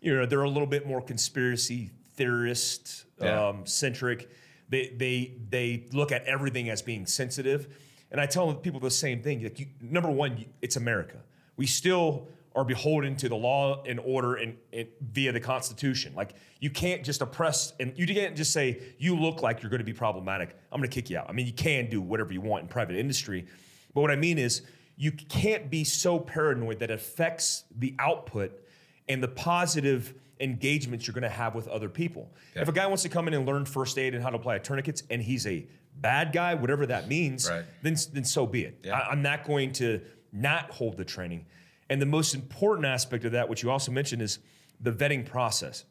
you 0.00 0.14
know, 0.14 0.26
they're 0.26 0.42
a 0.42 0.48
little 0.48 0.66
bit 0.66 0.86
more 0.86 1.00
conspiracy 1.00 1.90
theorist 2.16 3.04
Yeah. 3.20 3.48
um, 3.48 3.66
centric. 3.66 4.30
They 4.68 4.88
they 4.96 5.34
they 5.48 5.86
look 5.92 6.10
at 6.10 6.24
everything 6.24 6.70
as 6.70 6.82
being 6.82 7.06
sensitive, 7.06 7.68
and 8.10 8.20
I 8.20 8.26
tell 8.26 8.52
people 8.54 8.80
the 8.80 8.90
same 8.90 9.22
thing. 9.22 9.42
Like, 9.42 9.58
you, 9.58 9.66
number 9.80 10.10
one, 10.10 10.44
it's 10.62 10.76
America. 10.76 11.16
We 11.56 11.66
still 11.66 12.28
are 12.56 12.64
beholden 12.64 13.14
to 13.16 13.28
the 13.28 13.36
law 13.36 13.82
and 13.84 14.00
order 14.00 14.36
and, 14.36 14.56
and 14.72 14.88
via 15.12 15.30
the 15.30 15.40
Constitution. 15.40 16.14
Like 16.16 16.34
you 16.58 16.70
can't 16.70 17.04
just 17.04 17.20
oppress 17.20 17.74
and 17.78 17.92
you 17.96 18.06
can't 18.06 18.34
just 18.34 18.50
say 18.50 18.80
you 18.98 19.14
look 19.14 19.42
like 19.42 19.62
you're 19.62 19.68
going 19.68 19.80
to 19.80 19.84
be 19.84 19.92
problematic. 19.92 20.56
I'm 20.72 20.80
going 20.80 20.88
to 20.88 20.94
kick 20.94 21.10
you 21.10 21.18
out. 21.18 21.28
I 21.28 21.32
mean, 21.32 21.46
you 21.46 21.52
can 21.52 21.90
do 21.90 22.00
whatever 22.00 22.32
you 22.32 22.40
want 22.40 22.62
in 22.62 22.68
private 22.68 22.96
industry, 22.96 23.46
but 23.94 24.00
what 24.00 24.10
I 24.10 24.16
mean 24.16 24.38
is 24.38 24.62
you 24.96 25.12
can't 25.12 25.70
be 25.70 25.84
so 25.84 26.18
paranoid 26.18 26.78
that 26.78 26.90
it 26.90 26.94
affects 26.94 27.64
the 27.76 27.94
output 27.98 28.58
and 29.06 29.22
the 29.22 29.28
positive 29.28 30.14
engagements 30.40 31.06
you're 31.06 31.14
going 31.14 31.22
to 31.22 31.28
have 31.28 31.54
with 31.54 31.68
other 31.68 31.90
people. 31.90 32.30
If 32.54 32.68
a 32.68 32.72
guy 32.72 32.86
wants 32.86 33.02
to 33.02 33.10
come 33.10 33.28
in 33.28 33.34
and 33.34 33.46
learn 33.46 33.66
first 33.66 33.98
aid 33.98 34.14
and 34.14 34.22
how 34.22 34.30
to 34.30 34.36
apply 34.36 34.58
tourniquets, 34.58 35.02
and 35.10 35.22
he's 35.22 35.46
a 35.46 35.66
bad 36.00 36.32
guy, 36.32 36.54
whatever 36.54 36.86
that 36.86 37.08
means, 37.08 37.48
Right. 37.48 37.64
then 37.82 37.96
then 38.12 38.24
so 38.24 38.46
be 38.46 38.64
it. 38.64 38.86
I, 38.92 39.08
I'm 39.10 39.22
not 39.22 39.44
going 39.44 39.72
to 39.74 40.00
not 40.32 40.70
hold 40.70 40.96
the 40.96 41.04
training. 41.04 41.46
And 41.88 42.02
the 42.02 42.06
most 42.06 42.34
important 42.34 42.86
aspect 42.86 43.24
of 43.24 43.32
that, 43.32 43.48
which 43.48 43.62
you 43.62 43.70
also 43.70 43.92
mentioned, 43.92 44.20
is 44.22 44.38
the 44.80 44.92
vetting 44.92 45.24
process. 45.24 45.84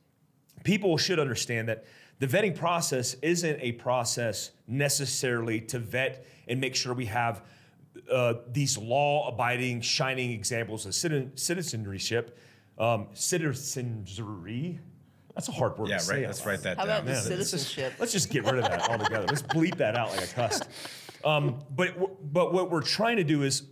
people 0.64 0.97
should 0.97 1.20
understand 1.20 1.68
that 1.70 1.86
the 2.20 2.28
vetting 2.28 2.56
process 2.56 3.16
isn't 3.22 3.60
a 3.62 3.74
process 3.74 4.51
necessarily 4.68 5.60
to 5.62 5.80
vet 5.80 6.26
and 6.47 6.62
make 6.62 6.76
sure 6.76 6.93
we 6.93 7.06
have 7.08 7.41
uh, 8.12 8.36
these 8.51 8.78
law-abiding, 8.78 9.82
shining 9.82 10.32
examples 10.32 10.86
of 10.86 10.93
citizenship, 10.95 12.38
um, 12.78 13.08
citizenry. 13.14 14.80
That's 15.36 15.49
a 15.49 15.51
hard 15.51 15.77
word 15.77 15.89
Yeah, 15.89 15.97
to 15.97 16.03
say. 16.03 16.13
right. 16.15 16.23
out 16.23 16.27
Let's 16.29 16.45
write 16.45 16.61
that 16.63 16.77
How 16.77 16.86
down. 16.86 16.95
about 17.01 17.05
Man, 17.05 17.13
let's 17.15 17.27
just- 17.27 17.49
citizenship? 17.69 17.93
Let's 17.99 18.11
just 18.13 18.29
get 18.29 18.45
rid 18.45 18.55
of 18.55 18.63
that 18.63 18.89
altogether. 18.89 19.25
Let's 19.27 19.41
bleep 19.43 19.75
that 19.77 19.95
out 19.97 20.11
like 20.11 20.23
a 20.23 20.27
cussed. 20.33 20.67
Um, 21.23 21.63
but 21.75 22.31
but 22.31 22.53
what 22.53 22.69
we're 22.69 22.83
trying 22.83 23.17
to 23.17 23.23
do 23.23 23.41
is 23.41 23.63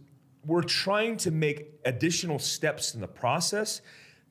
we're 0.43 0.63
trying 0.63 1.17
to 1.17 1.29
make 1.29 1.67
additional 1.85 2.39
steps 2.39 2.95
in 2.95 2.99
the 3.01 3.07
process 3.07 3.81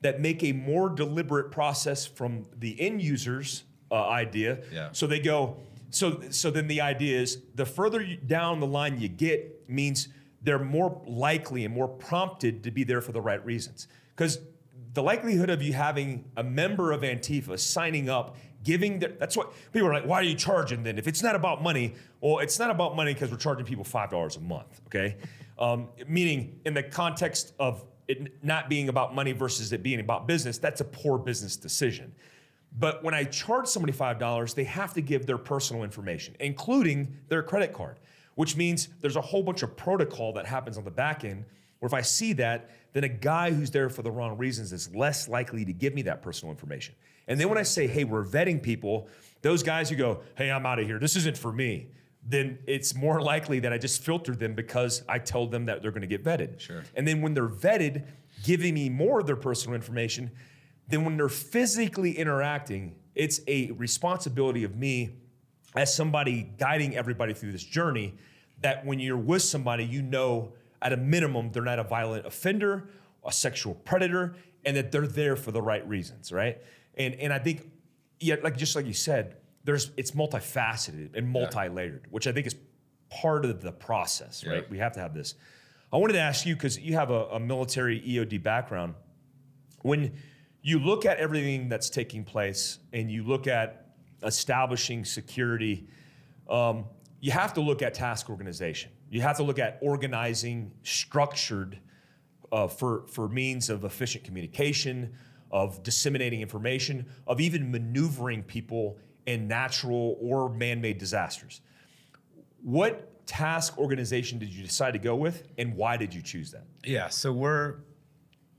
that 0.01 0.19
make 0.19 0.43
a 0.43 0.51
more 0.51 0.89
deliberate 0.89 1.49
process 1.49 2.05
from 2.05 2.45
the 2.59 2.77
end 2.81 3.01
users 3.01 3.63
uh, 3.91 4.09
idea. 4.09 4.59
Yeah. 4.73 4.89
So 4.91 5.07
they 5.07 5.19
go. 5.21 5.55
So 5.89 6.19
so 6.31 6.51
then 6.51 6.67
the 6.67 6.81
idea 6.81 7.17
is 7.17 7.37
the 7.55 7.65
further 7.65 8.05
down 8.27 8.59
the 8.59 8.67
line 8.67 8.99
you 8.99 9.07
get 9.07 9.69
means 9.69 10.09
they're 10.41 10.59
more 10.59 11.01
likely 11.07 11.63
and 11.63 11.73
more 11.73 11.87
prompted 11.87 12.61
to 12.65 12.71
be 12.71 12.83
there 12.83 12.99
for 12.99 13.13
the 13.13 13.21
right 13.21 13.43
reasons 13.45 13.87
because 14.17 14.39
the 14.93 15.01
likelihood 15.01 15.49
of 15.49 15.61
you 15.61 15.73
having 15.73 16.25
a 16.37 16.43
member 16.43 16.91
of 16.91 17.01
Antifa 17.01 17.59
signing 17.59 18.09
up, 18.09 18.37
giving 18.63 18.99
their, 18.99 19.09
that's 19.09 19.35
what 19.35 19.53
people 19.71 19.87
are 19.87 19.93
like, 19.93 20.05
why 20.05 20.19
are 20.19 20.23
you 20.23 20.35
charging 20.35 20.83
then? 20.83 20.97
If 20.97 21.07
it's 21.07 21.23
not 21.23 21.35
about 21.35 21.63
money, 21.63 21.95
well, 22.21 22.39
it's 22.39 22.59
not 22.59 22.69
about 22.69 22.95
money 22.95 23.13
because 23.13 23.31
we're 23.31 23.37
charging 23.37 23.65
people 23.65 23.83
$5 23.83 24.37
a 24.37 24.39
month, 24.39 24.81
okay? 24.87 25.17
Um, 25.57 25.89
meaning, 26.07 26.59
in 26.65 26.73
the 26.73 26.83
context 26.83 27.53
of 27.59 27.83
it 28.07 28.43
not 28.43 28.69
being 28.69 28.89
about 28.89 29.15
money 29.15 29.31
versus 29.31 29.71
it 29.73 29.81
being 29.81 29.99
about 29.99 30.27
business, 30.27 30.57
that's 30.57 30.81
a 30.81 30.85
poor 30.85 31.17
business 31.17 31.55
decision. 31.55 32.13
But 32.77 33.03
when 33.03 33.13
I 33.13 33.23
charge 33.23 33.67
somebody 33.67 33.93
$5, 33.93 34.55
they 34.55 34.63
have 34.63 34.93
to 34.93 35.01
give 35.01 35.25
their 35.25 35.37
personal 35.37 35.83
information, 35.83 36.35
including 36.39 37.17
their 37.29 37.43
credit 37.43 37.71
card, 37.73 37.99
which 38.35 38.57
means 38.57 38.89
there's 39.01 39.15
a 39.15 39.21
whole 39.21 39.43
bunch 39.43 39.63
of 39.63 39.75
protocol 39.77 40.33
that 40.33 40.45
happens 40.45 40.77
on 40.77 40.83
the 40.83 40.91
back 40.91 41.23
end 41.23 41.45
where 41.83 41.87
if 41.89 41.93
I 41.93 41.99
see 41.99 42.31
that, 42.31 42.69
then 42.93 43.03
a 43.03 43.09
guy 43.09 43.51
who's 43.51 43.69
there 43.69 43.89
for 43.89 44.03
the 44.03 44.09
wrong 44.09 44.37
reasons 44.37 44.71
is 44.71 44.95
less 44.95 45.27
likely 45.27 45.65
to 45.65 45.73
give 45.73 45.93
me 45.93 46.03
that 46.03 46.21
personal 46.21 46.49
information. 46.49 46.95
And 47.27 47.37
then 47.37 47.49
when 47.49 47.57
I 47.57 47.63
say, 47.63 47.87
hey, 47.87 48.05
we're 48.05 48.23
vetting 48.23 48.63
people, 48.63 49.09
those 49.41 49.63
guys 49.63 49.89
who 49.89 49.97
go, 49.97 50.21
hey, 50.37 50.49
I'm 50.49 50.65
out 50.65 50.79
of 50.79 50.87
here, 50.87 50.97
this 50.97 51.17
isn't 51.17 51.37
for 51.37 51.51
me, 51.51 51.87
then 52.25 52.57
it's 52.67 52.95
more 52.95 53.21
likely 53.21 53.59
that 53.59 53.73
I 53.73 53.77
just 53.77 54.01
filtered 54.01 54.39
them 54.39 54.53
because 54.53 55.03
I 55.09 55.19
told 55.19 55.51
them 55.51 55.65
that 55.65 55.81
they're 55.81 55.91
going 55.91 56.03
to 56.03 56.07
get 56.07 56.23
vetted. 56.23 56.57
Sure. 56.61 56.83
And 56.95 57.05
then 57.05 57.21
when 57.21 57.33
they're 57.33 57.49
vetted, 57.49 58.05
giving 58.43 58.75
me 58.75 58.87
more 58.87 59.19
of 59.19 59.27
their 59.27 59.35
personal 59.35 59.75
information, 59.75 60.31
then 60.87 61.03
when 61.03 61.17
they're 61.17 61.27
physically 61.27 62.17
interacting, 62.17 62.95
it's 63.13 63.41
a 63.45 63.71
responsibility 63.71 64.63
of 64.63 64.77
me 64.77 65.17
as 65.75 65.93
somebody 65.93 66.49
guiding 66.57 66.95
everybody 66.95 67.33
through 67.33 67.51
this 67.51 67.65
journey 67.65 68.13
that 68.61 68.85
when 68.85 68.99
you're 68.99 69.17
with 69.17 69.41
somebody, 69.41 69.83
you 69.83 70.01
know 70.01 70.53
at 70.83 70.93
a 70.93 70.97
minimum 70.97 71.51
they're 71.51 71.63
not 71.63 71.79
a 71.79 71.83
violent 71.83 72.25
offender, 72.25 72.89
a 73.25 73.31
sexual 73.31 73.73
predator, 73.73 74.35
and 74.65 74.77
that 74.77 74.91
they're 74.91 75.07
there 75.07 75.35
for 75.35 75.51
the 75.51 75.61
right 75.61 75.87
reasons, 75.87 76.31
right? 76.31 76.61
And 76.95 77.15
and 77.15 77.33
I 77.33 77.39
think, 77.39 77.69
yeah, 78.19 78.35
like 78.43 78.57
just 78.57 78.75
like 78.75 78.85
you 78.85 78.93
said, 78.93 79.37
there's 79.63 79.91
it's 79.97 80.11
multifaceted 80.11 81.15
and 81.15 81.27
multi-layered, 81.27 82.07
which 82.11 82.27
I 82.27 82.31
think 82.31 82.45
is 82.45 82.55
part 83.09 83.45
of 83.45 83.61
the 83.61 83.71
process, 83.71 84.45
right? 84.45 84.63
Yeah. 84.63 84.69
We 84.69 84.77
have 84.77 84.93
to 84.93 84.99
have 84.99 85.13
this. 85.13 85.35
I 85.91 85.97
wanted 85.97 86.13
to 86.13 86.19
ask 86.19 86.45
you 86.45 86.55
because 86.55 86.79
you 86.79 86.93
have 86.95 87.11
a, 87.11 87.25
a 87.25 87.39
military 87.39 88.01
EOD 88.01 88.41
background 88.41 88.95
when 89.83 90.13
you 90.61 90.79
look 90.79 91.05
at 91.05 91.17
everything 91.17 91.69
that's 91.69 91.89
taking 91.89 92.23
place 92.23 92.79
and 92.93 93.11
you 93.11 93.23
look 93.23 93.47
at 93.47 93.89
establishing 94.23 95.05
security, 95.05 95.87
um, 96.49 96.85
you 97.19 97.31
have 97.31 97.53
to 97.53 97.61
look 97.61 97.81
at 97.81 97.93
task 97.93 98.29
organization. 98.29 98.91
You 99.13 99.21
have 99.21 99.37
to 99.37 99.43
look 99.43 99.59
at 99.59 99.77
organizing 99.79 100.71
structured 100.81 101.77
uh, 102.51 102.67
for, 102.67 103.05
for 103.05 103.29
means 103.29 103.69
of 103.69 103.83
efficient 103.83 104.23
communication, 104.23 105.13
of 105.51 105.83
disseminating 105.83 106.41
information, 106.41 107.05
of 107.27 107.39
even 107.39 107.69
maneuvering 107.69 108.41
people 108.41 108.97
in 109.27 109.47
natural 109.47 110.17
or 110.19 110.49
man 110.49 110.81
made 110.81 110.97
disasters. 110.97 111.61
What 112.63 113.27
task 113.27 113.77
organization 113.77 114.39
did 114.39 114.49
you 114.49 114.63
decide 114.63 114.93
to 114.93 114.99
go 114.99 115.15
with, 115.15 115.43
and 115.59 115.75
why 115.75 115.95
did 115.95 116.11
you 116.11 116.23
choose 116.23 116.49
that? 116.49 116.65
Yeah, 116.83 117.09
so 117.09 117.31
we're 117.31 117.75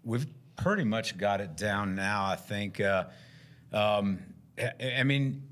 we've 0.05 0.29
pretty 0.55 0.85
much 0.85 1.19
got 1.19 1.41
it 1.41 1.57
down 1.57 1.97
now. 1.97 2.27
I 2.27 2.37
think. 2.37 2.81
Uh, 2.81 3.07
um, 3.73 4.21
I, 4.57 4.99
I 4.99 5.03
mean, 5.03 5.43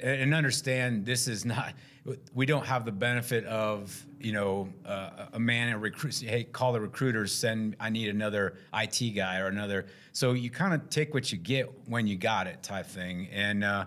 and 0.00 0.34
understand 0.34 1.04
this 1.04 1.28
is 1.28 1.44
not. 1.44 1.74
We 2.34 2.46
don't 2.46 2.66
have 2.66 2.84
the 2.84 2.92
benefit 2.92 3.44
of 3.44 4.04
you 4.18 4.32
know 4.32 4.68
uh, 4.84 5.26
a 5.32 5.38
man 5.38 5.72
a 5.72 5.78
recruit. 5.78 6.20
Hey, 6.20 6.44
call 6.44 6.72
the 6.72 6.80
recruiters. 6.80 7.34
Send. 7.34 7.76
I 7.78 7.90
need 7.90 8.08
another 8.08 8.54
IT 8.74 9.14
guy 9.14 9.38
or 9.38 9.46
another. 9.46 9.86
So 10.12 10.32
you 10.32 10.50
kind 10.50 10.74
of 10.74 10.90
take 10.90 11.14
what 11.14 11.30
you 11.30 11.38
get 11.38 11.70
when 11.86 12.06
you 12.06 12.16
got 12.16 12.46
it, 12.46 12.62
type 12.62 12.86
thing. 12.86 13.28
And 13.32 13.62
uh, 13.64 13.86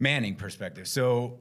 Manning 0.00 0.36
perspective. 0.36 0.86
So 0.86 1.40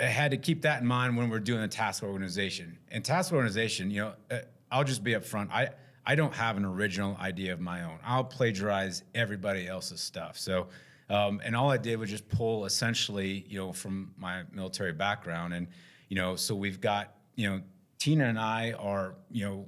I 0.00 0.04
had 0.04 0.30
to 0.30 0.38
keep 0.38 0.62
that 0.62 0.80
in 0.80 0.86
mind 0.86 1.18
when 1.18 1.28
we're 1.28 1.38
doing 1.38 1.60
the 1.60 1.68
task 1.68 2.02
organization. 2.02 2.78
And 2.90 3.04
task 3.04 3.30
organization, 3.32 3.90
you 3.90 4.00
know, 4.02 4.12
uh, 4.30 4.38
I'll 4.70 4.84
just 4.84 5.04
be 5.04 5.12
upfront. 5.12 5.50
I 5.50 5.68
I 6.06 6.14
don't 6.14 6.34
have 6.34 6.56
an 6.56 6.64
original 6.64 7.16
idea 7.20 7.52
of 7.52 7.60
my 7.60 7.82
own. 7.84 7.98
I'll 8.04 8.24
plagiarize 8.24 9.02
everybody 9.14 9.66
else's 9.66 10.00
stuff. 10.00 10.38
So, 10.38 10.68
um, 11.10 11.40
and 11.44 11.54
all 11.54 11.70
I 11.70 11.76
did 11.76 11.98
was 11.98 12.10
just 12.10 12.28
pull 12.28 12.64
essentially, 12.64 13.44
you 13.48 13.58
know, 13.58 13.72
from 13.72 14.12
my 14.16 14.42
military 14.52 14.92
background, 14.92 15.54
and 15.54 15.66
you 16.08 16.16
know, 16.16 16.36
so 16.36 16.54
we've 16.54 16.80
got, 16.80 17.14
you 17.34 17.48
know, 17.48 17.60
Tina 17.98 18.24
and 18.24 18.38
I 18.38 18.72
are, 18.72 19.14
you 19.30 19.44
know, 19.44 19.66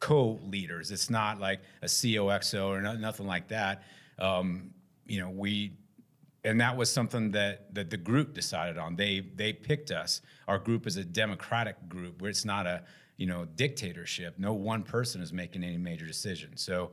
co-leaders. 0.00 0.90
It's 0.90 1.10
not 1.10 1.38
like 1.40 1.60
a 1.82 1.86
COXO 1.86 2.68
or 2.68 2.80
no, 2.80 2.94
nothing 2.94 3.26
like 3.26 3.48
that. 3.48 3.82
Um, 4.18 4.70
you 5.06 5.20
know, 5.20 5.30
we 5.30 5.72
and 6.44 6.60
that 6.60 6.76
was 6.76 6.90
something 6.90 7.30
that 7.32 7.74
that 7.74 7.90
the 7.90 7.96
group 7.96 8.34
decided 8.34 8.78
on. 8.78 8.96
They 8.96 9.20
they 9.34 9.52
picked 9.52 9.90
us. 9.90 10.22
Our 10.48 10.58
group 10.58 10.86
is 10.86 10.96
a 10.96 11.04
democratic 11.04 11.88
group 11.88 12.20
where 12.20 12.30
it's 12.30 12.44
not 12.44 12.66
a 12.66 12.82
you 13.16 13.26
know 13.26 13.44
dictatorship. 13.56 14.38
No 14.38 14.54
one 14.54 14.82
person 14.82 15.20
is 15.20 15.32
making 15.32 15.62
any 15.62 15.78
major 15.78 16.06
decisions. 16.06 16.62
So 16.62 16.92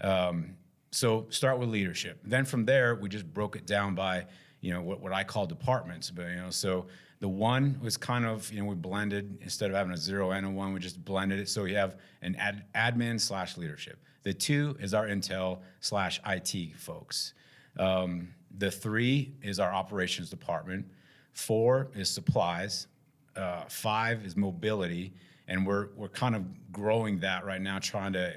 um, 0.00 0.56
so 0.94 1.26
start 1.30 1.58
with 1.58 1.68
leadership. 1.68 2.20
Then 2.24 2.44
from 2.44 2.64
there 2.64 2.94
we 2.94 3.08
just 3.08 3.32
broke 3.32 3.56
it 3.56 3.66
down 3.66 3.94
by 3.94 4.26
you 4.60 4.72
know 4.72 4.80
what, 4.80 5.00
what 5.00 5.12
I 5.12 5.24
call 5.24 5.46
departments. 5.46 6.10
But 6.10 6.28
you 6.28 6.36
know 6.36 6.50
so 6.50 6.86
the 7.18 7.28
one 7.28 7.78
was 7.82 7.96
kind 7.96 8.24
of 8.24 8.50
you 8.52 8.60
know 8.60 8.66
we 8.66 8.76
blended 8.76 9.38
instead 9.42 9.70
of 9.70 9.76
having 9.76 9.92
a 9.92 9.96
zero 9.96 10.30
and 10.30 10.46
a 10.46 10.50
one 10.50 10.72
we 10.72 10.78
just 10.78 11.04
blended 11.04 11.40
it. 11.40 11.48
So 11.48 11.64
we 11.64 11.74
have 11.74 11.96
an 12.22 12.36
ad, 12.36 12.64
admin 12.74 13.20
slash 13.20 13.56
leadership. 13.56 13.98
The 14.22 14.32
two 14.32 14.76
is 14.80 14.94
our 14.94 15.06
intel 15.06 15.60
slash 15.80 16.20
IT 16.26 16.76
folks. 16.76 17.34
Um, 17.78 18.28
the 18.56 18.70
three 18.70 19.34
is 19.42 19.58
our 19.58 19.72
operations 19.72 20.30
department. 20.30 20.86
Four 21.32 21.88
is 21.94 22.08
supplies. 22.08 22.86
Uh, 23.34 23.64
five 23.68 24.24
is 24.24 24.36
mobility, 24.36 25.12
and 25.48 25.66
we're 25.66 25.88
we're 25.96 26.08
kind 26.08 26.36
of 26.36 26.44
growing 26.70 27.18
that 27.18 27.44
right 27.44 27.60
now, 27.60 27.80
trying 27.80 28.12
to 28.12 28.32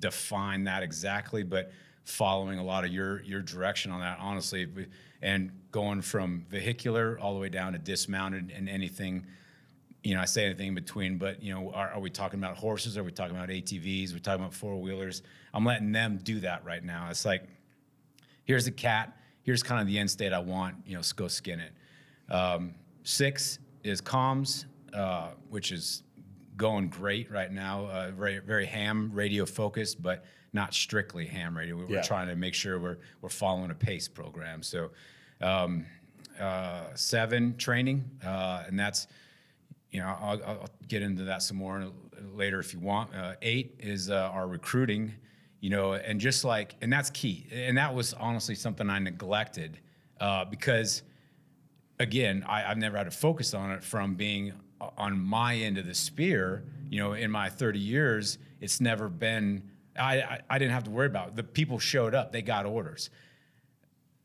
define 0.00 0.64
that 0.64 0.82
exactly, 0.82 1.42
but 1.42 1.70
following 2.04 2.58
a 2.58 2.64
lot 2.64 2.84
of 2.84 2.92
your 2.92 3.22
your 3.22 3.40
direction 3.40 3.90
on 3.90 4.00
that, 4.00 4.18
honestly, 4.20 4.68
and 5.22 5.50
going 5.70 6.02
from 6.02 6.44
vehicular 6.48 7.18
all 7.20 7.34
the 7.34 7.40
way 7.40 7.48
down 7.48 7.72
to 7.72 7.78
dismounted 7.78 8.52
and 8.54 8.68
anything. 8.68 9.26
You 10.02 10.14
know, 10.14 10.20
I 10.20 10.26
say 10.26 10.44
anything 10.44 10.68
in 10.68 10.74
between, 10.74 11.16
but 11.16 11.42
you 11.42 11.54
know, 11.54 11.70
are, 11.72 11.92
are 11.92 12.00
we 12.00 12.10
talking 12.10 12.38
about 12.38 12.58
horses? 12.58 12.98
Are 12.98 13.02
we 13.02 13.10
talking 13.10 13.34
about 13.34 13.48
ATVs? 13.48 14.10
We're 14.10 14.14
we 14.14 14.20
talking 14.20 14.42
about 14.42 14.52
four 14.52 14.78
wheelers? 14.78 15.22
I'm 15.54 15.64
letting 15.64 15.92
them 15.92 16.20
do 16.22 16.40
that 16.40 16.62
right 16.64 16.84
now. 16.84 17.08
It's 17.10 17.24
like 17.24 17.48
here's 18.44 18.66
a 18.66 18.72
cat. 18.72 19.16
Here's 19.42 19.62
kind 19.62 19.80
of 19.80 19.86
the 19.86 19.98
end 19.98 20.10
state 20.10 20.32
I 20.32 20.40
want. 20.40 20.76
You 20.86 20.96
know, 20.96 21.02
go 21.16 21.28
skin 21.28 21.60
it. 21.60 21.72
Um, 22.32 22.74
six 23.02 23.58
is 23.82 24.00
comms, 24.02 24.66
uh, 24.92 25.30
which 25.48 25.72
is 25.72 26.02
going 26.56 26.88
great 26.88 27.30
right 27.30 27.50
now. 27.52 27.86
Uh, 27.86 28.10
very 28.10 28.38
very 28.38 28.66
ham 28.66 29.10
radio 29.12 29.44
focused, 29.46 30.02
but 30.02 30.24
not 30.52 30.72
strictly 30.74 31.26
ham 31.26 31.56
radio. 31.56 31.76
We're, 31.76 31.88
Yeah. 31.88 32.02
trying 32.02 32.28
to 32.28 32.36
make 32.36 32.54
sure 32.54 32.78
we're 32.78 32.98
we're 33.20 33.28
following 33.28 33.70
a 33.70 33.74
pace 33.74 34.08
program. 34.08 34.62
So. 34.62 34.90
Um, 35.40 35.86
uh, 36.40 36.86
seven 36.94 37.56
training, 37.56 38.04
uh, 38.26 38.64
and 38.66 38.76
that's 38.78 39.06
you 39.92 40.00
know, 40.00 40.06
I'll, 40.20 40.42
I'll 40.44 40.68
get 40.88 41.00
into 41.02 41.22
that 41.24 41.42
some 41.42 41.56
more 41.58 41.92
later 42.32 42.58
if 42.58 42.74
you 42.74 42.80
want. 42.80 43.14
Uh, 43.14 43.34
eight 43.40 43.76
is 43.78 44.10
uh, 44.10 44.30
our 44.32 44.48
recruiting, 44.48 45.12
you 45.60 45.70
know, 45.70 45.92
and 45.92 46.18
just 46.18 46.44
like, 46.44 46.74
and 46.80 46.92
that's 46.92 47.10
key. 47.10 47.46
And 47.52 47.78
that 47.78 47.94
was 47.94 48.12
honestly 48.14 48.56
something 48.56 48.90
I 48.90 48.98
neglected 48.98 49.78
uh, 50.20 50.44
because, 50.46 51.02
again, 52.00 52.44
I, 52.48 52.64
I've 52.64 52.78
never 52.78 52.96
had 52.96 53.04
to 53.04 53.12
focus 53.12 53.54
on 53.54 53.70
it 53.70 53.84
from 53.84 54.14
being 54.16 54.52
on 54.80 55.18
my 55.18 55.56
end 55.56 55.78
of 55.78 55.86
the 55.86 55.94
spear. 55.94 56.64
You 56.88 57.00
know, 57.00 57.12
in 57.14 57.30
my 57.30 57.48
30 57.48 57.78
years, 57.78 58.38
it's 58.60 58.80
never 58.80 59.08
been, 59.08 59.70
I, 59.98 60.20
I, 60.20 60.40
I 60.50 60.58
didn't 60.58 60.72
have 60.72 60.84
to 60.84 60.90
worry 60.90 61.06
about 61.06 61.28
it. 61.28 61.36
The 61.36 61.42
people 61.42 61.78
showed 61.78 62.14
up, 62.14 62.32
they 62.32 62.42
got 62.42 62.66
orders 62.66 63.10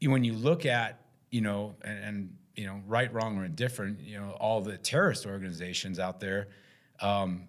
when 0.07 0.23
you 0.23 0.33
look 0.33 0.65
at 0.65 1.01
you 1.31 1.41
know 1.41 1.75
and, 1.81 1.99
and 1.99 2.37
you 2.55 2.65
know 2.65 2.81
right, 2.87 3.11
wrong, 3.13 3.37
or 3.37 3.45
indifferent, 3.45 3.99
you 3.99 4.19
know 4.19 4.31
all 4.39 4.61
the 4.61 4.77
terrorist 4.77 5.25
organizations 5.25 5.99
out 5.99 6.19
there. 6.19 6.47
Um, 7.01 7.47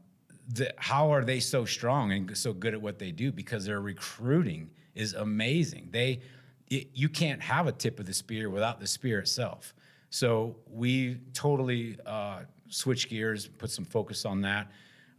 the, 0.49 0.73
how 0.77 1.13
are 1.13 1.25
they 1.25 1.39
so 1.39 1.65
strong 1.65 2.13
and 2.13 2.37
so 2.37 2.53
good 2.53 2.75
at 2.75 2.83
what 2.83 2.99
they 2.99 3.13
do? 3.13 3.31
Because 3.31 3.65
their 3.65 3.81
recruiting 3.81 4.71
is 4.95 5.15
amazing. 5.15 5.89
They 5.93 6.21
it, 6.69 6.89
you 6.95 7.09
can't 7.09 7.41
have 7.41 7.67
a 7.67 7.73
tip 7.73 8.01
of 8.01 8.07
the 8.07 8.15
spear 8.15 8.51
without 8.51 8.81
the 8.81 8.87
spear 8.87 9.21
itself. 9.21 9.75
So 10.11 10.57
we 10.69 11.19
totally 11.35 11.97
uh, 12.05 12.41
switch 12.71 13.09
gears, 13.09 13.47
put 13.47 13.71
some 13.71 13.85
focus 13.85 14.25
on 14.25 14.41
that. 14.43 14.71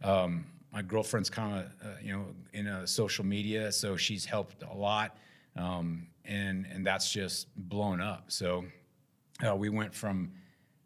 Um, 0.02 0.46
my 0.72 0.82
girlfriend's 0.82 1.30
kind 1.30 1.58
of 1.60 1.86
uh, 1.86 1.94
you 2.02 2.12
know 2.12 2.24
in 2.52 2.66
uh, 2.66 2.86
social 2.86 3.24
media, 3.24 3.70
so 3.70 3.96
she's 3.96 4.24
helped 4.24 4.62
a 4.62 4.74
lot, 4.74 5.16
um, 5.56 6.06
and 6.24 6.66
and 6.72 6.84
that's 6.86 7.10
just 7.12 7.46
blown 7.68 8.00
up. 8.00 8.24
So 8.28 8.64
uh, 9.46 9.54
we 9.54 9.68
went 9.68 9.94
from 9.94 10.32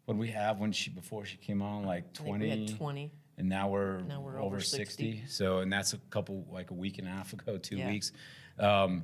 what 0.05 0.17
we 0.17 0.27
have 0.29 0.59
when 0.59 0.71
she 0.71 0.89
before 0.89 1.25
she 1.25 1.37
came 1.37 1.61
on 1.61 1.83
like 1.83 2.13
twenty. 2.13 2.45
we 2.53 2.65
had 2.67 2.77
20. 2.77 3.11
And 3.39 3.47
now 3.47 3.69
we're, 3.69 3.99
Now 3.99 4.19
we're 4.19 4.39
over, 4.39 4.55
over 4.55 4.59
60. 4.59 5.21
60. 5.21 5.23
So, 5.27 5.59
and 5.59 5.71
that's 5.71 5.93
a 5.93 5.99
couple, 6.09 6.43
like 6.51 6.71
a 6.71 6.73
week 6.73 6.97
and 6.97 7.07
a 7.07 7.11
half 7.11 7.33
ago, 7.33 7.59
two 7.59 7.75
Yeah. 7.77 7.87
weeks. 7.87 8.11
Um, 8.57 9.03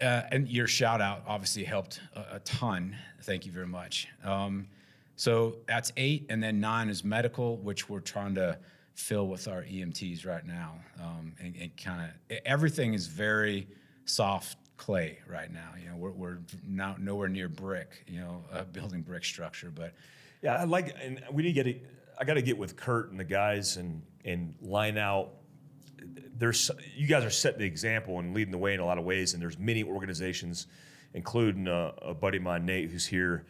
uh, 0.00 0.22
and 0.32 0.48
your 0.48 0.66
shout 0.66 1.00
out 1.00 1.22
obviously 1.28 1.62
helped 1.62 2.00
a, 2.16 2.36
a 2.36 2.38
ton. 2.40 2.96
Thank 3.22 3.46
you 3.46 3.52
very 3.52 3.68
much. 3.68 4.08
Um, 4.24 4.66
so 5.16 5.56
that's 5.66 5.92
eight, 5.96 6.26
and 6.28 6.42
then 6.42 6.60
nine 6.60 6.88
is 6.88 7.02
medical, 7.02 7.56
which 7.56 7.88
we're 7.88 8.00
trying 8.00 8.34
to 8.34 8.58
fill 8.94 9.28
with 9.28 9.48
our 9.48 9.62
EMTs 9.62 10.26
right 10.26 10.46
now. 10.46 10.74
Um, 11.02 11.32
and 11.40 11.56
and 11.56 11.76
kind 11.76 12.10
of 12.30 12.38
everything 12.44 12.94
is 12.94 13.06
very 13.06 13.66
soft 14.04 14.58
clay 14.76 15.18
right 15.28 15.50
now. 15.52 15.70
You 15.82 15.90
know, 15.90 15.96
we're, 15.96 16.10
we're 16.10 16.38
now 16.66 16.96
nowhere 16.98 17.28
near 17.28 17.48
brick. 17.48 18.04
You 18.06 18.20
know, 18.20 18.44
uh, 18.52 18.64
building 18.64 19.02
brick 19.02 19.24
structure, 19.24 19.70
but 19.74 19.94
Yeah, 20.42 20.56
I 20.56 20.64
like, 20.64 20.94
and 21.02 21.22
we 21.32 21.42
need 21.42 21.54
to 21.54 21.64
get. 21.64 21.86
I 22.18 22.24
got 22.24 22.34
to 22.34 22.42
get 22.42 22.56
with 22.56 22.76
Kurt 22.76 23.10
and 23.10 23.18
the 23.20 23.24
guys 23.24 23.76
and 23.76 24.02
and 24.24 24.54
line 24.60 24.98
out. 24.98 25.30
There's 26.38 26.70
you 26.94 27.06
guys 27.06 27.24
are 27.24 27.30
setting 27.30 27.60
the 27.60 27.66
example 27.66 28.18
and 28.18 28.34
leading 28.34 28.52
the 28.52 28.58
way 28.58 28.74
in 28.74 28.80
a 28.80 28.84
lot 28.84 28.98
of 28.98 29.04
ways, 29.04 29.32
and 29.32 29.42
there's 29.42 29.58
many 29.58 29.82
organizations, 29.82 30.66
including 31.14 31.68
a, 31.68 31.94
a 32.02 32.14
buddy 32.14 32.36
of 32.36 32.42
mine, 32.42 32.66
Nate, 32.66 32.90
who's 32.90 33.06
here, 33.06 33.46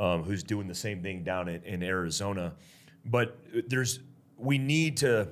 um, 0.00 0.24
who's 0.24 0.42
doing 0.42 0.66
the 0.66 0.74
same 0.74 1.02
thing 1.02 1.22
down 1.22 1.46
in, 1.46 1.62
in 1.62 1.82
Arizona. 1.82 2.54
But 3.04 3.38
there's 3.68 4.00
we 4.38 4.56
need 4.56 4.96
to, 4.98 5.28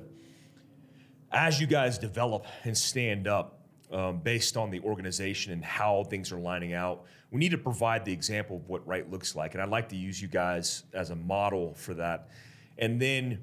as 1.31 1.59
you 1.59 1.65
guys 1.65 1.97
develop 1.97 2.45
and 2.63 2.77
stand 2.77 3.27
up 3.27 3.59
um, 3.91 4.19
based 4.19 4.55
on 4.55 4.69
the 4.69 4.79
organization 4.81 5.51
and 5.51 5.65
how 5.65 6.03
things 6.03 6.31
are 6.31 6.39
lining 6.39 6.73
out, 6.73 7.05
we 7.31 7.39
need 7.39 7.49
to 7.49 7.57
provide 7.57 8.05
the 8.05 8.13
example 8.13 8.57
of 8.57 8.69
what 8.69 8.85
right 8.87 9.09
looks 9.09 9.35
like. 9.35 9.55
And 9.55 9.63
I'd 9.63 9.69
like 9.69 9.89
to 9.89 9.95
use 9.95 10.21
you 10.21 10.27
guys 10.27 10.83
as 10.93 11.09
a 11.09 11.15
model 11.15 11.73
for 11.73 11.95
that. 11.95 12.29
And 12.77 13.01
then 13.01 13.39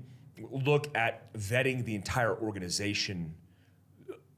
look 0.51 0.97
at 0.97 1.33
vetting 1.35 1.85
the 1.85 1.97
entire 1.97 2.37
organization 2.37 3.35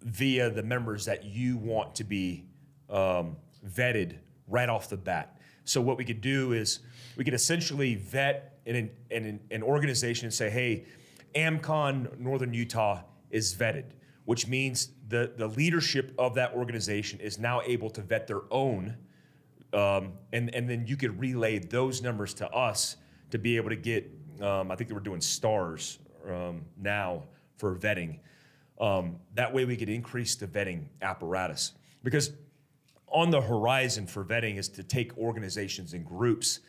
via 0.02 0.48
the 0.48 0.62
members 0.62 1.04
that 1.04 1.24
you 1.24 1.58
want 1.58 1.94
to 1.96 2.04
be 2.04 2.46
um, 2.88 3.36
vetted 3.66 4.16
right 4.46 4.70
off 4.70 4.88
the 4.88 4.96
bat. 4.96 5.37
So 5.68 5.80
what 5.80 5.96
we 5.96 6.04
could 6.04 6.20
do 6.20 6.52
is 6.52 6.80
we 7.16 7.24
could 7.24 7.34
essentially 7.34 7.94
vet 7.94 8.60
an, 8.66 8.90
an, 9.10 9.40
an 9.50 9.62
organization 9.62 10.26
and 10.26 10.34
say, 10.34 10.50
hey, 10.50 10.86
AmCon 11.34 12.18
Northern 12.18 12.54
Utah 12.54 13.02
is 13.30 13.54
vetted, 13.54 13.92
which 14.24 14.46
means 14.46 14.90
the, 15.08 15.32
the 15.36 15.46
leadership 15.46 16.14
of 16.18 16.34
that 16.34 16.54
organization 16.54 17.20
is 17.20 17.38
now 17.38 17.60
able 17.64 17.90
to 17.90 18.00
vet 18.00 18.26
their 18.26 18.42
own 18.50 18.96
um, 19.72 20.12
and 20.32 20.54
and 20.54 20.68
then 20.68 20.86
you 20.86 20.96
could 20.96 21.18
relay 21.20 21.58
those 21.58 22.00
numbers 22.02 22.32
to 22.34 22.48
us 22.50 22.96
to 23.30 23.38
be 23.38 23.56
able 23.56 23.70
to 23.70 23.76
get. 23.76 24.10
Um, 24.40 24.70
I 24.70 24.76
think 24.76 24.88
they 24.88 24.94
were 24.94 25.00
doing 25.00 25.20
stars 25.20 25.98
um, 26.26 26.64
now 26.80 27.24
for 27.56 27.76
vetting. 27.76 28.20
Um, 28.80 29.16
that 29.34 29.52
way, 29.52 29.64
we 29.64 29.76
could 29.76 29.88
increase 29.88 30.36
the 30.36 30.46
vetting 30.46 30.86
apparatus 31.02 31.72
because 32.02 32.32
on 33.10 33.30
the 33.30 33.40
horizon 33.40 34.06
for 34.06 34.24
vetting 34.24 34.58
is 34.58 34.68
to 34.70 34.82
take 34.82 35.16
organizations 35.18 35.92
and 35.92 36.04
groups, 36.04 36.60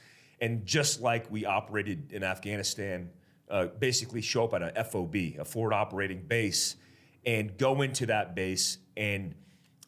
and 0.42 0.66
just 0.66 1.02
like 1.02 1.30
we 1.32 1.46
operated 1.46 2.12
in 2.12 2.24
Afghanistan, 2.24 3.10
uh, 3.50 3.68
basically 3.80 4.22
show 4.22 4.46
up 4.46 4.54
at 4.54 4.62
a 4.62 4.84
FOB, 4.84 5.16
a 5.40 5.46
forward 5.46 5.74
operating 5.74 6.22
base, 6.22 6.76
and 7.26 7.58
go 7.58 7.82
into 7.82 8.06
that 8.06 8.36
base 8.36 8.78
and 8.96 9.36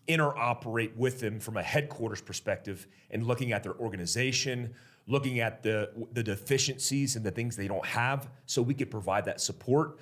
interoperate 0.07 0.95
with 0.95 1.19
them 1.19 1.39
from 1.39 1.57
a 1.57 1.63
headquarters 1.63 2.21
perspective 2.21 2.87
and 3.11 3.25
looking 3.25 3.51
at 3.51 3.63
their 3.63 3.75
organization, 3.75 4.73
looking 5.07 5.39
at 5.39 5.63
the 5.63 5.91
the 6.13 6.23
deficiencies 6.23 7.15
and 7.15 7.25
the 7.25 7.31
things 7.31 7.55
they 7.55 7.67
don't 7.67 7.85
have, 7.85 8.29
so 8.45 8.61
we 8.61 8.73
could 8.73 8.91
provide 8.91 9.25
that 9.25 9.39
support, 9.39 9.99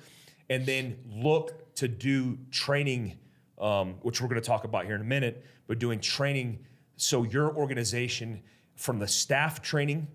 and 0.48 0.66
then 0.66 0.98
look 1.08 1.74
to 1.74 1.86
do 1.86 2.38
training, 2.50 3.18
um, 3.60 3.94
which 4.02 4.20
we're 4.20 4.28
going 4.28 4.40
to 4.40 4.46
talk 4.46 4.64
about 4.64 4.86
here 4.86 4.94
in 4.94 5.00
a 5.00 5.04
minute, 5.04 5.44
but 5.66 5.78
doing 5.78 6.00
training 6.00 6.58
so 6.96 7.22
your 7.24 7.54
organization, 7.54 8.42
from 8.76 8.98
the 8.98 9.08
staff 9.08 9.62
training 9.62 10.06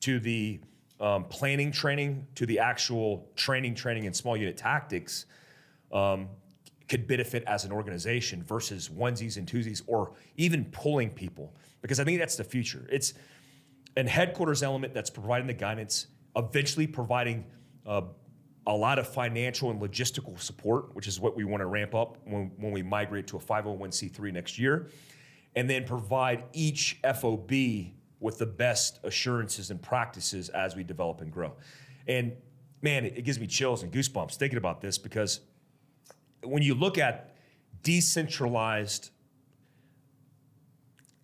to 0.00 0.18
the 0.18 0.60
um, 1.00 1.24
planning 1.24 1.72
training 1.72 2.26
to 2.36 2.46
the 2.46 2.58
actual 2.58 3.28
training 3.34 3.74
training 3.74 4.04
in 4.04 4.12
small 4.12 4.36
unit 4.36 4.56
tactics 4.56 5.26
um, 5.92 6.28
could 6.88 7.06
benefit 7.06 7.42
as 7.46 7.64
an 7.64 7.72
organization 7.72 8.42
versus 8.42 8.88
onesies 8.88 9.36
and 9.36 9.46
twosies 9.50 9.82
or 9.86 10.12
even 10.36 10.64
pulling 10.66 11.10
people 11.10 11.54
because 11.80 11.98
I 11.98 12.04
think 12.04 12.20
that's 12.20 12.36
the 12.36 12.44
future. 12.44 12.86
It's 12.90 13.14
an 13.96 14.06
headquarters 14.06 14.62
element 14.62 14.94
that's 14.94 15.10
providing 15.10 15.46
the 15.46 15.54
guidance, 15.54 16.06
eventually 16.36 16.86
providing 16.86 17.44
uh, 17.86 18.02
a 18.66 18.74
lot 18.74 18.98
of 18.98 19.08
financial 19.08 19.70
and 19.70 19.80
logistical 19.80 20.38
support, 20.40 20.94
which 20.94 21.08
is 21.08 21.18
what 21.18 21.36
we 21.36 21.44
want 21.44 21.60
to 21.60 21.66
ramp 21.66 21.94
up 21.94 22.18
when, 22.24 22.52
when 22.58 22.72
we 22.72 22.82
migrate 22.82 23.26
to 23.28 23.36
a 23.36 23.40
501c3 23.40 24.32
next 24.32 24.58
year, 24.58 24.88
and 25.56 25.68
then 25.68 25.84
provide 25.84 26.44
each 26.52 27.00
FOB 27.02 27.50
with 28.20 28.38
the 28.38 28.46
best 28.46 29.00
assurances 29.02 29.70
and 29.70 29.82
practices 29.82 30.48
as 30.50 30.76
we 30.76 30.84
develop 30.84 31.20
and 31.20 31.32
grow. 31.32 31.52
And 32.06 32.32
man, 32.82 33.04
it, 33.04 33.18
it 33.18 33.22
gives 33.22 33.40
me 33.40 33.48
chills 33.48 33.82
and 33.82 33.92
goosebumps 33.92 34.36
thinking 34.36 34.58
about 34.58 34.80
this 34.80 34.96
because 34.96 35.40
when 36.44 36.62
you 36.62 36.74
look 36.74 36.98
at 36.98 37.34
decentralized, 37.82 39.10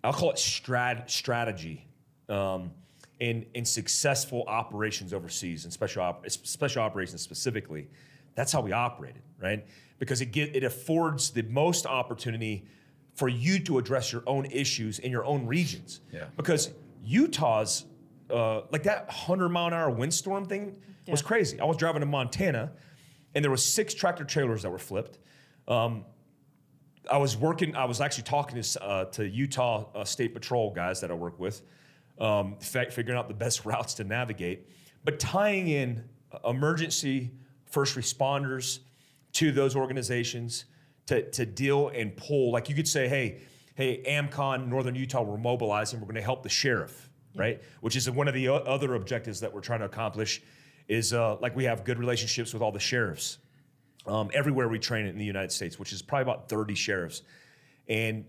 I'll 0.02 0.12
call 0.12 0.30
it 0.30 0.36
strat, 0.36 1.08
strategy 1.08 1.86
um, 2.28 2.72
in, 3.20 3.46
in 3.54 3.64
successful 3.64 4.44
operations 4.46 5.12
overseas 5.12 5.64
and 5.64 5.72
special, 5.72 6.02
op- 6.02 6.28
special 6.30 6.82
operations 6.82 7.22
specifically, 7.22 7.88
that's 8.34 8.52
how 8.52 8.60
we 8.60 8.72
operated, 8.72 9.22
right? 9.40 9.66
Because 9.98 10.20
it, 10.20 10.26
get, 10.26 10.54
it 10.54 10.64
affords 10.64 11.30
the 11.30 11.42
most 11.42 11.86
opportunity 11.86 12.64
for 13.14 13.28
you 13.28 13.58
to 13.58 13.78
address 13.78 14.12
your 14.12 14.22
own 14.26 14.46
issues 14.46 15.00
in 15.00 15.10
your 15.10 15.24
own 15.24 15.46
regions. 15.46 16.00
Yeah. 16.12 16.26
Because 16.36 16.70
Utah's, 17.04 17.84
uh, 18.30 18.62
like 18.70 18.84
that 18.84 19.06
100 19.08 19.48
mile 19.48 19.66
an 19.66 19.72
hour 19.72 19.90
windstorm 19.90 20.44
thing 20.44 20.76
was 21.08 21.22
crazy. 21.22 21.58
I 21.58 21.64
was 21.64 21.76
driving 21.76 22.00
to 22.00 22.06
Montana 22.06 22.70
and 23.34 23.44
there 23.44 23.50
was 23.50 23.64
six 23.64 23.94
tractor 23.94 24.24
trailers 24.24 24.62
that 24.62 24.70
were 24.70 24.78
flipped. 24.78 25.18
Um, 25.66 26.04
I 27.10 27.18
was 27.18 27.36
working. 27.36 27.74
I 27.74 27.84
was 27.84 28.00
actually 28.00 28.24
talking 28.24 28.60
to 28.60 28.82
uh, 28.82 29.04
to 29.06 29.26
Utah 29.26 29.86
uh, 29.94 30.04
State 30.04 30.34
Patrol 30.34 30.72
guys 30.72 31.00
that 31.00 31.10
I 31.10 31.14
work 31.14 31.38
with, 31.38 31.62
um, 32.20 32.56
fi- 32.60 32.90
figuring 32.90 33.18
out 33.18 33.28
the 33.28 33.34
best 33.34 33.64
routes 33.64 33.94
to 33.94 34.04
navigate, 34.04 34.68
but 35.04 35.18
tying 35.18 35.68
in 35.68 36.04
uh, 36.32 36.50
emergency 36.50 37.32
first 37.66 37.96
responders 37.96 38.80
to 39.32 39.52
those 39.52 39.76
organizations 39.76 40.64
to 41.06 41.30
to 41.30 41.46
deal 41.46 41.88
and 41.88 42.16
pull. 42.16 42.52
Like 42.52 42.68
you 42.68 42.74
could 42.74 42.88
say, 42.88 43.08
hey, 43.08 43.40
hey, 43.74 44.02
AmCon 44.06 44.68
Northern 44.68 44.94
Utah, 44.94 45.22
we're 45.22 45.36
mobilizing. 45.36 46.00
We're 46.00 46.06
going 46.06 46.16
to 46.16 46.22
help 46.22 46.42
the 46.42 46.48
sheriff, 46.48 47.08
right? 47.34 47.62
Which 47.80 47.96
is 47.96 48.10
one 48.10 48.28
of 48.28 48.34
the 48.34 48.48
other 48.48 48.94
objectives 48.94 49.40
that 49.40 49.52
we're 49.52 49.60
trying 49.60 49.80
to 49.80 49.86
accomplish. 49.86 50.42
Is 50.88 51.12
uh, 51.12 51.36
like 51.36 51.54
we 51.54 51.64
have 51.64 51.84
good 51.84 51.98
relationships 51.98 52.54
with 52.54 52.62
all 52.62 52.72
the 52.72 52.80
sheriffs 52.80 53.38
um, 54.08 54.30
everywhere 54.32 54.68
we 54.68 54.78
train 54.78 55.06
in 55.06 55.18
the 55.18 55.24
United 55.24 55.52
States, 55.52 55.78
which 55.78 55.92
is 55.92 56.02
probably 56.02 56.22
about 56.22 56.48
30 56.48 56.74
sheriffs. 56.74 57.22
And 57.88 58.24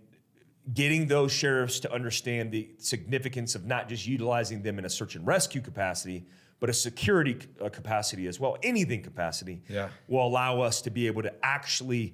getting 0.73 1.07
those 1.07 1.31
sheriffs 1.31 1.79
to 1.81 1.91
understand 1.93 2.51
the 2.51 2.69
significance 2.77 3.55
of 3.55 3.65
not 3.65 3.89
just 3.89 4.05
utilizing 4.05 4.61
them 4.61 4.77
in 4.77 4.85
a 4.85 4.89
search 4.89 5.15
and 5.15 5.25
rescue 5.25 5.61
capacity, 5.61 6.25
but 6.59 6.69
a 6.69 6.73
security 6.73 7.37
uh, 7.61 7.69
capacity 7.69 8.27
as 8.27 8.39
well, 8.39 8.57
anything 8.63 9.01
capacity, 9.01 9.61
Yeah. 9.69 9.89
will 10.07 10.25
allow 10.27 10.61
us 10.61 10.81
to 10.83 10.89
be 10.89 11.07
able 11.07 11.21
to 11.23 11.33
actually 11.43 12.13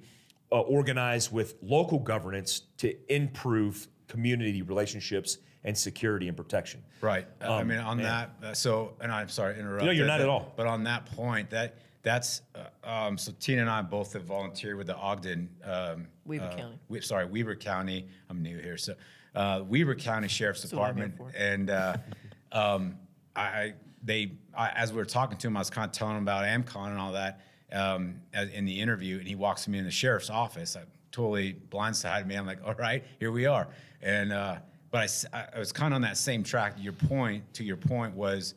uh, 0.52 0.60
organize 0.60 1.32
with 1.32 1.56
local 1.60 1.98
governance 1.98 2.62
to 2.78 2.94
improve 3.12 3.88
community 4.06 4.62
relationships 4.62 5.38
and 5.64 5.76
security 5.76 6.28
and 6.28 6.36
protection. 6.36 6.80
Right. 7.00 7.26
Uh, 7.42 7.46
I 7.54 7.60
Um, 7.62 7.68
mean, 7.68 7.78
on 7.78 7.96
man. 7.96 8.06
that, 8.40 8.46
uh, 8.50 8.54
so, 8.54 8.94
and 9.00 9.10
I'm 9.10 9.28
sorry 9.28 9.54
to 9.54 9.60
interrupt. 9.60 9.84
No, 9.84 9.90
you're 9.90 10.06
not 10.06 10.20
at 10.20 10.28
all. 10.28 10.52
But 10.56 10.68
on 10.68 10.84
that 10.84 11.06
point, 11.06 11.50
that 11.50 11.74
that's 12.06 12.42
uh, 12.54 12.88
um, 12.88 13.18
so 13.18 13.32
Tina 13.40 13.62
and 13.62 13.68
I 13.68 13.82
both 13.82 14.12
have 14.12 14.22
volunteered 14.22 14.76
with 14.76 14.86
the 14.86 14.94
Ogden. 14.94 15.48
Um, 15.64 16.06
Weber 16.24 16.44
uh, 16.44 16.56
County. 16.56 16.78
We, 16.88 17.00
sorry, 17.00 17.26
Weber 17.26 17.56
County. 17.56 18.06
I'm 18.30 18.40
new 18.40 18.58
here, 18.58 18.76
so 18.76 18.94
uh, 19.34 19.64
Weber 19.66 19.96
County 19.96 20.28
Sheriff's 20.28 20.62
That's 20.62 20.72
what 20.72 20.88
I'm 20.88 20.96
here 20.96 21.08
Department, 21.08 21.36
and 21.36 21.68
uh, 21.68 21.96
um, 22.52 22.96
I 23.34 23.74
they 24.04 24.34
I, 24.56 24.68
as 24.76 24.92
we 24.92 24.98
were 24.98 25.04
talking 25.04 25.36
to 25.36 25.48
him, 25.48 25.56
I 25.56 25.60
was 25.60 25.68
kind 25.68 25.84
of 25.84 25.90
telling 25.90 26.16
him 26.16 26.22
about 26.22 26.44
AmCon 26.44 26.90
and 26.90 26.98
all 26.98 27.10
that 27.10 27.40
um, 27.72 28.20
as- 28.32 28.50
in 28.50 28.66
the 28.66 28.80
interview, 28.80 29.18
and 29.18 29.26
he 29.26 29.34
walks 29.34 29.66
me 29.66 29.76
in 29.76 29.84
the 29.84 29.90
sheriff's 29.90 30.30
office. 30.30 30.76
I 30.76 30.82
totally 31.10 31.56
blindsided 31.70 32.28
me. 32.28 32.36
I'm 32.36 32.46
like, 32.46 32.60
all 32.64 32.74
right, 32.74 33.02
here 33.18 33.32
we 33.32 33.46
are, 33.46 33.66
and 34.00 34.32
uh, 34.32 34.58
but 34.92 35.26
I 35.32 35.58
was 35.58 35.72
kind 35.72 35.92
of 35.92 35.96
on 35.96 36.02
that 36.02 36.18
same 36.18 36.44
track. 36.44 36.74
Your 36.78 36.92
point 36.92 37.52
to 37.54 37.64
your 37.64 37.76
point 37.76 38.14
was. 38.14 38.54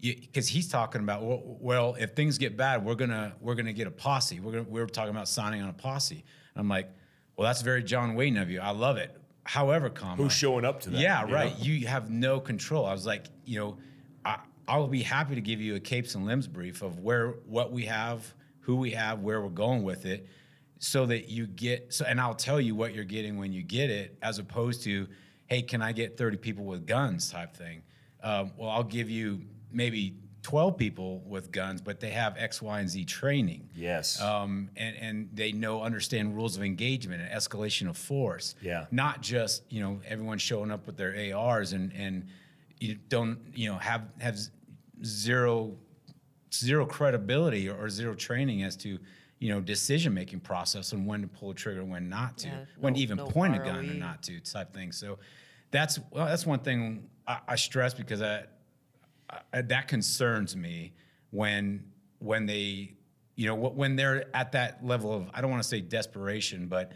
Because 0.00 0.48
he's 0.48 0.68
talking 0.68 1.02
about 1.02 1.22
well, 1.22 1.42
well, 1.44 1.96
if 1.98 2.12
things 2.12 2.38
get 2.38 2.56
bad, 2.56 2.84
we're 2.84 2.94
gonna 2.94 3.34
we're 3.40 3.54
gonna 3.54 3.72
get 3.72 3.86
a 3.86 3.90
posse. 3.90 4.40
We're 4.40 4.52
gonna, 4.52 4.64
we're 4.64 4.86
talking 4.86 5.10
about 5.10 5.28
signing 5.28 5.62
on 5.62 5.68
a 5.68 5.74
posse. 5.74 6.24
And 6.54 6.60
I'm 6.60 6.68
like, 6.68 6.90
well, 7.36 7.46
that's 7.46 7.62
very 7.62 7.82
John 7.82 8.14
Wayne 8.14 8.36
of 8.36 8.50
you. 8.50 8.60
I 8.60 8.70
love 8.70 8.96
it. 8.96 9.16
However, 9.44 9.90
comma, 9.90 10.22
Who's 10.22 10.32
showing 10.32 10.64
up 10.64 10.80
to 10.82 10.90
that? 10.90 11.00
yeah, 11.00 11.26
you 11.26 11.34
right. 11.34 11.58
know? 11.58 11.64
You 11.64 11.86
have 11.86 12.10
no 12.10 12.40
control. 12.40 12.86
I 12.86 12.92
was 12.92 13.06
like, 13.06 13.26
you 13.44 13.58
know, 13.58 13.78
I, 14.24 14.38
I'll 14.68 14.86
be 14.86 15.02
happy 15.02 15.34
to 15.34 15.40
give 15.40 15.60
you 15.60 15.74
a 15.74 15.80
caps 15.80 16.14
and 16.14 16.26
lims 16.26 16.46
brief 16.50 16.82
of 16.82 17.00
where 17.00 17.30
what 17.46 17.72
we 17.72 17.86
have, 17.86 18.34
who 18.60 18.76
we 18.76 18.92
have, 18.92 19.20
where 19.20 19.40
we're 19.40 19.48
going 19.48 19.82
with 19.82 20.06
it, 20.06 20.26
so 20.78 21.06
that 21.06 21.28
you 21.28 21.46
get. 21.46 21.92
So, 21.92 22.04
and 22.04 22.20
I'll 22.20 22.34
tell 22.34 22.60
you 22.60 22.74
what 22.74 22.94
you're 22.94 23.04
getting 23.04 23.38
when 23.38 23.52
you 23.52 23.62
get 23.62 23.90
it, 23.90 24.16
as 24.22 24.38
opposed 24.38 24.82
to, 24.84 25.08
hey, 25.46 25.62
can 25.62 25.82
I 25.82 25.92
get 25.92 26.16
30 26.16 26.36
people 26.36 26.64
with 26.64 26.86
guns 26.86 27.30
type 27.30 27.56
thing? 27.56 27.82
Um, 28.22 28.52
well, 28.56 28.70
I'll 28.70 28.84
give 28.84 29.10
you 29.10 29.42
maybe 29.72 30.14
12 30.42 30.76
people 30.78 31.20
with 31.26 31.52
guns, 31.52 31.82
but 31.82 32.00
they 32.00 32.10
have 32.10 32.34
X, 32.38 32.62
Y, 32.62 32.80
and 32.80 32.88
Z 32.88 33.04
training 33.04 33.68
Yes. 33.74 34.20
um, 34.22 34.70
and 34.76 34.96
and 34.96 35.28
they 35.34 35.52
know 35.52 35.82
understand 35.82 36.34
rules 36.34 36.56
of 36.56 36.62
engagement 36.62 37.20
and 37.22 37.30
escalation 37.30 37.88
of 37.88 37.96
force. 37.96 38.54
Yeah. 38.62 38.86
Not 38.90 39.20
just 39.20 39.64
you 39.70 39.80
know 39.82 40.00
everyone 40.06 40.38
showing 40.38 40.70
up 40.70 40.86
with 40.86 40.96
their 40.96 41.34
ARs 41.36 41.72
and 41.74 41.92
and 41.92 42.26
you 42.78 42.96
don't 43.10 43.38
you 43.54 43.68
know 43.70 43.76
have 43.78 44.02
have 44.18 44.38
zero 45.04 45.76
zero 46.52 46.84
credibility 46.86 47.68
or, 47.68 47.88
zero 47.88 48.14
training 48.14 48.62
as 48.62 48.76
to 48.76 48.98
you 49.38 49.48
know 49.52 49.60
decision 49.60 50.12
making 50.14 50.40
process 50.40 50.92
and 50.92 51.06
when 51.06 51.20
to 51.22 51.28
pull 51.28 51.50
a 51.50 51.54
trigger 51.54 51.80
and 51.80 51.90
when 51.90 52.08
not 52.08 52.38
to 52.38 52.48
Yeah, 52.48 52.64
when 52.78 52.92
no- 52.94 52.96
to 52.96 53.02
even 53.02 53.16
no 53.18 53.26
point 53.26 53.54
a 53.54 53.58
gun 53.58 53.88
or 53.90 53.94
not 53.94 54.22
to 54.24 54.40
type 54.40 54.72
thing. 54.72 54.90
So 54.92 55.18
that's 55.70 55.98
well 56.10 56.26
that's 56.26 56.46
one 56.46 56.60
thing 56.60 57.08
I, 57.26 57.38
I 57.48 57.56
stress 57.56 57.94
because 57.94 58.22
I 58.22 58.44
uh, 59.30 59.62
that 59.66 59.88
concerns 59.88 60.56
me 60.56 60.92
when 61.30 61.84
when 62.18 62.46
they 62.46 62.92
you 63.36 63.46
know 63.46 63.54
when 63.54 63.96
they're 63.96 64.24
at 64.34 64.52
that 64.52 64.84
level 64.84 65.12
of 65.12 65.30
I 65.32 65.40
don't 65.40 65.50
want 65.50 65.62
to 65.62 65.68
say 65.68 65.80
desperation, 65.80 66.66
but 66.66 66.92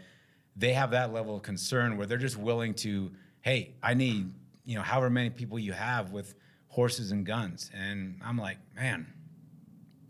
they 0.55 0.73
have 0.73 0.91
that 0.91 1.13
level 1.13 1.35
of 1.35 1.41
concern 1.41 1.97
where 1.97 2.05
they're 2.05 2.17
just 2.17 2.37
willing 2.37 2.73
to 2.75 3.11
hey 3.41 3.75
I 3.81 3.93
need 3.93 4.33
you 4.63 4.75
know 4.75 4.81
however 4.81 5.09
many 5.09 5.29
people 5.29 5.59
you 5.59 5.73
have 5.73 6.11
with 6.11 6.35
horses 6.67 7.11
and 7.11 7.25
guns, 7.25 7.71
and 7.73 8.19
I'm 8.23 8.37
like 8.37 8.57
man. 8.75 9.07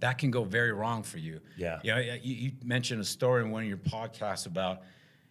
That 0.02 0.18
can 0.18 0.30
go 0.30 0.44
very 0.44 0.74
wrong 0.74 1.04
for 1.04 1.18
you. 1.18 1.40
Yeah. 1.58 1.80
You, 1.82 1.96
know, 1.96 2.00
you, 2.00 2.36
you 2.36 2.52
mentioned 2.64 3.02
a 3.02 3.06
story 3.06 3.44
in 3.44 3.50
one 3.50 3.64
of 3.64 3.68
your 3.70 3.78
podcasts 3.78 4.46
about, 4.46 4.82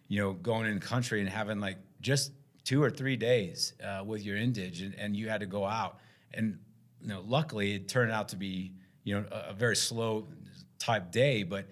you 0.07 0.19
know, 0.19 0.33
going 0.33 0.65
in 0.65 0.73
the 0.73 0.85
country 0.85 1.21
and 1.21 1.29
having 1.29 1.59
like 1.59 1.77
just 2.01 2.31
two 2.65 2.83
or 2.83 2.89
three 2.89 3.15
days 3.15 3.73
uh, 3.81 4.03
with 4.03 4.25
your 4.25 4.35
indige, 4.35 4.81
and, 4.81 4.95
and 4.95 5.15
you 5.15 5.29
had 5.29 5.39
to 5.39 5.45
go 5.45 5.65
out. 5.65 5.99
And 6.33 6.57
you 7.05 7.13
know, 7.13 7.23
luckily, 7.25 7.73
it 7.75 7.87
turned 7.87 8.11
out 8.11 8.29
to 8.29 8.35
be 8.35 8.73
you 9.03 9.13
know 9.15 9.25
a, 9.31 9.51
a 9.51 9.53
very 9.53 9.75
slow 9.75 10.27
type 10.79 11.11
day, 11.11 11.43
but 11.43 11.67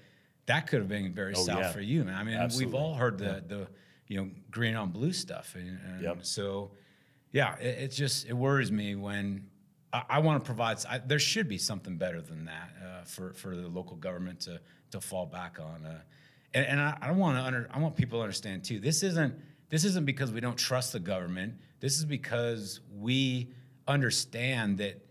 that 0.46 0.68
could 0.68 0.80
have 0.80 0.88
been 0.90 1.12
very 1.14 1.34
Oh, 1.36 1.44
south 1.44 1.60
yeah. 1.60 1.72
for 1.72 1.82
you. 1.82 2.04
man. 2.04 2.16
I 2.16 2.24
mean, 2.24 2.36
Absolutely. 2.36 2.66
we've 2.74 2.76
all 2.82 2.94
heard 2.96 3.18
the 3.18 3.44
the 3.48 3.68
you 4.08 4.18
know 4.18 4.30
green 4.52 4.76
on 4.76 4.90
blue 4.92 5.12
stuff, 5.14 5.56
and, 5.56 5.80
and 5.88 6.02
Yep. 6.04 6.18
so 6.26 6.72
yeah, 7.32 7.56
it, 7.58 7.84
it 7.86 7.88
just 7.90 8.28
it 8.28 8.34
worries 8.34 8.72
me 8.72 8.96
when 8.96 9.48
I, 9.92 10.04
I 10.10 10.20
want 10.20 10.44
to 10.44 10.46
provide. 10.46 10.78
I, 10.88 11.00
there 11.00 11.20
should 11.20 11.48
be 11.48 11.58
something 11.58 11.98
better 11.98 12.22
than 12.22 12.46
that 12.46 12.70
uh, 12.84 13.04
for 13.06 13.34
for 13.34 13.56
the 13.56 13.68
local 13.68 13.96
government 13.98 14.42
to 14.42 14.60
to 14.92 15.02
fall 15.02 15.26
back 15.26 15.58
on. 15.60 15.86
Uh, 15.86 16.02
and 16.54 16.66
and 16.68 16.80
I, 16.80 16.98
I 17.02 17.08
don't 17.08 17.18
want 17.18 17.38
to 17.40 17.44
under 17.44 17.68
I 17.74 17.80
want 17.80 17.96
people 17.96 18.20
to 18.20 18.24
understand 18.24 18.64
too. 18.64 18.80
This 18.80 19.02
isn't 19.02 19.34
this 19.70 19.84
isn't 19.86 20.06
because 20.06 20.32
we 20.32 20.40
don't 20.42 20.58
trust 20.58 20.94
the 20.94 21.00
government. 21.00 21.56
This 21.80 21.98
is 21.98 22.06
because 22.06 22.80
we 22.96 23.50
understand 23.88 24.78
that, 24.78 25.02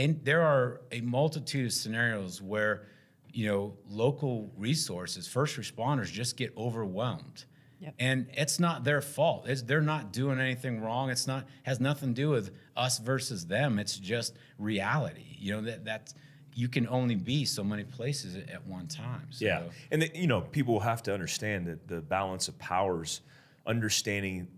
and 0.00 0.24
there 0.24 0.42
are 0.42 0.80
a 0.90 1.02
multitude 1.02 1.66
of 1.66 1.72
scenarios 1.72 2.40
where 2.40 2.86
you 3.32 3.46
know 3.46 3.74
local 3.88 4.50
resources, 4.56 5.28
first 5.28 5.56
responders, 5.58 6.10
just 6.10 6.36
get 6.36 6.52
overwhelmed. 6.56 7.44
Yep. 7.80 7.94
And 7.98 8.26
it's 8.34 8.60
not 8.60 8.84
their 8.84 9.00
fault. 9.00 9.48
It's, 9.48 9.62
they're 9.62 9.80
not 9.80 10.12
doing 10.12 10.38
anything 10.38 10.82
wrong. 10.82 11.08
It's 11.08 11.26
not 11.26 11.46
has 11.62 11.80
nothing 11.80 12.10
to 12.10 12.14
do 12.14 12.30
with 12.30 12.50
us 12.76 12.98
versus 12.98 13.46
them. 13.46 13.78
It's 13.78 13.98
just 13.98 14.36
reality. 14.58 15.36
You 15.38 15.56
know 15.56 15.60
that 15.62 15.84
that's 15.84 16.14
you 16.54 16.68
can 16.68 16.88
only 16.88 17.14
be 17.14 17.44
so 17.44 17.62
many 17.62 17.84
places 17.84 18.36
at, 18.36 18.50
at 18.50 18.66
one 18.66 18.86
time. 18.86 19.26
So, 19.30 19.44
Yeah, 19.44 19.62
and 19.90 20.02
the, 20.02 20.10
you 20.14 20.26
know, 20.26 20.40
people 20.40 20.74
will 20.74 20.80
have 20.80 21.02
to 21.04 21.14
understand 21.14 21.66
that 21.66 21.86
the 21.88 22.00
balance 22.00 22.48
of 22.48 22.58
powers, 22.58 23.20
understanding 23.66 24.48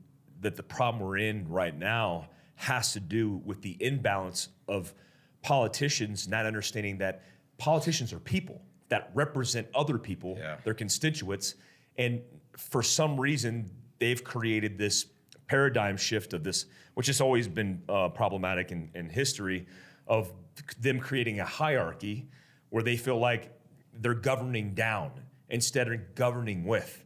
that 0.41 0.57
the 0.57 0.63
problem 0.63 1.03
we're 1.03 1.19
in 1.19 1.49
right 1.49 1.77
now 1.77 2.29
has 2.55 2.93
to 2.93 3.01
do 3.01 3.41
with 3.45 3.61
the 3.63 3.77
imbalance 3.81 4.49
of 4.69 4.95
politicians 5.43 6.29
not 6.29 6.47
understanding 6.47 6.99
that 6.99 7.23
politicians 7.59 8.13
are 8.13 8.19
people 8.21 8.63
that 8.89 9.11
represent 9.15 9.67
other 9.75 9.99
people, 9.99 10.37
Yeah. 10.39 10.57
their 10.65 10.75
constituents, 10.75 11.55
and 11.99 12.21
for 12.57 12.83
some 12.83 13.19
reason 13.21 13.71
they've 13.99 14.23
created 14.23 14.79
this 14.79 15.07
paradigm 15.47 15.97
shift 15.97 16.33
of 16.33 16.45
this, 16.45 16.67
which 16.95 17.07
has 17.07 17.21
always 17.21 17.49
been 17.49 17.83
uh, 17.89 18.09
problematic 18.09 18.73
in, 18.73 18.91
in 18.95 19.09
history, 19.09 19.67
of 20.07 20.33
them 20.79 20.99
creating 20.99 21.41
a 21.41 21.45
hierarchy 21.45 22.29
where 22.71 22.83
they 22.83 22.97
feel 22.97 23.19
like 23.19 23.51
they're 23.95 24.15
governing 24.15 24.75
down 24.75 25.11
instead 25.51 25.91
of 25.91 26.15
governing 26.15 26.65
with. 26.65 27.05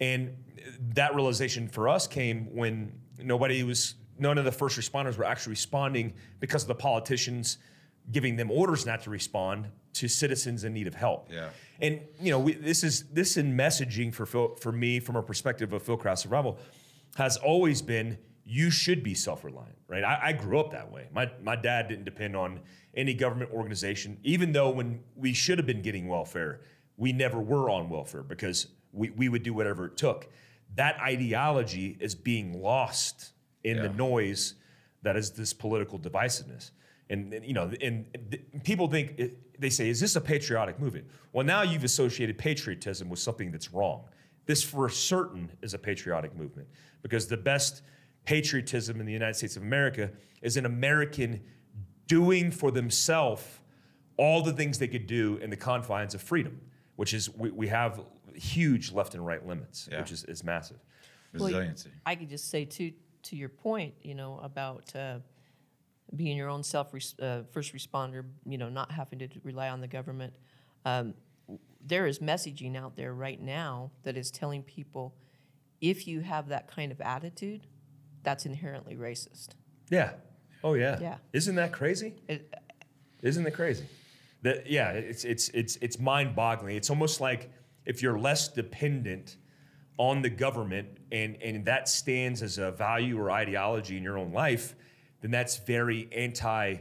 And 0.00 0.36
that 0.94 1.14
realization 1.14 1.68
for 1.68 1.88
us 1.88 2.06
came 2.06 2.46
when 2.54 2.92
nobody 3.22 3.62
was, 3.62 3.94
none 4.18 4.38
of 4.38 4.44
the 4.44 4.52
first 4.52 4.78
responders 4.78 5.16
were 5.16 5.24
actually 5.24 5.50
responding 5.52 6.14
because 6.40 6.62
of 6.62 6.68
the 6.68 6.74
politicians 6.74 7.58
giving 8.10 8.36
them 8.36 8.50
orders 8.50 8.84
not 8.84 9.02
to 9.02 9.10
respond 9.10 9.68
to 9.94 10.08
citizens 10.08 10.64
in 10.64 10.72
need 10.72 10.86
of 10.86 10.94
help. 10.94 11.28
Yeah. 11.30 11.50
And 11.80 12.00
you 12.20 12.30
know, 12.30 12.38
we, 12.38 12.54
this 12.54 12.82
is 12.82 13.04
this 13.10 13.36
in 13.36 13.56
messaging 13.56 14.12
for 14.12 14.26
Phil, 14.26 14.56
for 14.56 14.72
me 14.72 15.00
from 15.00 15.16
a 15.16 15.22
perspective 15.22 15.72
of 15.72 15.82
Phil 15.82 15.96
Fieldcraft 15.96 16.18
survival 16.18 16.58
has 17.16 17.36
always 17.36 17.82
been 17.82 18.18
you 18.44 18.70
should 18.70 19.02
be 19.02 19.14
self-reliant, 19.14 19.76
right? 19.86 20.02
I, 20.02 20.18
I 20.22 20.32
grew 20.32 20.58
up 20.58 20.72
that 20.72 20.90
way. 20.90 21.08
My 21.12 21.30
my 21.42 21.56
dad 21.56 21.88
didn't 21.88 22.04
depend 22.04 22.36
on 22.36 22.60
any 22.94 23.14
government 23.14 23.50
organization, 23.52 24.18
even 24.22 24.52
though 24.52 24.70
when 24.70 25.00
we 25.16 25.32
should 25.32 25.58
have 25.58 25.66
been 25.66 25.82
getting 25.82 26.08
welfare, 26.08 26.60
we 26.96 27.12
never 27.12 27.40
were 27.40 27.70
on 27.70 27.88
welfare 27.88 28.22
because 28.22 28.68
we, 28.92 29.10
we 29.10 29.28
would 29.28 29.42
do 29.42 29.54
whatever 29.54 29.86
it 29.86 29.96
took. 29.96 30.28
That 30.74 31.00
ideology 31.00 31.96
is 32.00 32.14
being 32.14 32.62
lost 32.62 33.32
in 33.64 33.82
the 33.82 33.88
noise 33.88 34.54
that 35.02 35.16
is 35.16 35.30
this 35.32 35.52
political 35.52 35.98
divisiveness. 35.98 36.70
And, 37.10 37.32
and, 37.34 37.44
you 37.44 37.52
know, 37.52 37.70
and 37.80 38.06
th- 38.30 38.42
people 38.64 38.88
think 38.88 39.20
they 39.58 39.70
say, 39.70 39.88
"Is 39.88 40.00
this 40.00 40.16
a 40.16 40.20
patriotic 40.20 40.78
movement?" 40.80 41.06
Well, 41.32 41.44
now 41.44 41.62
you've 41.62 41.84
associated 41.84 42.38
patriotism 42.38 43.08
with 43.08 43.18
something 43.18 43.50
that's 43.50 43.72
wrong. 43.72 44.04
This, 44.46 44.62
for 44.62 44.88
certain, 44.88 45.50
is 45.62 45.74
a 45.74 45.78
patriotic 45.78 46.34
movement 46.36 46.68
because 47.02 47.26
the 47.26 47.36
best 47.36 47.82
patriotism 48.24 49.00
in 49.00 49.06
the 49.06 49.12
United 49.12 49.34
States 49.34 49.56
of 49.56 49.62
America 49.62 50.10
is 50.42 50.56
an 50.56 50.64
American 50.64 51.42
doing 52.06 52.50
for 52.50 52.70
themselves 52.70 53.42
all 54.16 54.42
the 54.42 54.52
things 54.52 54.78
they 54.78 54.88
could 54.88 55.06
do 55.06 55.36
in 55.38 55.50
the 55.50 55.56
confines 55.56 56.14
of 56.14 56.22
freedom, 56.22 56.60
which 56.96 57.14
is 57.14 57.34
we, 57.34 57.50
we 57.50 57.68
have 57.68 58.00
huge 58.34 58.92
left 58.92 59.14
and 59.14 59.24
right 59.26 59.46
limits, 59.46 59.88
Yeah. 59.90 60.00
which 60.00 60.12
is, 60.12 60.24
is 60.24 60.44
massive. 60.44 60.78
Well, 61.34 61.46
resiliency. 61.46 61.90
I 62.06 62.14
could 62.14 62.28
just 62.28 62.48
say 62.50 62.64
too, 62.64 62.92
to 63.24 63.36
your 63.36 63.48
point, 63.48 63.94
you 64.02 64.14
know, 64.14 64.38
about 64.42 64.94
uh, 64.94 65.18
being 66.14 66.36
your 66.36 66.48
own 66.48 66.62
self 66.62 66.92
res- 66.92 67.18
uh, 67.18 67.42
first 67.50 67.74
responder, 67.74 68.24
you 68.46 68.58
know, 68.58 68.68
not 68.68 68.90
having 68.90 69.18
to 69.20 69.28
rely 69.42 69.68
on 69.68 69.80
the 69.80 69.88
government. 69.88 70.34
Um, 70.84 71.14
there 71.84 72.06
is 72.06 72.18
messaging 72.20 72.76
out 72.76 72.96
there 72.96 73.12
right 73.14 73.40
now 73.40 73.90
that 74.04 74.16
is 74.16 74.30
telling 74.30 74.62
people 74.62 75.14
if 75.80 76.06
you 76.06 76.20
have 76.20 76.48
that 76.48 76.68
kind 76.68 76.92
of 76.92 77.00
attitude, 77.00 77.66
that's 78.22 78.46
inherently 78.46 78.94
racist. 78.94 79.48
Yeah. 79.90 80.12
Oh 80.62 80.74
yeah. 80.74 80.98
Yeah. 81.00 81.16
Isn't 81.32 81.56
that 81.56 81.72
crazy? 81.72 82.14
It, 82.28 82.54
Isn't 83.22 83.46
it 83.46 83.52
crazy? 83.52 83.84
That 84.42 84.68
yeah, 84.68 84.90
it's 84.90 85.24
it's 85.24 85.48
it's 85.50 85.76
it's 85.76 85.98
mind-boggling. 85.98 86.76
It's 86.76 86.90
almost 86.90 87.20
like 87.20 87.50
if 87.84 88.02
you're 88.02 88.18
less 88.18 88.48
dependent 88.48 89.36
on 89.98 90.22
the 90.22 90.30
government 90.30 90.88
and 91.10 91.36
and 91.42 91.64
that 91.64 91.88
stands 91.88 92.42
as 92.42 92.58
a 92.58 92.70
value 92.72 93.18
or 93.18 93.30
ideology 93.30 93.96
in 93.96 94.02
your 94.02 94.18
own 94.18 94.32
life, 94.32 94.74
then 95.22 95.30
that's 95.30 95.56
very 95.58 96.08
anti 96.12 96.76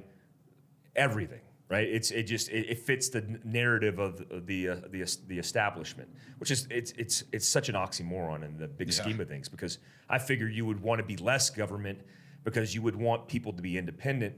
everything, 0.95 1.39
right? 1.69 1.87
It's 1.87 2.11
it 2.11 2.23
just 2.23 2.49
it, 2.49 2.69
it 2.69 2.79
fits 2.79 3.09
the 3.09 3.39
narrative 3.43 3.99
of 3.99 4.17
the 4.17 4.41
the, 4.45 4.69
uh, 4.69 4.75
the 4.89 5.17
the 5.27 5.39
establishment, 5.39 6.09
which 6.39 6.51
is 6.51 6.67
it's 6.69 6.91
it's 6.93 7.23
it's 7.31 7.47
such 7.47 7.69
an 7.69 7.75
oxymoron 7.75 8.43
in 8.43 8.57
the 8.57 8.67
big 8.67 8.89
Yeah. 8.89 8.95
scheme 8.95 9.19
of 9.21 9.29
things. 9.29 9.47
Because 9.47 9.77
I 10.09 10.17
figure 10.19 10.47
you 10.47 10.65
would 10.65 10.81
want 10.81 10.99
to 10.99 11.05
be 11.05 11.15
less 11.17 11.49
government 11.49 11.99
because 12.43 12.75
you 12.75 12.81
would 12.81 12.95
want 12.95 13.27
people 13.27 13.53
to 13.53 13.61
be 13.61 13.77
independent, 13.77 14.35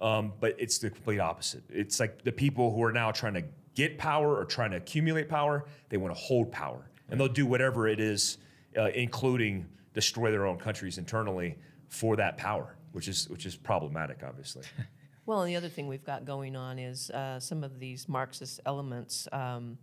um, 0.00 0.32
but 0.40 0.54
it's 0.58 0.78
the 0.78 0.88
complete 0.88 1.18
opposite. 1.18 1.64
It's 1.68 1.98
like 1.98 2.22
the 2.22 2.32
people 2.32 2.72
who 2.72 2.82
are 2.84 2.92
now 2.92 3.10
trying 3.10 3.34
to 3.34 3.44
get 3.74 3.98
power 3.98 4.36
or 4.36 4.44
trying 4.44 4.70
to 4.70 4.76
accumulate 4.76 5.28
power, 5.28 5.66
they 5.88 5.96
want 5.96 6.14
to 6.14 6.20
hold 6.20 6.52
power, 6.52 6.88
and 7.08 7.18
they'll 7.18 7.26
do 7.28 7.46
whatever 7.46 7.88
it 7.88 7.98
is, 7.98 8.38
uh, 8.78 8.90
including 8.94 9.66
destroy 9.94 10.30
their 10.30 10.46
own 10.46 10.58
countries 10.58 10.96
internally 10.98 11.58
for 11.88 12.14
that 12.14 12.36
power, 12.36 12.76
which 12.92 13.08
is 13.08 13.28
which 13.28 13.46
is 13.46 13.56
problematic, 13.56 14.22
obviously. 14.26 14.64
Well, 15.26 15.42
and 15.42 15.50
the 15.50 15.54
other 15.54 15.68
thing 15.68 15.86
we've 15.86 16.04
got 16.04 16.24
going 16.24 16.56
on 16.56 16.78
is 16.80 17.08
uh, 17.10 17.38
some 17.38 17.62
of 17.62 17.78
these 17.78 18.08
Marxist 18.08 18.58
elements. 18.66 19.28
Um, 19.30 19.78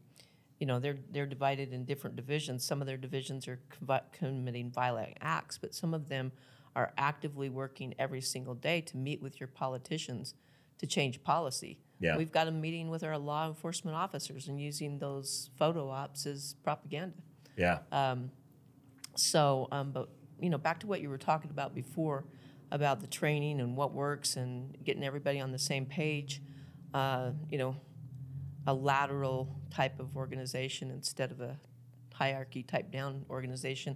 you 0.59 0.65
know, 0.65 0.79
they're 0.79 0.97
they're 1.11 1.27
divided 1.27 1.71
in 1.71 1.85
different 1.85 2.17
divisions. 2.17 2.65
Some 2.65 2.81
of 2.81 2.87
their 2.87 2.97
divisions 2.97 3.47
are 3.47 3.59
committing 4.11 4.71
violent 4.71 5.13
acts, 5.21 5.57
but 5.57 5.73
some 5.73 5.93
of 5.93 6.09
them 6.09 6.33
are 6.75 6.91
actively 6.97 7.49
working 7.49 7.93
every 7.97 8.19
single 8.19 8.55
day 8.55 8.81
to 8.81 8.97
meet 8.97 9.21
with 9.21 9.39
your 9.39 9.47
politicians 9.47 10.33
to 10.79 10.87
change 10.87 11.23
policy. 11.23 11.79
Yeah. 11.99 12.17
We've 12.17 12.31
got 12.31 12.47
a 12.47 12.51
meeting 12.51 12.89
with 12.89 13.03
our 13.03 13.17
law 13.17 13.47
enforcement 13.47 13.95
officers 13.95 14.49
and 14.49 14.59
using 14.59 14.99
those 14.99 15.49
photo 15.57 15.89
ops 15.89 16.25
as 16.25 16.55
propaganda. 16.63 17.15
Yeah. 17.55 17.79
Um, 17.91 18.31
So, 19.15 19.67
um, 19.71 19.91
but 19.91 20.09
you 20.41 20.49
know, 20.49 20.57
back 20.57 20.79
to 20.81 20.87
what 20.87 21.01
you 21.01 21.09
were 21.09 21.17
talking 21.17 21.49
about 21.51 21.73
before 21.73 22.25
about 22.71 22.99
the 22.99 23.07
training 23.07 23.59
and 23.59 23.75
what 23.75 23.93
works 23.93 24.35
and 24.35 24.75
getting 24.83 25.03
everybody 25.03 25.39
on 25.39 25.51
the 25.51 25.59
same 25.59 25.85
page. 25.85 26.41
Uh, 26.93 27.31
you 27.49 27.57
know, 27.57 27.75
a 28.65 28.73
lateral 28.73 29.55
type 29.69 29.99
of 29.99 30.15
organization 30.17 30.91
instead 30.91 31.31
of 31.31 31.39
a 31.41 31.57
hierarchy 32.13 32.63
type 32.63 32.91
down 32.91 33.25
organization. 33.29 33.95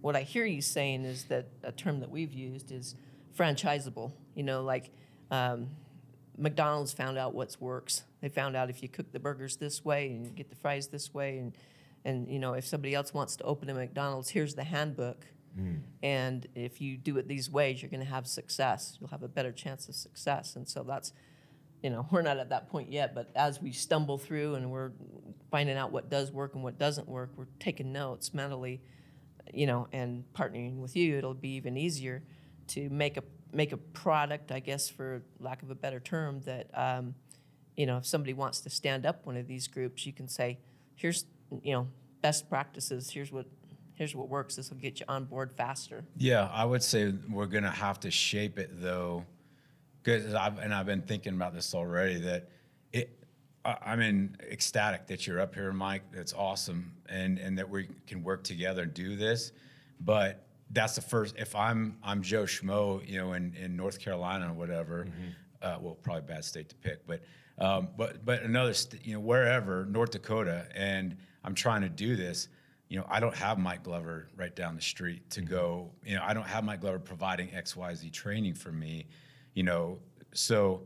What 0.00 0.16
I 0.16 0.22
hear 0.22 0.44
you 0.44 0.62
saying 0.62 1.04
is 1.04 1.24
that 1.24 1.48
a 1.62 1.70
term 1.70 2.00
that 2.00 2.10
we've 2.10 2.32
used 2.32 2.72
is 2.72 2.96
franchisable. 3.36 4.12
You 4.34 4.42
know, 4.42 4.62
like 4.62 4.90
um, 5.30 5.68
McDonald's 6.36 6.92
found 6.92 7.18
out 7.18 7.34
what 7.34 7.56
works. 7.60 8.02
They 8.20 8.28
found 8.28 8.56
out 8.56 8.70
if 8.70 8.82
you 8.82 8.88
cook 8.88 9.12
the 9.12 9.20
burgers 9.20 9.56
this 9.56 9.84
way 9.84 10.08
and 10.08 10.24
you 10.24 10.32
get 10.32 10.50
the 10.50 10.56
fries 10.56 10.88
this 10.88 11.14
way, 11.14 11.38
and 11.38 11.56
and 12.04 12.28
you 12.28 12.38
know 12.38 12.54
if 12.54 12.66
somebody 12.66 12.94
else 12.94 13.14
wants 13.14 13.36
to 13.36 13.44
open 13.44 13.68
a 13.70 13.74
McDonald's, 13.74 14.30
here's 14.30 14.54
the 14.54 14.64
handbook. 14.64 15.26
And 16.02 16.46
if 16.54 16.80
you 16.80 16.96
do 16.96 17.18
it 17.18 17.28
these 17.28 17.50
ways, 17.50 17.82
you're 17.82 17.90
going 17.90 18.00
to 18.00 18.06
have 18.06 18.26
success. 18.26 18.96
You'll 19.00 19.10
have 19.10 19.22
a 19.22 19.28
better 19.28 19.52
chance 19.52 19.88
of 19.88 19.94
success. 19.94 20.56
And 20.56 20.68
so 20.68 20.82
that's, 20.82 21.12
you 21.82 21.90
know, 21.90 22.06
we're 22.10 22.22
not 22.22 22.38
at 22.38 22.50
that 22.50 22.68
point 22.70 22.90
yet. 22.90 23.14
But 23.14 23.30
as 23.34 23.60
we 23.60 23.72
stumble 23.72 24.18
through 24.18 24.54
and 24.54 24.70
we're 24.70 24.92
finding 25.50 25.76
out 25.76 25.92
what 25.92 26.10
does 26.10 26.30
work 26.32 26.54
and 26.54 26.62
what 26.62 26.78
doesn't 26.78 27.08
work, 27.08 27.30
we're 27.36 27.46
taking 27.60 27.92
notes 27.92 28.32
mentally, 28.32 28.80
you 29.52 29.66
know, 29.66 29.88
and 29.92 30.24
partnering 30.34 30.78
with 30.78 30.96
you, 30.96 31.18
it'll 31.18 31.34
be 31.34 31.50
even 31.50 31.76
easier 31.76 32.22
to 32.68 32.88
make 32.90 33.16
a 33.16 33.22
make 33.54 33.72
a 33.72 33.76
product, 33.76 34.50
I 34.50 34.60
guess, 34.60 34.88
for 34.88 35.22
lack 35.38 35.62
of 35.62 35.70
a 35.70 35.74
better 35.74 36.00
term, 36.00 36.40
that 36.46 36.70
um, 36.72 37.14
you 37.76 37.86
know, 37.86 37.98
if 37.98 38.06
somebody 38.06 38.32
wants 38.32 38.60
to 38.60 38.70
stand 38.70 39.06
up 39.06 39.26
one 39.26 39.36
of 39.36 39.46
these 39.46 39.68
groups, 39.68 40.06
you 40.06 40.12
can 40.12 40.28
say, 40.28 40.58
here's 40.94 41.24
you 41.62 41.72
know 41.72 41.88
best 42.22 42.48
practices. 42.48 43.10
Here's 43.10 43.32
what 43.32 43.46
here's 44.02 44.16
what 44.16 44.28
works. 44.28 44.56
This 44.56 44.68
will 44.68 44.78
get 44.78 44.98
you 44.98 45.06
on 45.08 45.24
board 45.26 45.52
faster. 45.52 46.04
Yeah, 46.16 46.50
I 46.52 46.64
would 46.64 46.82
say 46.82 47.14
we're 47.30 47.46
gonna 47.46 47.70
have 47.70 48.00
to 48.00 48.10
shape 48.10 48.58
it 48.58 48.70
though, 48.82 49.24
because 50.02 50.34
I've 50.34 50.58
and 50.58 50.74
I've 50.74 50.86
been 50.86 51.02
thinking 51.02 51.34
about 51.34 51.54
this 51.54 51.72
already. 51.72 52.18
That 52.18 52.48
it, 52.92 53.24
I, 53.64 53.76
I'm 53.86 54.00
in 54.00 54.36
ecstatic 54.50 55.06
that 55.06 55.24
you're 55.24 55.38
up 55.38 55.54
here, 55.54 55.72
Mike. 55.72 56.02
That's 56.12 56.32
awesome, 56.32 56.92
and 57.08 57.38
and 57.38 57.56
that 57.58 57.70
we 57.70 57.88
can 58.08 58.24
work 58.24 58.42
together 58.42 58.82
and 58.82 58.92
do 58.92 59.14
this. 59.14 59.52
But 60.00 60.48
that's 60.70 60.96
the 60.96 61.02
first. 61.02 61.36
If 61.38 61.54
I'm 61.54 61.96
I'm 62.02 62.22
Joe 62.22 62.42
Schmo, 62.42 63.08
you 63.08 63.18
know, 63.18 63.34
in 63.34 63.54
in 63.54 63.76
North 63.76 64.00
Carolina 64.00 64.50
or 64.50 64.54
whatever. 64.54 65.06
Uh, 65.62 65.78
well, 65.80 65.94
probably 65.94 66.18
a 66.18 66.24
bad 66.24 66.44
state 66.44 66.68
to 66.68 66.74
pick, 66.74 67.06
but 67.06 67.20
um, 67.56 67.86
but 67.96 68.24
but 68.24 68.42
another, 68.42 68.74
st- 68.74 69.06
you 69.06 69.14
know, 69.14 69.20
wherever 69.20 69.84
North 69.84 70.10
Dakota, 70.10 70.66
and 70.74 71.16
I'm 71.44 71.54
trying 71.54 71.82
to 71.82 71.88
do 71.88 72.16
this 72.16 72.48
you 72.92 72.98
know, 72.98 73.06
I 73.08 73.20
don't 73.20 73.34
have 73.34 73.58
Mike 73.58 73.84
Glover 73.84 74.28
right 74.36 74.54
down 74.54 74.76
the 74.76 74.82
street 74.82 75.30
to 75.30 75.40
go, 75.40 75.92
you 76.04 76.14
know, 76.14 76.22
I 76.22 76.34
don't 76.34 76.46
have 76.46 76.62
Mike 76.62 76.82
Glover 76.82 76.98
providing 76.98 77.48
XYZ 77.48 78.12
training 78.12 78.52
for 78.52 78.70
me, 78.70 79.06
you 79.54 79.62
know, 79.62 79.98
so 80.34 80.82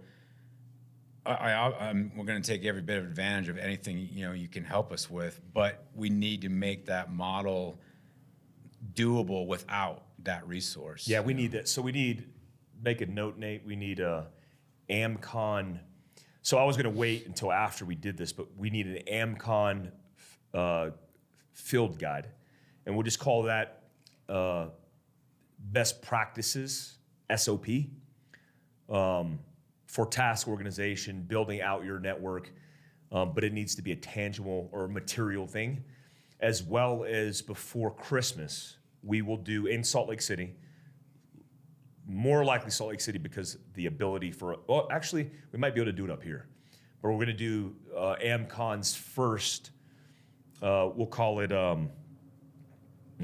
I, 1.26 1.32
I, 1.32 1.88
I'm, 1.88 2.12
we're 2.14 2.24
going 2.24 2.40
to 2.40 2.48
take 2.48 2.64
every 2.64 2.80
bit 2.80 2.98
of 2.98 3.06
advantage 3.06 3.48
of 3.48 3.58
anything, 3.58 4.08
you 4.12 4.24
know, 4.24 4.34
you 4.34 4.46
can 4.46 4.62
help 4.62 4.92
us 4.92 5.10
with, 5.10 5.40
but 5.52 5.86
we 5.96 6.08
need 6.08 6.42
to 6.42 6.48
make 6.48 6.86
that 6.86 7.12
model 7.12 7.80
doable 8.94 9.48
without 9.48 10.04
that 10.22 10.46
resource. 10.46 11.08
Yeah, 11.08 11.22
we 11.22 11.34
need 11.34 11.50
that. 11.52 11.68
So 11.68 11.82
we 11.82 11.90
need 11.90 12.28
make 12.84 13.00
a 13.00 13.06
note, 13.06 13.36
Nate. 13.36 13.66
We 13.66 13.74
need 13.74 13.98
a 13.98 14.28
AmCon. 14.88 15.80
So 16.42 16.56
I 16.56 16.62
was 16.62 16.76
going 16.76 16.84
to 16.84 16.96
wait 16.96 17.26
until 17.26 17.50
after 17.50 17.84
we 17.84 17.96
did 17.96 18.16
this, 18.16 18.32
but 18.32 18.56
we 18.56 18.70
need 18.70 18.86
an 18.86 19.02
AmCon 19.36 19.90
uh, 20.54 20.90
field 21.56 21.98
guide, 21.98 22.28
and 22.84 22.94
we'll 22.94 23.02
just 23.02 23.18
call 23.18 23.42
that 23.42 23.82
uh, 24.28 24.66
best 25.58 26.02
practices 26.02 26.98
SOP 27.34 27.66
um, 28.88 29.40
for 29.86 30.06
task 30.06 30.46
organization, 30.46 31.22
building 31.22 31.60
out 31.60 31.84
your 31.84 31.98
network. 31.98 32.52
Um, 33.12 33.32
but 33.32 33.44
it 33.44 33.52
needs 33.52 33.76
to 33.76 33.82
be 33.82 33.92
a 33.92 33.96
tangible 33.96 34.68
or 34.72 34.88
material 34.88 35.46
thing, 35.46 35.82
as 36.40 36.62
well 36.62 37.04
as 37.04 37.40
before 37.40 37.92
Christmas, 37.92 38.78
we 39.02 39.22
will 39.22 39.36
do 39.36 39.66
in 39.66 39.84
Salt 39.84 40.08
Lake 40.08 40.20
City 40.20 40.56
more 42.06 42.44
likely 42.44 42.70
Salt 42.70 42.90
Lake 42.90 43.00
City 43.00 43.18
because 43.18 43.58
the 43.74 43.86
ability 43.86 44.30
for 44.30 44.56
well, 44.68 44.88
actually, 44.90 45.30
we 45.52 45.58
might 45.58 45.74
be 45.74 45.80
able 45.80 45.90
to 45.90 45.96
do 45.96 46.04
it 46.04 46.10
up 46.10 46.22
here, 46.22 46.46
but 47.02 47.10
we're 47.10 47.16
going 47.16 47.26
to 47.26 47.32
do 47.32 47.74
uh, 47.96 48.16
AmCon's 48.22 48.94
first. 48.94 49.70
Uh, 50.62 50.90
we'll 50.94 51.06
call 51.06 51.40
it 51.40 51.52
um, 51.52 51.90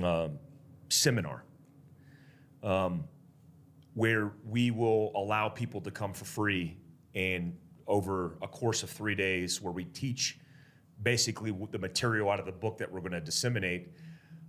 um, 0.03 0.39
seminar, 0.89 1.45
um, 2.63 3.05
where 3.95 4.33
we 4.47 4.71
will 4.71 5.13
allow 5.15 5.49
people 5.49 5.81
to 5.81 5.91
come 5.91 6.13
for 6.13 6.25
free 6.25 6.77
and 7.15 7.57
over 7.87 8.37
a 8.43 8.49
course 8.49 8.83
of 8.83 8.91
three 8.91 9.15
days, 9.15 9.61
where 9.61 9.73
we 9.73 9.85
teach 9.85 10.39
basically 11.03 11.55
the 11.71 11.79
material 11.79 12.31
out 12.31 12.39
of 12.39 12.47
the 12.47 12.53
book 12.53 12.79
that 12.79 12.91
we're 12.91 13.01
going 13.01 13.13
to 13.13 13.21
disseminate, 13.21 13.89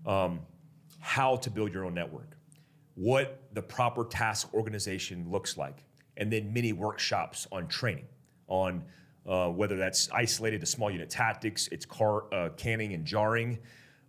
um, 0.05 0.39
how 0.99 1.35
to 1.35 1.49
build 1.49 1.73
your 1.73 1.85
own 1.85 1.93
network 1.93 2.37
what 2.95 3.41
the 3.53 3.61
proper 3.61 4.05
task 4.05 4.53
organization 4.53 5.29
looks 5.29 5.57
like, 5.57 5.83
and 6.17 6.31
then 6.31 6.53
many 6.53 6.73
workshops 6.73 7.47
on 7.51 7.67
training, 7.67 8.07
on 8.47 8.83
uh, 9.27 9.47
whether 9.49 9.77
that's 9.77 10.09
isolated 10.11 10.59
to 10.61 10.65
small 10.65 10.91
unit 10.91 11.09
tactics, 11.09 11.67
it's 11.69 11.85
car, 11.85 12.33
uh, 12.33 12.49
canning 12.57 12.93
and 12.93 13.05
jarring, 13.05 13.59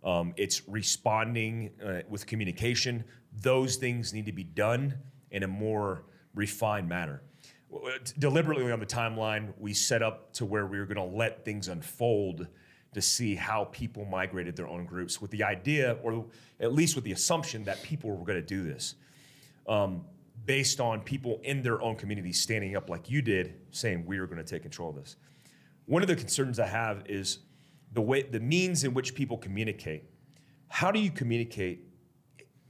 um, 0.03 0.33
it's 0.37 0.67
responding 0.67 1.71
uh, 1.83 2.01
with 2.09 2.25
communication. 2.25 3.03
Those 3.41 3.77
things 3.77 4.13
need 4.13 4.25
to 4.25 4.31
be 4.31 4.43
done 4.43 4.95
in 5.31 5.43
a 5.43 5.47
more 5.47 6.05
refined 6.35 6.87
manner. 6.87 7.21
Deliberately 8.19 8.71
on 8.71 8.79
the 8.79 8.85
timeline, 8.85 9.53
we 9.57 9.73
set 9.73 10.01
up 10.01 10.31
to 10.33 10.45
where 10.45 10.65
we 10.65 10.79
were 10.79 10.85
going 10.85 11.09
to 11.09 11.17
let 11.17 11.43
things 11.43 11.67
unfold 11.67 12.47
to 12.93 13.01
see 13.01 13.35
how 13.35 13.65
people 13.65 14.05
migrated 14.05 14.55
their 14.55 14.67
own 14.67 14.85
groups 14.85 15.21
with 15.21 15.29
the 15.31 15.43
idea, 15.43 15.97
or 16.01 16.25
at 16.61 16.73
least 16.73 16.95
with 16.95 17.03
the 17.03 17.11
assumption 17.11 17.63
that 17.65 17.81
people 17.83 18.09
were 18.09 18.23
going 18.23 18.39
to 18.39 18.45
do 18.45 18.63
this, 18.63 18.95
um, 19.67 20.05
based 20.45 20.79
on 20.79 21.01
people 21.01 21.39
in 21.43 21.61
their 21.61 21.81
own 21.81 21.95
community 21.95 22.31
standing 22.31 22.75
up 22.75 22.89
like 22.89 23.09
you 23.09 23.21
did, 23.21 23.55
saying 23.71 24.05
we 24.05 24.17
are 24.17 24.27
going 24.27 24.37
to 24.37 24.43
take 24.43 24.61
control 24.61 24.89
of 24.89 24.95
this. 24.95 25.15
One 25.85 26.01
of 26.01 26.07
the 26.07 26.15
concerns 26.15 26.59
I 26.59 26.67
have 26.67 27.03
is 27.07 27.39
the 27.93 28.01
way, 28.01 28.23
the 28.23 28.39
means 28.39 28.83
in 28.83 28.93
which 28.93 29.15
people 29.15 29.37
communicate. 29.37 30.03
How 30.67 30.91
do 30.91 30.99
you 30.99 31.11
communicate 31.11 31.87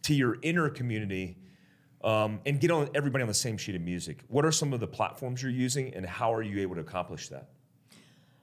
to 0.04 0.14
your 0.14 0.38
inner 0.42 0.70
community 0.70 1.38
um, 2.04 2.40
and 2.46 2.60
get 2.60 2.72
on 2.72 2.90
everybody 2.94 3.24
on 3.24 3.28
the 3.28 3.34
same 3.34 3.58
sheet 3.58 3.76
of 3.76 3.82
music? 3.82 4.24
What 4.28 4.46
are 4.46 4.52
some 4.52 4.74
of 4.74 4.80
the 4.80 4.88
platforms 4.88 5.42
you're 5.42 5.52
using, 5.52 5.94
and 5.94 6.06
how 6.06 6.34
are 6.34 6.44
you 6.44 6.62
able 6.62 6.76
to 6.76 6.82
accomplish 6.82 7.30
that? 7.30 7.50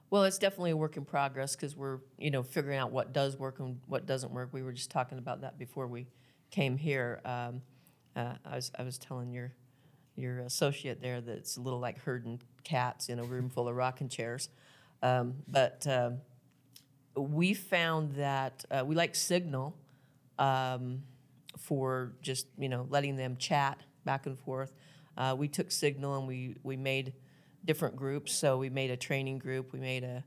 Well, 0.09 0.25
it's 0.25 0.37
definitely 0.37 0.71
a 0.71 0.77
work 0.77 0.97
in 0.97 1.05
progress 1.05 1.55
because 1.55 1.75
we're, 1.75 1.99
you 2.19 2.29
know, 2.29 2.43
figuring 2.43 2.77
out 2.77 2.91
what 2.91 3.13
does 3.13 3.37
work 3.37 3.59
and 3.59 3.79
what 3.87 4.05
doesn't 4.05 4.31
work. 4.31 4.49
We 4.51 4.61
were 4.61 4.73
just 4.73 4.91
talking 4.91 5.17
about 5.17 5.41
that 5.41 5.57
before 5.57 5.87
we 5.87 6.07
came 6.51 6.77
here. 6.77 7.19
Um, 7.25 7.61
uh, 8.15 8.33
I 8.45 8.55
was 8.55 8.71
I 8.77 8.83
was 8.83 8.97
telling 8.97 9.31
your 9.31 9.53
your 10.15 10.39
associate 10.39 11.01
there 11.01 11.21
that 11.21 11.37
it's 11.37 11.57
a 11.57 11.61
little 11.61 11.79
like 11.79 11.99
herding 11.99 12.39
cats 12.63 13.09
in 13.09 13.19
a 13.19 13.23
room 13.23 13.49
full 13.49 13.67
of 13.67 13.75
rocking 13.75 14.09
chairs. 14.09 14.49
Um, 15.01 15.35
but 15.47 15.85
um, 15.87 16.19
we 17.15 17.53
found 17.53 18.15
that 18.15 18.63
uh, 18.71 18.83
we 18.85 18.95
like 18.95 19.15
Signal 19.15 19.75
um, 20.39 21.03
for 21.57 22.13
just 22.21 22.47
you 22.57 22.69
know 22.69 22.87
letting 22.89 23.15
them 23.15 23.37
chat 23.37 23.79
back 24.05 24.25
and 24.25 24.37
forth. 24.39 24.73
Uh, 25.17 25.35
we 25.37 25.47
took 25.47 25.71
Signal 25.71 26.17
and 26.17 26.27
we 26.27 26.55
we 26.63 26.77
made 26.77 27.13
different 27.65 27.95
groups. 27.95 28.33
So 28.33 28.57
we 28.57 28.69
made 28.69 28.91
a 28.91 28.97
training 28.97 29.39
group. 29.39 29.71
We 29.73 29.79
made 29.79 30.03
a, 30.03 30.23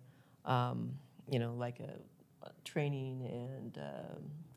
um, 0.51 0.93
you 1.30 1.39
know, 1.39 1.55
like 1.55 1.80
a, 1.80 2.47
a 2.47 2.51
training 2.64 3.26
and 3.30 3.78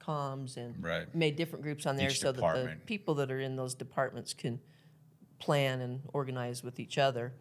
and 0.10 0.84
Right. 0.84 1.14
made 1.14 1.36
different 1.36 1.64
groups 1.64 1.86
on 1.86 1.96
there 1.96 2.10
Each 2.10 2.20
so 2.20 2.32
that 2.32 2.42
the 2.42 2.76
people 2.86 3.16
that 3.16 3.32
are 3.32 3.40
in 3.40 3.56
those 3.56 3.76
departments 3.76 4.34
can 4.34 4.60
plan 5.38 5.82
and 5.82 6.02
organize 6.14 6.64
with 6.64 6.80
each 6.80 6.98
other. 6.98 7.34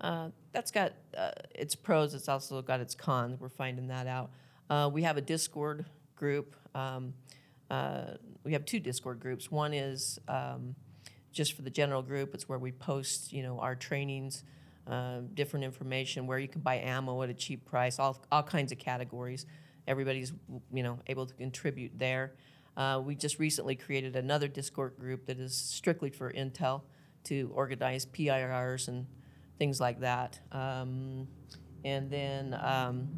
Uh, 0.00 0.30
that's 0.52 0.70
got 0.70 0.92
uh, 1.16 1.30
its 1.54 1.74
pros. 1.74 2.14
It's 2.14 2.28
also 2.28 2.62
got 2.62 2.80
its 2.80 2.94
cons. 2.94 3.40
We're 3.40 3.48
finding 3.48 3.88
that 3.88 4.06
out. 4.06 4.30
Uh, 4.68 4.90
we 4.92 5.02
have 5.02 5.16
a 5.16 5.20
Discord 5.20 5.86
group. 6.14 6.56
Um, 6.74 7.14
uh, 7.70 8.14
we 8.44 8.52
have 8.52 8.64
two 8.64 8.80
Discord 8.80 9.20
groups. 9.20 9.50
One 9.50 9.72
is 9.74 10.18
um, 10.28 10.74
just 11.32 11.54
for 11.54 11.62
the 11.62 11.70
general 11.70 12.02
group. 12.02 12.34
It's 12.34 12.48
where 12.48 12.58
we 12.58 12.72
post, 12.72 13.32
you 13.32 13.42
know, 13.42 13.58
our 13.60 13.74
trainings, 13.74 14.44
uh, 14.86 15.20
different 15.34 15.64
information, 15.64 16.26
where 16.26 16.38
you 16.38 16.48
can 16.48 16.60
buy 16.60 16.76
ammo 16.76 17.22
at 17.22 17.30
a 17.30 17.34
cheap 17.34 17.64
price, 17.66 17.98
all 17.98 18.22
all 18.30 18.42
kinds 18.42 18.72
of 18.72 18.78
categories. 18.78 19.46
Everybody's, 19.90 20.32
you 20.72 20.84
know, 20.84 21.00
able 21.08 21.26
to 21.26 21.34
contribute 21.34 21.98
there. 21.98 22.34
Uh, 22.76 23.02
we 23.04 23.16
just 23.16 23.40
recently 23.40 23.74
created 23.74 24.14
another 24.14 24.46
Discord 24.46 24.96
group 24.98 25.26
that 25.26 25.40
is 25.40 25.52
strictly 25.52 26.10
for 26.10 26.32
Intel 26.32 26.82
to 27.24 27.50
organize 27.52 28.06
PIRs 28.06 28.86
and 28.86 29.06
things 29.58 29.80
like 29.80 29.98
that. 30.00 30.38
Um, 30.52 31.26
and 31.84 32.08
then 32.08 32.56
um, 32.62 33.08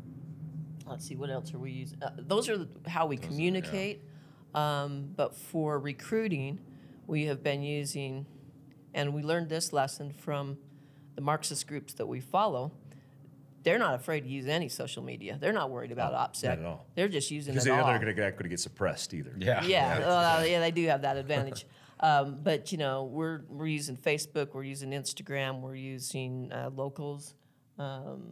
let's 0.87 1.07
see, 1.07 1.15
what 1.15 1.29
else 1.29 1.53
are 1.53 1.59
we 1.59 1.73
using? 1.73 2.03
Uh, 2.03 2.11
those 2.17 2.49
are 2.49 2.67
how 2.87 3.07
we 3.07 3.19
communicate. 3.19 4.03
Um, 4.55 5.11
but 5.15 5.37
for 5.37 5.79
recruiting, 5.79 6.59
we 7.07 7.27
have 7.27 7.43
been 7.43 7.63
using, 7.63 8.25
and 8.95 9.13
we 9.13 9.23
learned 9.23 9.51
this 9.51 9.73
lesson 9.73 10.11
from 10.13 10.57
the 11.17 11.21
Marxist 11.21 11.67
groups 11.67 11.93
that 11.95 12.07
we 12.07 12.21
follow. 12.21 12.73
They're 13.63 13.79
not 13.79 13.95
afraid 13.95 14.23
to 14.23 14.29
use 14.29 14.47
any 14.47 14.69
social 14.69 15.03
media. 15.03 15.37
They're 15.41 15.53
not 15.53 15.71
worried 15.71 15.93
about 15.93 16.13
OPSEC. 16.13 16.45
not 16.45 16.59
at 16.59 16.65
all. 16.65 16.87
They're 16.95 17.09
just 17.09 17.31
using 17.31 17.53
Because 17.55 17.67
it 17.67 17.71
they 17.71 17.77
know 17.77 17.83
all. 17.83 17.89
they're 17.89 17.99
going 17.99 18.15
to 18.15 18.23
going 18.23 18.43
to 18.43 18.49
get 18.49 18.61
suppressed 18.61 19.15
either. 19.15 19.35
Yeah. 19.39 19.65
Yeah, 19.65 19.99
well, 20.01 20.47
yeah, 20.47 20.61
they 20.61 20.71
do 20.71 20.87
have 20.89 21.03
that 21.03 21.17
advantage. 21.17 21.67
Um, 22.05 22.39
but 22.43 22.73
you 22.73 22.79
know, 22.79 23.05
we're 23.05 23.43
we're 23.49 23.69
using 23.69 23.97
Facebook, 23.97 24.55
we're 24.55 24.65
using 24.65 24.91
Instagram, 24.91 25.61
we're 25.61 25.77
using 25.77 26.51
uh, 26.51 26.69
locals. 26.75 27.35
Um, 27.79 28.23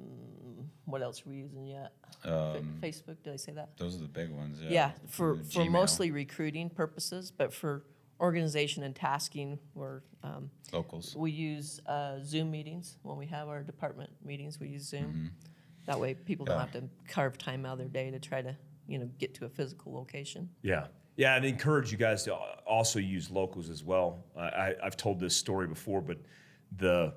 what 0.86 1.02
else 1.02 1.24
are 1.24 1.30
we 1.30 1.36
using 1.36 1.66
yet? 1.66 1.92
Fa- 2.22 2.60
Facebook, 2.82 3.22
did 3.22 3.32
I 3.32 3.36
say 3.36 3.52
that? 3.52 3.76
Those 3.76 3.94
are 3.94 4.00
the 4.00 4.08
big 4.08 4.30
ones. 4.30 4.58
Yeah. 4.60 4.70
Yeah, 4.70 4.90
for 5.06 5.36
for 5.36 5.42
Gmail. 5.62 5.70
mostly 5.70 6.10
recruiting 6.10 6.68
purposes, 6.68 7.30
but 7.30 7.54
for 7.54 7.84
organization 8.20 8.82
and 8.82 8.94
tasking, 8.94 9.58
we're 9.74 10.02
um, 10.22 10.50
locals. 10.72 11.16
we 11.16 11.30
use 11.30 11.80
uh, 11.86 12.18
Zoom 12.22 12.50
meetings 12.50 12.98
when 13.02 13.16
we 13.16 13.26
have 13.26 13.48
our 13.48 13.62
department 13.62 14.10
meetings. 14.24 14.60
We 14.60 14.68
use 14.68 14.82
Zoom. 14.82 15.30
That 15.86 15.98
way, 15.98 16.14
people 16.14 16.44
don't 16.46 16.60
have 16.60 16.72
to 16.72 16.84
carve 17.08 17.38
time 17.38 17.64
out 17.64 17.72
of 17.72 17.78
their 17.78 17.88
day 17.88 18.10
to 18.10 18.18
try 18.18 18.42
to 18.42 18.56
you 18.86 18.98
know 18.98 19.08
get 19.18 19.34
to 19.34 19.46
a 19.46 19.48
physical 19.48 19.92
location. 19.92 20.48
Yeah. 20.62 20.86
Yeah, 21.16 21.36
and 21.36 21.44
encourage 21.44 21.92
you 21.92 21.98
guys 21.98 22.22
to 22.22 22.34
also 22.34 22.98
use 22.98 23.30
locals 23.30 23.68
as 23.68 23.84
well. 23.84 24.24
I, 24.34 24.40
I, 24.40 24.74
I've 24.84 24.96
told 24.96 25.20
this 25.20 25.36
story 25.36 25.66
before, 25.66 26.00
but 26.00 26.16
the 26.78 27.12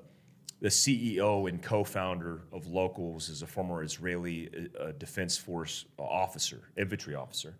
the 0.60 0.68
CEO 0.68 1.48
and 1.48 1.62
co-founder 1.62 2.42
of 2.52 2.66
Locals 2.66 3.28
is 3.28 3.42
a 3.42 3.46
former 3.46 3.82
Israeli 3.82 4.48
uh, 4.80 4.92
Defense 4.98 5.36
Force 5.36 5.84
officer, 5.98 6.70
infantry 6.76 7.14
officer, 7.14 7.56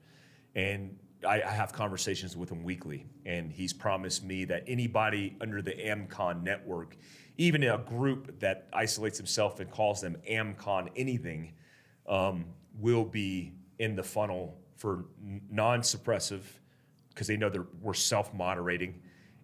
and 0.55 0.97
I, 1.25 1.43
I 1.43 1.51
have 1.51 1.73
conversations 1.73 2.37
with 2.37 2.51
him 2.51 2.63
weekly. 2.63 3.07
And 3.25 3.53
he's 3.53 3.73
promised 3.73 4.25
me 4.25 4.45
that 4.47 4.65
anybody 4.67 5.37
under 5.41 5.63
the 5.63 5.73
AMCON 5.73 6.43
network, 6.43 6.97
even 7.37 7.63
a 7.65 7.79
group 7.79 8.39
that 8.41 8.69
isolates 8.73 9.19
himself 9.19 9.61
and 9.61 9.71
calls 9.71 10.01
them 10.01 10.17
AMCON 10.29 10.91
anything, 10.97 11.53
um, 12.07 12.47
will 12.79 13.05
be 13.05 13.53
in 13.79 13.97
the 13.97 14.03
funnel 14.03 14.59
for 14.77 15.07
non-suppressive 15.51 16.43
because 17.09 17.27
they 17.27 17.37
know 17.37 17.49
that 17.49 17.65
we're 17.81 17.95
self-moderating 17.95 19.01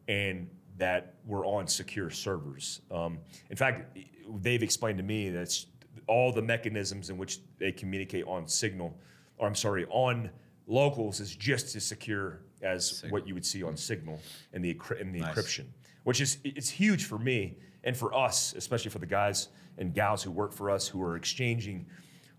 and 0.09 0.49
that 0.76 1.14
we're 1.24 1.47
on 1.47 1.66
secure 1.66 2.11
servers. 2.11 2.81
Um, 2.91 3.18
in 3.51 3.57
fact, 3.57 3.97
they've 4.41 4.62
explained 4.62 4.99
to 4.99 5.05
me 5.05 5.28
that 5.31 5.64
all 6.07 6.33
the 6.33 6.43
mechanisms 6.43 7.11
in 7.11 7.16
which 7.16 7.39
they 7.59 7.70
communicate 7.70 8.24
on 8.26 8.49
Signal, 8.49 8.99
or 9.39 9.47
I'm 9.47 9.55
sorry, 9.55 9.87
on 9.91 10.31
locals 10.71 11.21
is 11.21 11.35
just 11.35 11.75
as 11.77 11.85
secure 11.85 12.41
as 12.62 13.05
what 13.11 13.27
you 13.27 13.35
would 13.35 13.45
see 13.45 13.62
on 13.62 13.77
Signal 13.77 14.21
in 14.53 14.62
the 14.62 14.79
in 15.01 15.12
the 15.12 15.21
Nice. 15.21 15.35
encryption, 15.35 15.64
which 16.05 16.21
is 16.21 16.39
it's 16.45 16.71
huge 16.71 17.05
for 17.05 17.18
me 17.18 17.57
and 17.85 17.97
for 17.97 18.14
us, 18.14 18.55
especially 18.57 18.91
for 18.91 18.99
the 18.99 19.07
guys 19.07 19.49
and 19.79 19.95
gals 19.95 20.23
who 20.23 20.31
work 20.31 20.53
for 20.53 20.71
us 20.71 20.87
who 20.87 21.03
are 21.03 21.16
exchanging 21.16 21.87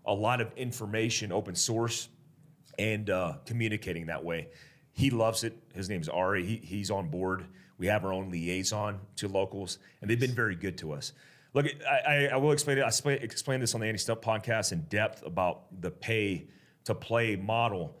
a 0.06 0.14
lot 0.14 0.40
of 0.40 0.52
information, 0.56 1.30
open 1.32 1.54
source, 1.54 2.08
and 2.78 3.10
uh, 3.10 3.34
communicating 3.46 4.06
that 4.06 4.24
way. 4.24 4.48
He 4.92 5.10
loves 5.10 5.44
it. 5.44 5.56
His 5.74 5.88
name's 5.88 6.08
Ari. 6.08 6.44
He, 6.44 6.56
he's 6.56 6.90
on 6.90 7.08
board. 7.08 7.46
We 7.78 7.86
have 7.86 8.04
our 8.04 8.12
own 8.12 8.30
liaison 8.30 9.00
to 9.16 9.28
locals, 9.28 9.78
and 10.00 10.10
they've 10.10 10.20
been 10.20 10.34
very 10.34 10.54
good 10.54 10.78
to 10.78 10.92
us. 10.92 11.12
Look, 11.54 11.66
I, 11.88 11.98
I, 11.98 12.26
I 12.32 12.36
will 12.36 12.52
explain 12.52 12.78
it. 12.78 12.82
I 12.82 12.88
explain, 12.88 13.18
explain 13.22 13.60
this 13.60 13.74
on 13.74 13.80
the 13.80 13.86
Andy 13.86 13.98
Stumpf 13.98 14.22
podcast 14.22 14.72
in 14.72 14.82
depth 14.82 15.24
about 15.26 15.80
the 15.80 15.90
pay 15.90 16.46
to 16.84 16.94
play 16.94 17.36
model. 17.36 17.96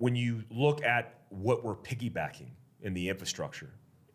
When 0.00 0.16
you 0.16 0.44
look 0.50 0.82
at 0.82 1.20
what 1.28 1.62
we're 1.62 1.76
piggybacking 1.76 2.48
in 2.80 2.94
the 2.94 3.10
infrastructure, 3.10 3.68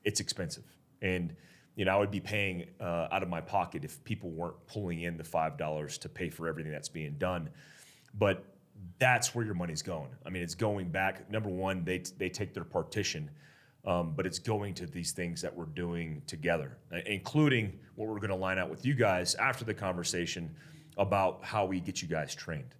it's 0.03 0.19
expensive. 0.19 0.63
And 1.03 1.35
you 1.75 1.85
know, 1.85 1.91
I 1.93 1.97
would 1.97 2.09
be 2.09 2.19
paying 2.19 2.65
uh, 2.79 3.09
out 3.11 3.21
of 3.21 3.29
my 3.29 3.39
pocket 3.39 3.85
if 3.85 4.03
people 4.03 4.31
weren't 4.31 4.55
pulling 4.65 5.01
in 5.01 5.15
the 5.15 5.23
five 5.23 5.57
dollars 5.57 5.99
to 5.99 6.09
pay 6.09 6.31
for 6.31 6.47
everything 6.47 6.71
that's 6.71 6.89
being 6.89 7.15
done. 7.19 7.51
But 8.17 8.43
that's 8.97 9.35
where 9.35 9.45
your 9.45 9.53
money's 9.53 9.83
going. 9.83 10.09
I 10.25 10.31
mean, 10.31 10.41
it's 10.41 10.55
going 10.55 10.89
back. 10.89 11.29
Number 11.29 11.49
one, 11.49 11.83
they 11.83 11.99
they 12.17 12.29
take 12.29 12.55
their 12.55 12.63
partition, 12.63 13.29
um, 13.85 14.13
but 14.15 14.25
it's 14.25 14.39
going 14.39 14.73
to 14.75 14.87
these 14.87 15.11
things 15.11 15.39
that 15.43 15.55
we're 15.55 15.65
doing 15.65 16.23
together, 16.25 16.79
uh, 16.91 16.97
including 17.05 17.77
what 17.93 18.07
we're 18.07 18.19
going 18.19 18.29
to 18.29 18.35
line 18.35 18.57
out 18.57 18.71
with 18.71 18.87
you 18.87 18.95
guys 18.95 19.35
after 19.35 19.63
the 19.63 19.73
conversation 19.75 20.55
about 20.97 21.43
how 21.43 21.65
we 21.67 21.79
get 21.79 22.01
you 22.01 22.07
guys 22.07 22.33
trained. 22.33 22.73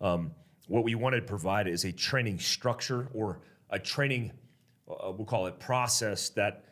Um, 0.00 0.32
what 0.68 0.84
we 0.84 0.94
want 0.94 1.14
to 1.16 1.22
provide 1.22 1.66
is 1.66 1.84
a 1.84 1.92
training 1.92 2.38
structure 2.38 3.08
or 3.12 3.40
a 3.70 3.78
training, 3.78 4.32
uh, 4.88 5.10
we'll 5.10 5.26
call 5.26 5.46
it 5.46 5.58
process 5.58 6.28
that 6.30 6.64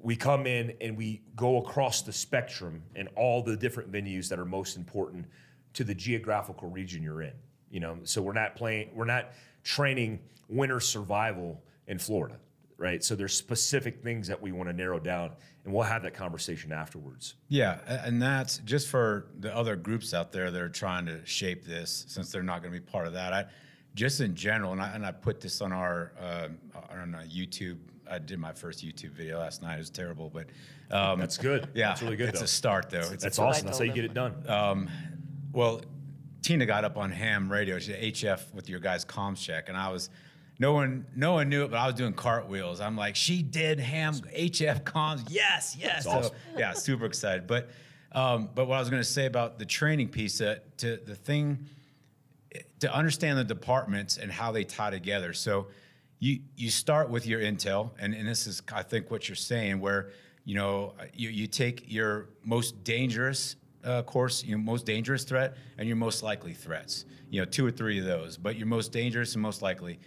we 0.00 0.14
come 0.16 0.46
in 0.46 0.72
and 0.80 0.96
we 0.96 1.20
go 1.34 1.58
across 1.58 2.02
the 2.02 2.12
spectrum 2.12 2.82
and 2.94 3.08
all 3.16 3.42
the 3.42 3.56
different 3.56 3.90
venues 3.90 4.28
that 4.28 4.38
are 4.38 4.44
most 4.44 4.76
important 4.76 5.26
to 5.74 5.84
the 5.84 5.94
geographical 5.94 6.70
region 6.70 7.02
you're 7.02 7.22
in. 7.22 7.32
You 7.70 7.80
know, 7.80 7.98
so 8.04 8.22
we're 8.22 8.32
not 8.32 8.54
playing, 8.54 8.90
we're 8.94 9.04
not 9.04 9.32
training 9.64 10.20
winter 10.48 10.78
survival 10.78 11.60
in 11.88 11.98
Florida, 11.98 12.36
right? 12.78 13.02
So 13.02 13.16
there's 13.16 13.34
specific 13.34 14.02
things 14.02 14.28
that 14.28 14.40
we 14.40 14.52
want 14.52 14.68
to 14.68 14.72
narrow 14.72 15.00
down, 15.00 15.32
and 15.66 15.74
we'll 15.74 15.82
have 15.82 16.04
that 16.04 16.14
conversation 16.14 16.72
afterwards. 16.72 17.34
Yeah, 17.48 17.80
and 18.04 18.22
that's 18.22 18.58
just 18.58 18.86
for 18.86 19.26
the 19.40 19.54
other 19.54 19.74
groups 19.74 20.14
out 20.14 20.30
there 20.30 20.50
that 20.52 20.62
are 20.62 20.68
trying 20.68 21.06
to 21.06 21.26
shape 21.26 21.66
this, 21.66 22.04
since 22.08 22.30
they're 22.30 22.44
not 22.44 22.62
going 22.62 22.72
to 22.72 22.80
be 22.80 22.86
part 22.86 23.08
of 23.08 23.14
that. 23.14 23.32
I, 23.32 23.46
just 23.94 24.20
in 24.20 24.36
general, 24.36 24.70
and 24.72 24.80
I, 24.80 24.90
and 24.94 25.04
I 25.04 25.10
put 25.10 25.40
this 25.40 25.60
on 25.60 25.72
our 25.72 26.12
uh, 26.20 26.48
on 26.92 27.16
our 27.16 27.24
YouTube. 27.24 27.78
I 28.08 28.20
did 28.20 28.38
my 28.38 28.52
first 28.52 28.86
YouTube 28.86 29.10
video 29.10 29.40
last 29.40 29.60
night. 29.60 29.74
It 29.74 29.78
was 29.78 29.90
terrible, 29.90 30.30
but 30.32 30.46
um, 30.96 31.18
That's 31.18 31.36
good. 31.36 31.68
Yeah, 31.74 31.88
That's 31.88 32.02
really 32.02 32.14
good, 32.16 32.28
It's 32.28 32.38
though. 32.38 32.44
a 32.44 32.48
start, 32.48 32.88
though. 32.88 33.00
It's 33.00 33.24
That's 33.24 33.36
what 33.36 33.48
awesome. 33.48 33.66
That's 33.66 33.78
how 33.78 33.84
you 33.84 33.92
get 33.92 34.04
it 34.04 34.14
done. 34.14 34.88
well, 35.52 35.80
Tina 36.42 36.64
got 36.64 36.84
up 36.84 36.96
on 36.96 37.10
ham 37.10 37.50
radio. 37.50 37.80
She 37.80 37.90
said 37.90 38.00
HF 38.40 38.54
with 38.54 38.68
your 38.68 38.78
guys' 38.78 39.04
comms 39.04 39.38
check, 39.42 39.68
and 39.68 39.76
I 39.76 39.90
was. 39.90 40.10
No 40.58 40.72
one, 40.72 41.06
no 41.14 41.34
one 41.34 41.48
knew 41.48 41.64
it, 41.64 41.70
but 41.70 41.78
I 41.78 41.86
was 41.86 41.94
doing 41.94 42.14
cartwheels. 42.14 42.80
I'm 42.80 42.96
like, 42.96 43.14
she 43.14 43.42
did 43.42 43.78
ham 43.78 44.14
HF 44.14 44.84
comms. 44.84 45.26
Yes, 45.28 45.76
yes. 45.78 46.04
So, 46.04 46.10
awesome. 46.10 46.36
yeah, 46.56 46.72
super 46.72 47.04
excited. 47.04 47.46
But, 47.46 47.68
um, 48.12 48.48
but 48.54 48.66
what 48.66 48.76
I 48.76 48.80
was 48.80 48.88
going 48.88 49.02
to 49.02 49.08
say 49.08 49.26
about 49.26 49.58
the 49.58 49.66
training 49.66 50.08
piece, 50.08 50.40
uh, 50.40 50.56
to 50.78 50.96
the 50.96 51.14
thing, 51.14 51.66
to 52.80 52.94
understand 52.94 53.38
the 53.38 53.44
departments 53.44 54.16
and 54.16 54.30
how 54.30 54.52
they 54.52 54.64
tie 54.64 54.90
together. 54.90 55.32
So 55.32 55.68
you 56.18 56.40
you 56.56 56.70
start 56.70 57.10
with 57.10 57.26
your 57.26 57.40
intel, 57.40 57.90
and, 57.98 58.14
and 58.14 58.26
this 58.26 58.46
is 58.46 58.62
I 58.72 58.82
think 58.82 59.10
what 59.10 59.28
you're 59.28 59.36
saying, 59.36 59.80
where 59.80 60.10
you 60.44 60.54
know 60.54 60.94
you, 61.12 61.28
you 61.28 61.46
take 61.46 61.84
your 61.88 62.28
most 62.44 62.84
dangerous 62.84 63.56
uh, 63.84 64.02
course, 64.02 64.44
your 64.44 64.58
most 64.58 64.86
dangerous 64.86 65.24
threat, 65.24 65.56
and 65.78 65.86
your 65.86 65.96
most 65.96 66.22
likely 66.22 66.54
threats. 66.54 67.04
You 67.30 67.40
know, 67.40 67.44
two 67.44 67.66
or 67.66 67.70
three 67.70 67.98
of 67.98 68.04
those, 68.04 68.36
but 68.36 68.56
your 68.56 68.66
most 68.66 68.92
dangerous 68.92 69.34
and 69.34 69.42
most 69.42 69.62
likely. 69.62 69.98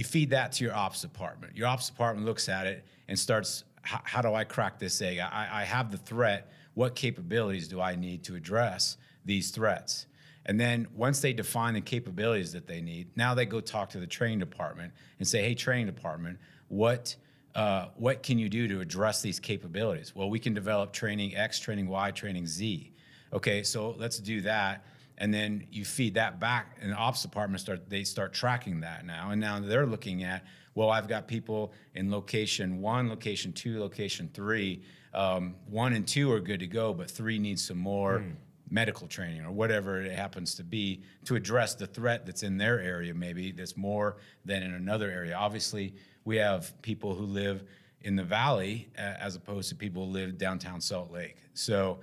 You 0.00 0.04
feed 0.04 0.30
that 0.30 0.52
to 0.52 0.64
your 0.64 0.74
ops 0.74 1.02
department. 1.02 1.54
Your 1.54 1.66
ops 1.66 1.90
department 1.90 2.24
looks 2.24 2.48
at 2.48 2.66
it 2.66 2.86
and 3.08 3.18
starts, 3.18 3.64
how, 3.82 4.22
do 4.22 4.32
I 4.32 4.44
crack 4.44 4.78
this 4.78 5.02
egg? 5.02 5.18
I, 5.18 5.46
I 5.52 5.64
have 5.64 5.90
the 5.90 5.98
threat. 5.98 6.50
What 6.72 6.94
capabilities 6.94 7.68
do 7.68 7.82
I 7.82 7.96
need 7.96 8.24
to 8.24 8.34
address 8.34 8.96
these 9.26 9.50
threats? 9.50 10.06
And 10.46 10.58
then 10.58 10.88
once 10.96 11.20
they 11.20 11.34
define 11.34 11.74
the 11.74 11.82
capabilities 11.82 12.50
that 12.54 12.66
they 12.66 12.80
need, 12.80 13.08
now 13.14 13.34
they 13.34 13.44
go 13.44 13.60
talk 13.60 13.90
to 13.90 14.00
the 14.00 14.06
training 14.06 14.38
department 14.38 14.94
and 15.18 15.28
say, 15.28 15.42
hey, 15.42 15.54
training 15.54 15.84
department, 15.84 16.38
what 16.68 17.14
uh, 17.54 17.88
what 17.96 18.22
can 18.22 18.38
you 18.38 18.48
do 18.48 18.68
to 18.68 18.80
address 18.80 19.20
these 19.20 19.38
capabilities? 19.38 20.16
Well, 20.16 20.30
we 20.30 20.38
can 20.38 20.54
develop 20.54 20.94
training 20.94 21.36
X, 21.36 21.58
training 21.58 21.88
Y, 21.88 22.10
training 22.12 22.46
Z. 22.46 22.90
Okay, 23.34 23.62
so 23.62 23.94
let's 23.98 24.18
do 24.18 24.40
that. 24.40 24.82
And 25.20 25.32
then 25.32 25.66
you 25.70 25.84
feed 25.84 26.14
that 26.14 26.40
back, 26.40 26.78
and 26.80 26.90
the 26.90 26.96
ops 26.96 27.22
department 27.22 27.60
start 27.60 27.88
they 27.88 28.04
start 28.04 28.32
tracking 28.32 28.80
that 28.80 29.06
now. 29.06 29.30
And 29.30 29.40
now 29.40 29.60
they're 29.60 29.86
looking 29.86 30.24
at, 30.24 30.44
well, 30.74 30.90
I've 30.90 31.06
got 31.06 31.28
people 31.28 31.72
in 31.94 32.10
location 32.10 32.80
one, 32.80 33.08
location 33.08 33.52
two, 33.52 33.78
location 33.78 34.30
three. 34.34 34.82
Um, 35.12 35.54
one 35.68 35.92
and 35.92 36.08
two 36.08 36.32
are 36.32 36.40
good 36.40 36.60
to 36.60 36.66
go, 36.66 36.94
but 36.94 37.10
three 37.10 37.38
needs 37.38 37.64
some 37.64 37.78
more 37.78 38.24
medical 38.70 39.08
training 39.08 39.44
or 39.44 39.50
whatever 39.50 40.00
it 40.00 40.12
happens 40.12 40.54
to 40.54 40.64
be 40.64 41.02
to 41.24 41.34
address 41.34 41.74
the 41.74 41.86
threat 41.86 42.24
that's 42.24 42.42
in 42.42 42.56
their 42.56 42.80
area, 42.80 43.12
maybe 43.12 43.50
that's 43.50 43.76
more 43.76 44.16
than 44.44 44.62
in 44.62 44.74
another 44.74 45.10
area. 45.10 45.34
Obviously, 45.34 45.94
we 46.24 46.36
have 46.36 46.80
people 46.82 47.14
who 47.14 47.24
live 47.24 47.64
in 48.02 48.16
the 48.16 48.22
valley 48.22 48.88
uh, 48.96 49.00
as 49.00 49.36
opposed 49.36 49.68
to 49.68 49.74
people 49.74 50.06
who 50.06 50.12
live 50.12 50.38
downtown 50.38 50.80
Salt 50.80 51.10
Lake. 51.10 51.36
So 51.52 51.98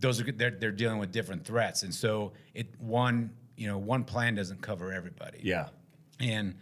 those 0.00 0.20
are 0.20 0.32
they're, 0.32 0.50
they're 0.50 0.72
dealing 0.72 0.98
with 0.98 1.12
different 1.12 1.44
threats, 1.44 1.82
and 1.82 1.94
so 1.94 2.32
it 2.54 2.68
one 2.80 3.30
you 3.56 3.66
know 3.66 3.78
one 3.78 4.04
plan 4.04 4.34
doesn't 4.34 4.62
cover 4.62 4.92
everybody. 4.92 5.40
Yeah. 5.42 5.68
And 6.18 6.54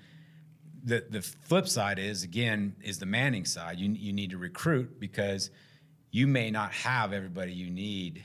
the 0.84 1.04
the 1.08 1.22
flip 1.22 1.68
side 1.68 1.98
is 1.98 2.22
again 2.24 2.74
is 2.82 2.98
the 2.98 3.06
manning 3.06 3.44
side. 3.44 3.78
You 3.78 3.90
you 3.92 4.12
need 4.12 4.30
to 4.30 4.38
recruit 4.38 4.98
because 5.00 5.50
you 6.10 6.26
may 6.26 6.50
not 6.50 6.72
have 6.72 7.12
everybody 7.12 7.52
you 7.52 7.70
need 7.70 8.24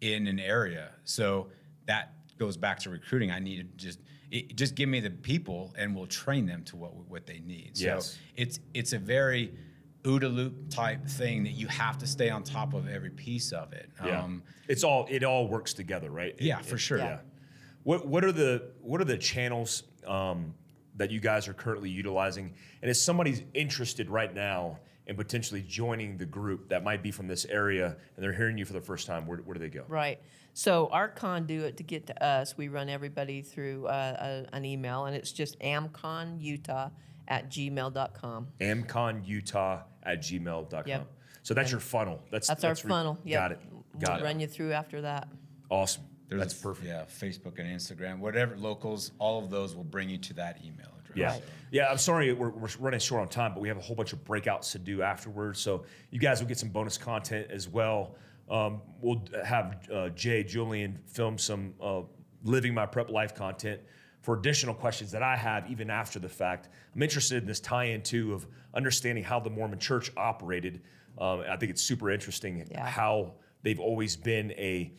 in 0.00 0.26
an 0.26 0.38
area. 0.40 0.90
So 1.04 1.48
that 1.86 2.12
goes 2.38 2.56
back 2.56 2.78
to 2.80 2.90
recruiting. 2.90 3.30
I 3.30 3.38
need 3.38 3.56
to 3.58 3.76
just 3.76 4.00
it, 4.30 4.56
just 4.56 4.74
give 4.74 4.88
me 4.88 5.00
the 5.00 5.10
people 5.10 5.74
and 5.76 5.94
we'll 5.94 6.06
train 6.06 6.46
them 6.46 6.64
to 6.64 6.76
what 6.76 6.94
what 7.08 7.26
they 7.26 7.40
need. 7.40 7.76
So 7.76 7.84
Yes. 7.84 8.18
it's 8.36 8.60
it's 8.74 8.92
a 8.92 8.98
very 8.98 9.52
OODA 10.04 10.34
loop 10.34 10.70
type 10.70 11.06
thing 11.06 11.42
that 11.44 11.52
you 11.52 11.66
have 11.68 11.98
to 11.98 12.06
stay 12.06 12.30
on 12.30 12.42
top 12.42 12.72
of 12.74 12.88
every 12.88 13.10
piece 13.10 13.52
of 13.52 13.72
it. 13.72 13.90
Yeah. 14.04 14.22
Um, 14.22 14.42
it's 14.68 14.82
all 14.84 15.06
it 15.10 15.22
all 15.24 15.46
works 15.48 15.74
together, 15.74 16.10
right? 16.10 16.34
It- 16.38 16.42
Yeah, 16.42 16.58
for 16.60 16.76
it- 16.76 16.78
sure. 16.78 16.98
Yeah. 16.98 17.18
What 17.82 18.06
what 18.06 18.24
are 18.24 18.32
the 18.32 18.70
what 18.80 19.00
are 19.00 19.04
the 19.04 19.18
channels 19.18 19.82
um, 20.06 20.54
that 20.96 21.10
you 21.10 21.20
guys 21.20 21.48
are 21.48 21.52
currently 21.54 21.90
utilizing? 21.90 22.52
And 22.82 22.90
if 22.90 22.96
somebody's 22.96 23.42
interested 23.54 24.08
right 24.10 24.34
now 24.34 24.78
in 25.06 25.16
potentially 25.16 25.62
joining 25.62 26.16
the 26.18 26.26
group 26.26 26.68
that 26.68 26.84
might 26.84 27.02
be 27.02 27.10
from 27.10 27.26
this 27.26 27.44
area 27.46 27.96
and 28.16 28.22
they're 28.24 28.32
hearing 28.32 28.56
you 28.58 28.64
for 28.64 28.74
the 28.74 28.80
first 28.80 29.06
time, 29.06 29.26
where, 29.26 29.38
where 29.38 29.54
do 29.54 29.60
they 29.60 29.68
go? 29.70 29.84
Right. 29.88 30.20
So 30.52 30.88
our 30.92 31.08
conduit 31.08 31.76
to 31.78 31.82
get 31.82 32.06
to 32.08 32.24
us, 32.24 32.56
we 32.56 32.68
run 32.68 32.88
everybody 32.88 33.40
through 33.42 33.86
uh, 33.86 34.44
a, 34.52 34.54
an 34.56 34.64
email, 34.64 35.04
and 35.06 35.14
it's 35.16 35.32
just 35.32 35.58
amconutah 35.60 36.90
at 37.28 37.48
gmail.com. 37.50 38.48
amconutah 38.60 39.82
at 40.02 40.20
gmail.com. 40.20 40.82
Yep. 40.86 41.06
So 41.42 41.54
that's 41.54 41.70
your 41.70 41.80
funnel. 41.80 42.20
That's 42.30 42.48
That's 42.48 42.64
our 42.64 42.74
re- 42.74 42.88
funnel. 42.90 43.18
Yep. 43.24 43.38
Got 43.40 43.52
it. 43.52 43.60
Got 43.98 44.10
we'll 44.10 44.20
it. 44.20 44.24
run 44.24 44.40
you 44.40 44.46
through 44.46 44.72
after 44.72 45.00
that. 45.02 45.28
Awesome. 45.70 46.04
there's 46.28 46.40
That's 46.40 46.58
a- 46.58 46.62
perfect. 46.62 46.86
Yeah, 46.86 47.04
Facebook 47.04 47.58
and 47.58 47.68
Instagram, 47.68 48.18
whatever 48.18 48.56
locals, 48.56 49.12
all 49.18 49.42
of 49.42 49.50
those 49.50 49.74
will 49.74 49.84
bring 49.84 50.08
you 50.10 50.18
to 50.18 50.34
that 50.34 50.58
email 50.64 50.88
address. 50.98 51.16
Yeah. 51.16 51.30
Right. 51.30 51.42
Yeah, 51.72 51.86
I'm 51.88 51.98
sorry 51.98 52.32
we're, 52.32 52.50
we're 52.50 52.68
running 52.78 53.00
short 53.00 53.22
on 53.22 53.28
time, 53.28 53.54
but 53.54 53.60
we 53.60 53.68
have 53.68 53.76
a 53.78 53.80
whole 53.80 53.96
bunch 53.96 54.12
of 54.12 54.24
breakouts 54.24 54.72
to 54.72 54.78
do 54.78 55.02
afterwards. 55.02 55.60
So 55.60 55.84
you 56.10 56.18
guys 56.18 56.40
will 56.40 56.48
get 56.48 56.58
some 56.58 56.68
bonus 56.70 56.98
content 56.98 57.48
as 57.50 57.68
well. 57.68 58.16
Um, 58.50 58.82
we'll 59.00 59.22
have 59.44 59.88
uh, 59.92 60.08
Jay 60.10 60.42
Julian 60.42 60.98
film 61.06 61.38
some 61.38 61.74
uh, 61.80 62.02
living 62.44 62.74
my 62.74 62.86
prep 62.86 63.08
life 63.10 63.34
content 63.34 63.80
for 64.22 64.36
additional 64.36 64.74
questions 64.74 65.12
that 65.12 65.22
I 65.22 65.36
have 65.36 65.70
even 65.70 65.88
after 65.90 66.18
the 66.18 66.28
fact. 66.28 66.68
I'm 66.94 67.02
interested 67.02 67.42
in 67.42 67.46
this 67.46 67.60
tie-in 67.60 68.02
too 68.02 68.34
of 68.34 68.46
understanding 68.74 69.24
how 69.24 69.40
the 69.40 69.50
Mormon 69.50 69.78
Church 69.78 70.10
operated. 70.16 70.82
Um, 71.18 71.42
I 71.48 71.56
think 71.56 71.70
it's 71.70 71.82
super 71.82 72.10
interesting 72.10 72.66
Yeah. 72.70 72.86
how 72.86 73.32
they've 73.62 73.80
always 73.80 74.16
been 74.16 74.52
a 74.52 74.92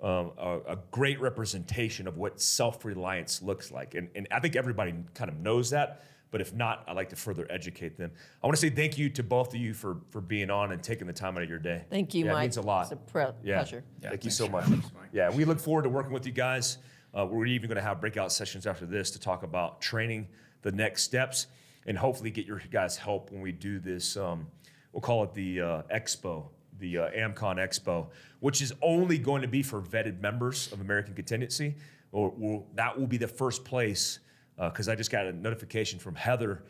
um, 0.00 0.32
a, 0.36 0.58
a 0.70 0.78
great 0.90 1.20
representation 1.20 2.08
of 2.08 2.16
what 2.16 2.40
self-reliance 2.40 3.40
looks 3.40 3.70
like. 3.70 3.94
And, 3.94 4.08
and 4.16 4.26
I 4.32 4.40
think 4.40 4.56
everybody 4.56 4.94
kind 5.14 5.30
of 5.30 5.36
knows 5.38 5.70
that, 5.70 6.02
but 6.32 6.40
if 6.40 6.52
not, 6.52 6.82
I'd 6.88 6.96
like 6.96 7.10
to 7.10 7.16
further 7.16 7.46
educate 7.48 7.96
them. 7.96 8.10
I 8.42 8.46
want 8.48 8.56
to 8.56 8.60
say 8.60 8.68
thank 8.70 8.98
you 8.98 9.08
to 9.10 9.22
both 9.22 9.50
of 9.54 9.60
you 9.60 9.72
for, 9.74 9.98
for 10.10 10.20
being 10.20 10.50
on 10.50 10.72
and 10.72 10.82
taking 10.82 11.06
the 11.06 11.12
time 11.12 11.36
out 11.36 11.44
of 11.44 11.48
your 11.48 11.60
day. 11.60 11.84
Thank 11.88 12.14
you, 12.14 12.24
yeah, 12.24 12.32
Mike. 12.32 12.38
It 12.40 12.44
means 12.46 12.56
a 12.56 12.62
lot. 12.62 12.82
It's 12.82 12.92
a 12.92 12.96
pre- 12.96 13.26
Yeah. 13.44 13.58
pleasure. 13.58 13.84
Yeah, 14.02 14.08
thank 14.08 14.24
you 14.24 14.32
so 14.32 14.48
much. 14.48 14.64
having. 14.64 14.82
Yeah, 15.12 15.30
we 15.30 15.44
look 15.44 15.60
forward 15.60 15.82
to 15.82 15.88
working 15.88 16.12
with 16.12 16.26
you 16.26 16.32
guys. 16.32 16.78
Uh, 17.16 17.24
we're 17.24 17.46
even 17.46 17.68
going 17.68 17.76
to 17.76 17.82
have 17.82 18.00
breakout 18.00 18.32
sessions 18.32 18.66
after 18.66 18.86
this 18.86 19.12
to 19.12 19.20
talk 19.20 19.44
about 19.44 19.80
training 19.80 20.26
the 20.62 20.72
next 20.72 21.04
steps 21.04 21.46
and 21.86 21.98
hopefully 21.98 22.30
get 22.30 22.46
your 22.46 22.60
guys' 22.70 22.96
help 22.96 23.30
when 23.30 23.40
we 23.40 23.52
do 23.52 23.78
this. 23.78 24.16
Um, 24.16 24.46
we'll 24.92 25.00
call 25.00 25.24
it 25.24 25.34
the 25.34 25.60
uh, 25.60 25.82
expo, 25.92 26.46
the 26.78 26.98
uh, 26.98 27.10
AmCon 27.10 27.56
Expo, 27.56 28.08
which 28.40 28.62
is 28.62 28.72
only 28.82 29.18
going 29.18 29.42
to 29.42 29.48
be 29.48 29.62
for 29.62 29.80
vetted 29.80 30.20
members 30.20 30.72
of 30.72 30.80
American 30.80 31.14
Contingency. 31.14 31.76
Or 32.12 32.30
will 32.30 32.66
that 32.74 32.98
will 32.98 33.06
be 33.06 33.16
the 33.16 33.28
first 33.28 33.64
place 33.64 34.18
because 34.58 34.88
I 34.88 34.94
just 34.94 35.10
got 35.10 35.26
a 35.26 35.32
notification 35.32 35.98
from 35.98 36.14
Heather 36.14 36.62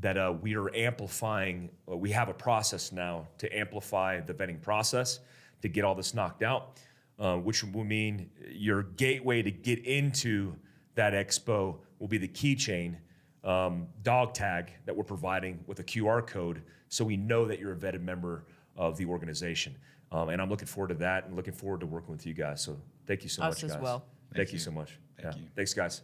that 0.00 0.16
uh, 0.16 0.34
we 0.40 0.56
are 0.56 0.74
amplifying. 0.74 1.70
Uh, 1.90 1.96
we 1.96 2.10
have 2.10 2.28
a 2.28 2.34
process 2.34 2.92
now 2.92 3.26
to 3.38 3.56
amplify 3.56 4.20
the 4.20 4.34
vetting 4.34 4.60
process 4.60 5.20
to 5.62 5.68
get 5.68 5.84
all 5.84 5.94
this 5.94 6.14
knocked 6.14 6.42
out, 6.42 6.78
uh, 7.18 7.36
which 7.36 7.64
will 7.64 7.84
mean 7.84 8.30
your 8.50 8.82
gateway 8.82 9.42
to 9.42 9.50
get 9.50 9.84
into 9.84 10.54
that 10.94 11.12
expo 11.12 11.76
will 11.98 12.08
be 12.08 12.18
the 12.18 12.28
keychain 12.28 12.96
um, 13.44 13.86
dog 14.02 14.34
tag 14.34 14.72
that 14.86 14.96
we're 14.96 15.04
providing 15.04 15.60
with 15.66 15.80
a 15.80 15.84
QR 15.84 16.26
code, 16.26 16.62
so 16.88 17.04
we 17.04 17.16
know 17.16 17.46
that 17.46 17.58
you're 17.58 17.72
a 17.72 17.76
vetted 17.76 18.02
member 18.02 18.44
of 18.76 18.96
the 18.96 19.06
organization. 19.06 19.76
Um, 20.10 20.30
and 20.30 20.40
I'm 20.40 20.48
looking 20.48 20.66
forward 20.66 20.88
to 20.88 20.94
that, 20.96 21.26
and 21.26 21.36
looking 21.36 21.52
forward 21.52 21.80
to 21.80 21.86
working 21.86 22.10
with 22.10 22.26
you 22.26 22.34
guys. 22.34 22.62
So 22.62 22.76
thank 23.06 23.22
you 23.22 23.28
so 23.28 23.42
Us 23.42 23.56
much, 23.56 23.64
as 23.64 23.72
guys. 23.72 23.82
well. 23.82 23.98
Thank, 24.32 24.36
Thank 24.36 24.48
you 24.50 24.54
you. 24.54 24.60
so 24.60 24.70
much. 24.70 24.98
Thank 25.20 25.34
yeah. 25.34 25.40
you. 25.40 25.48
Thanks, 25.54 25.74
guys. 25.74 26.02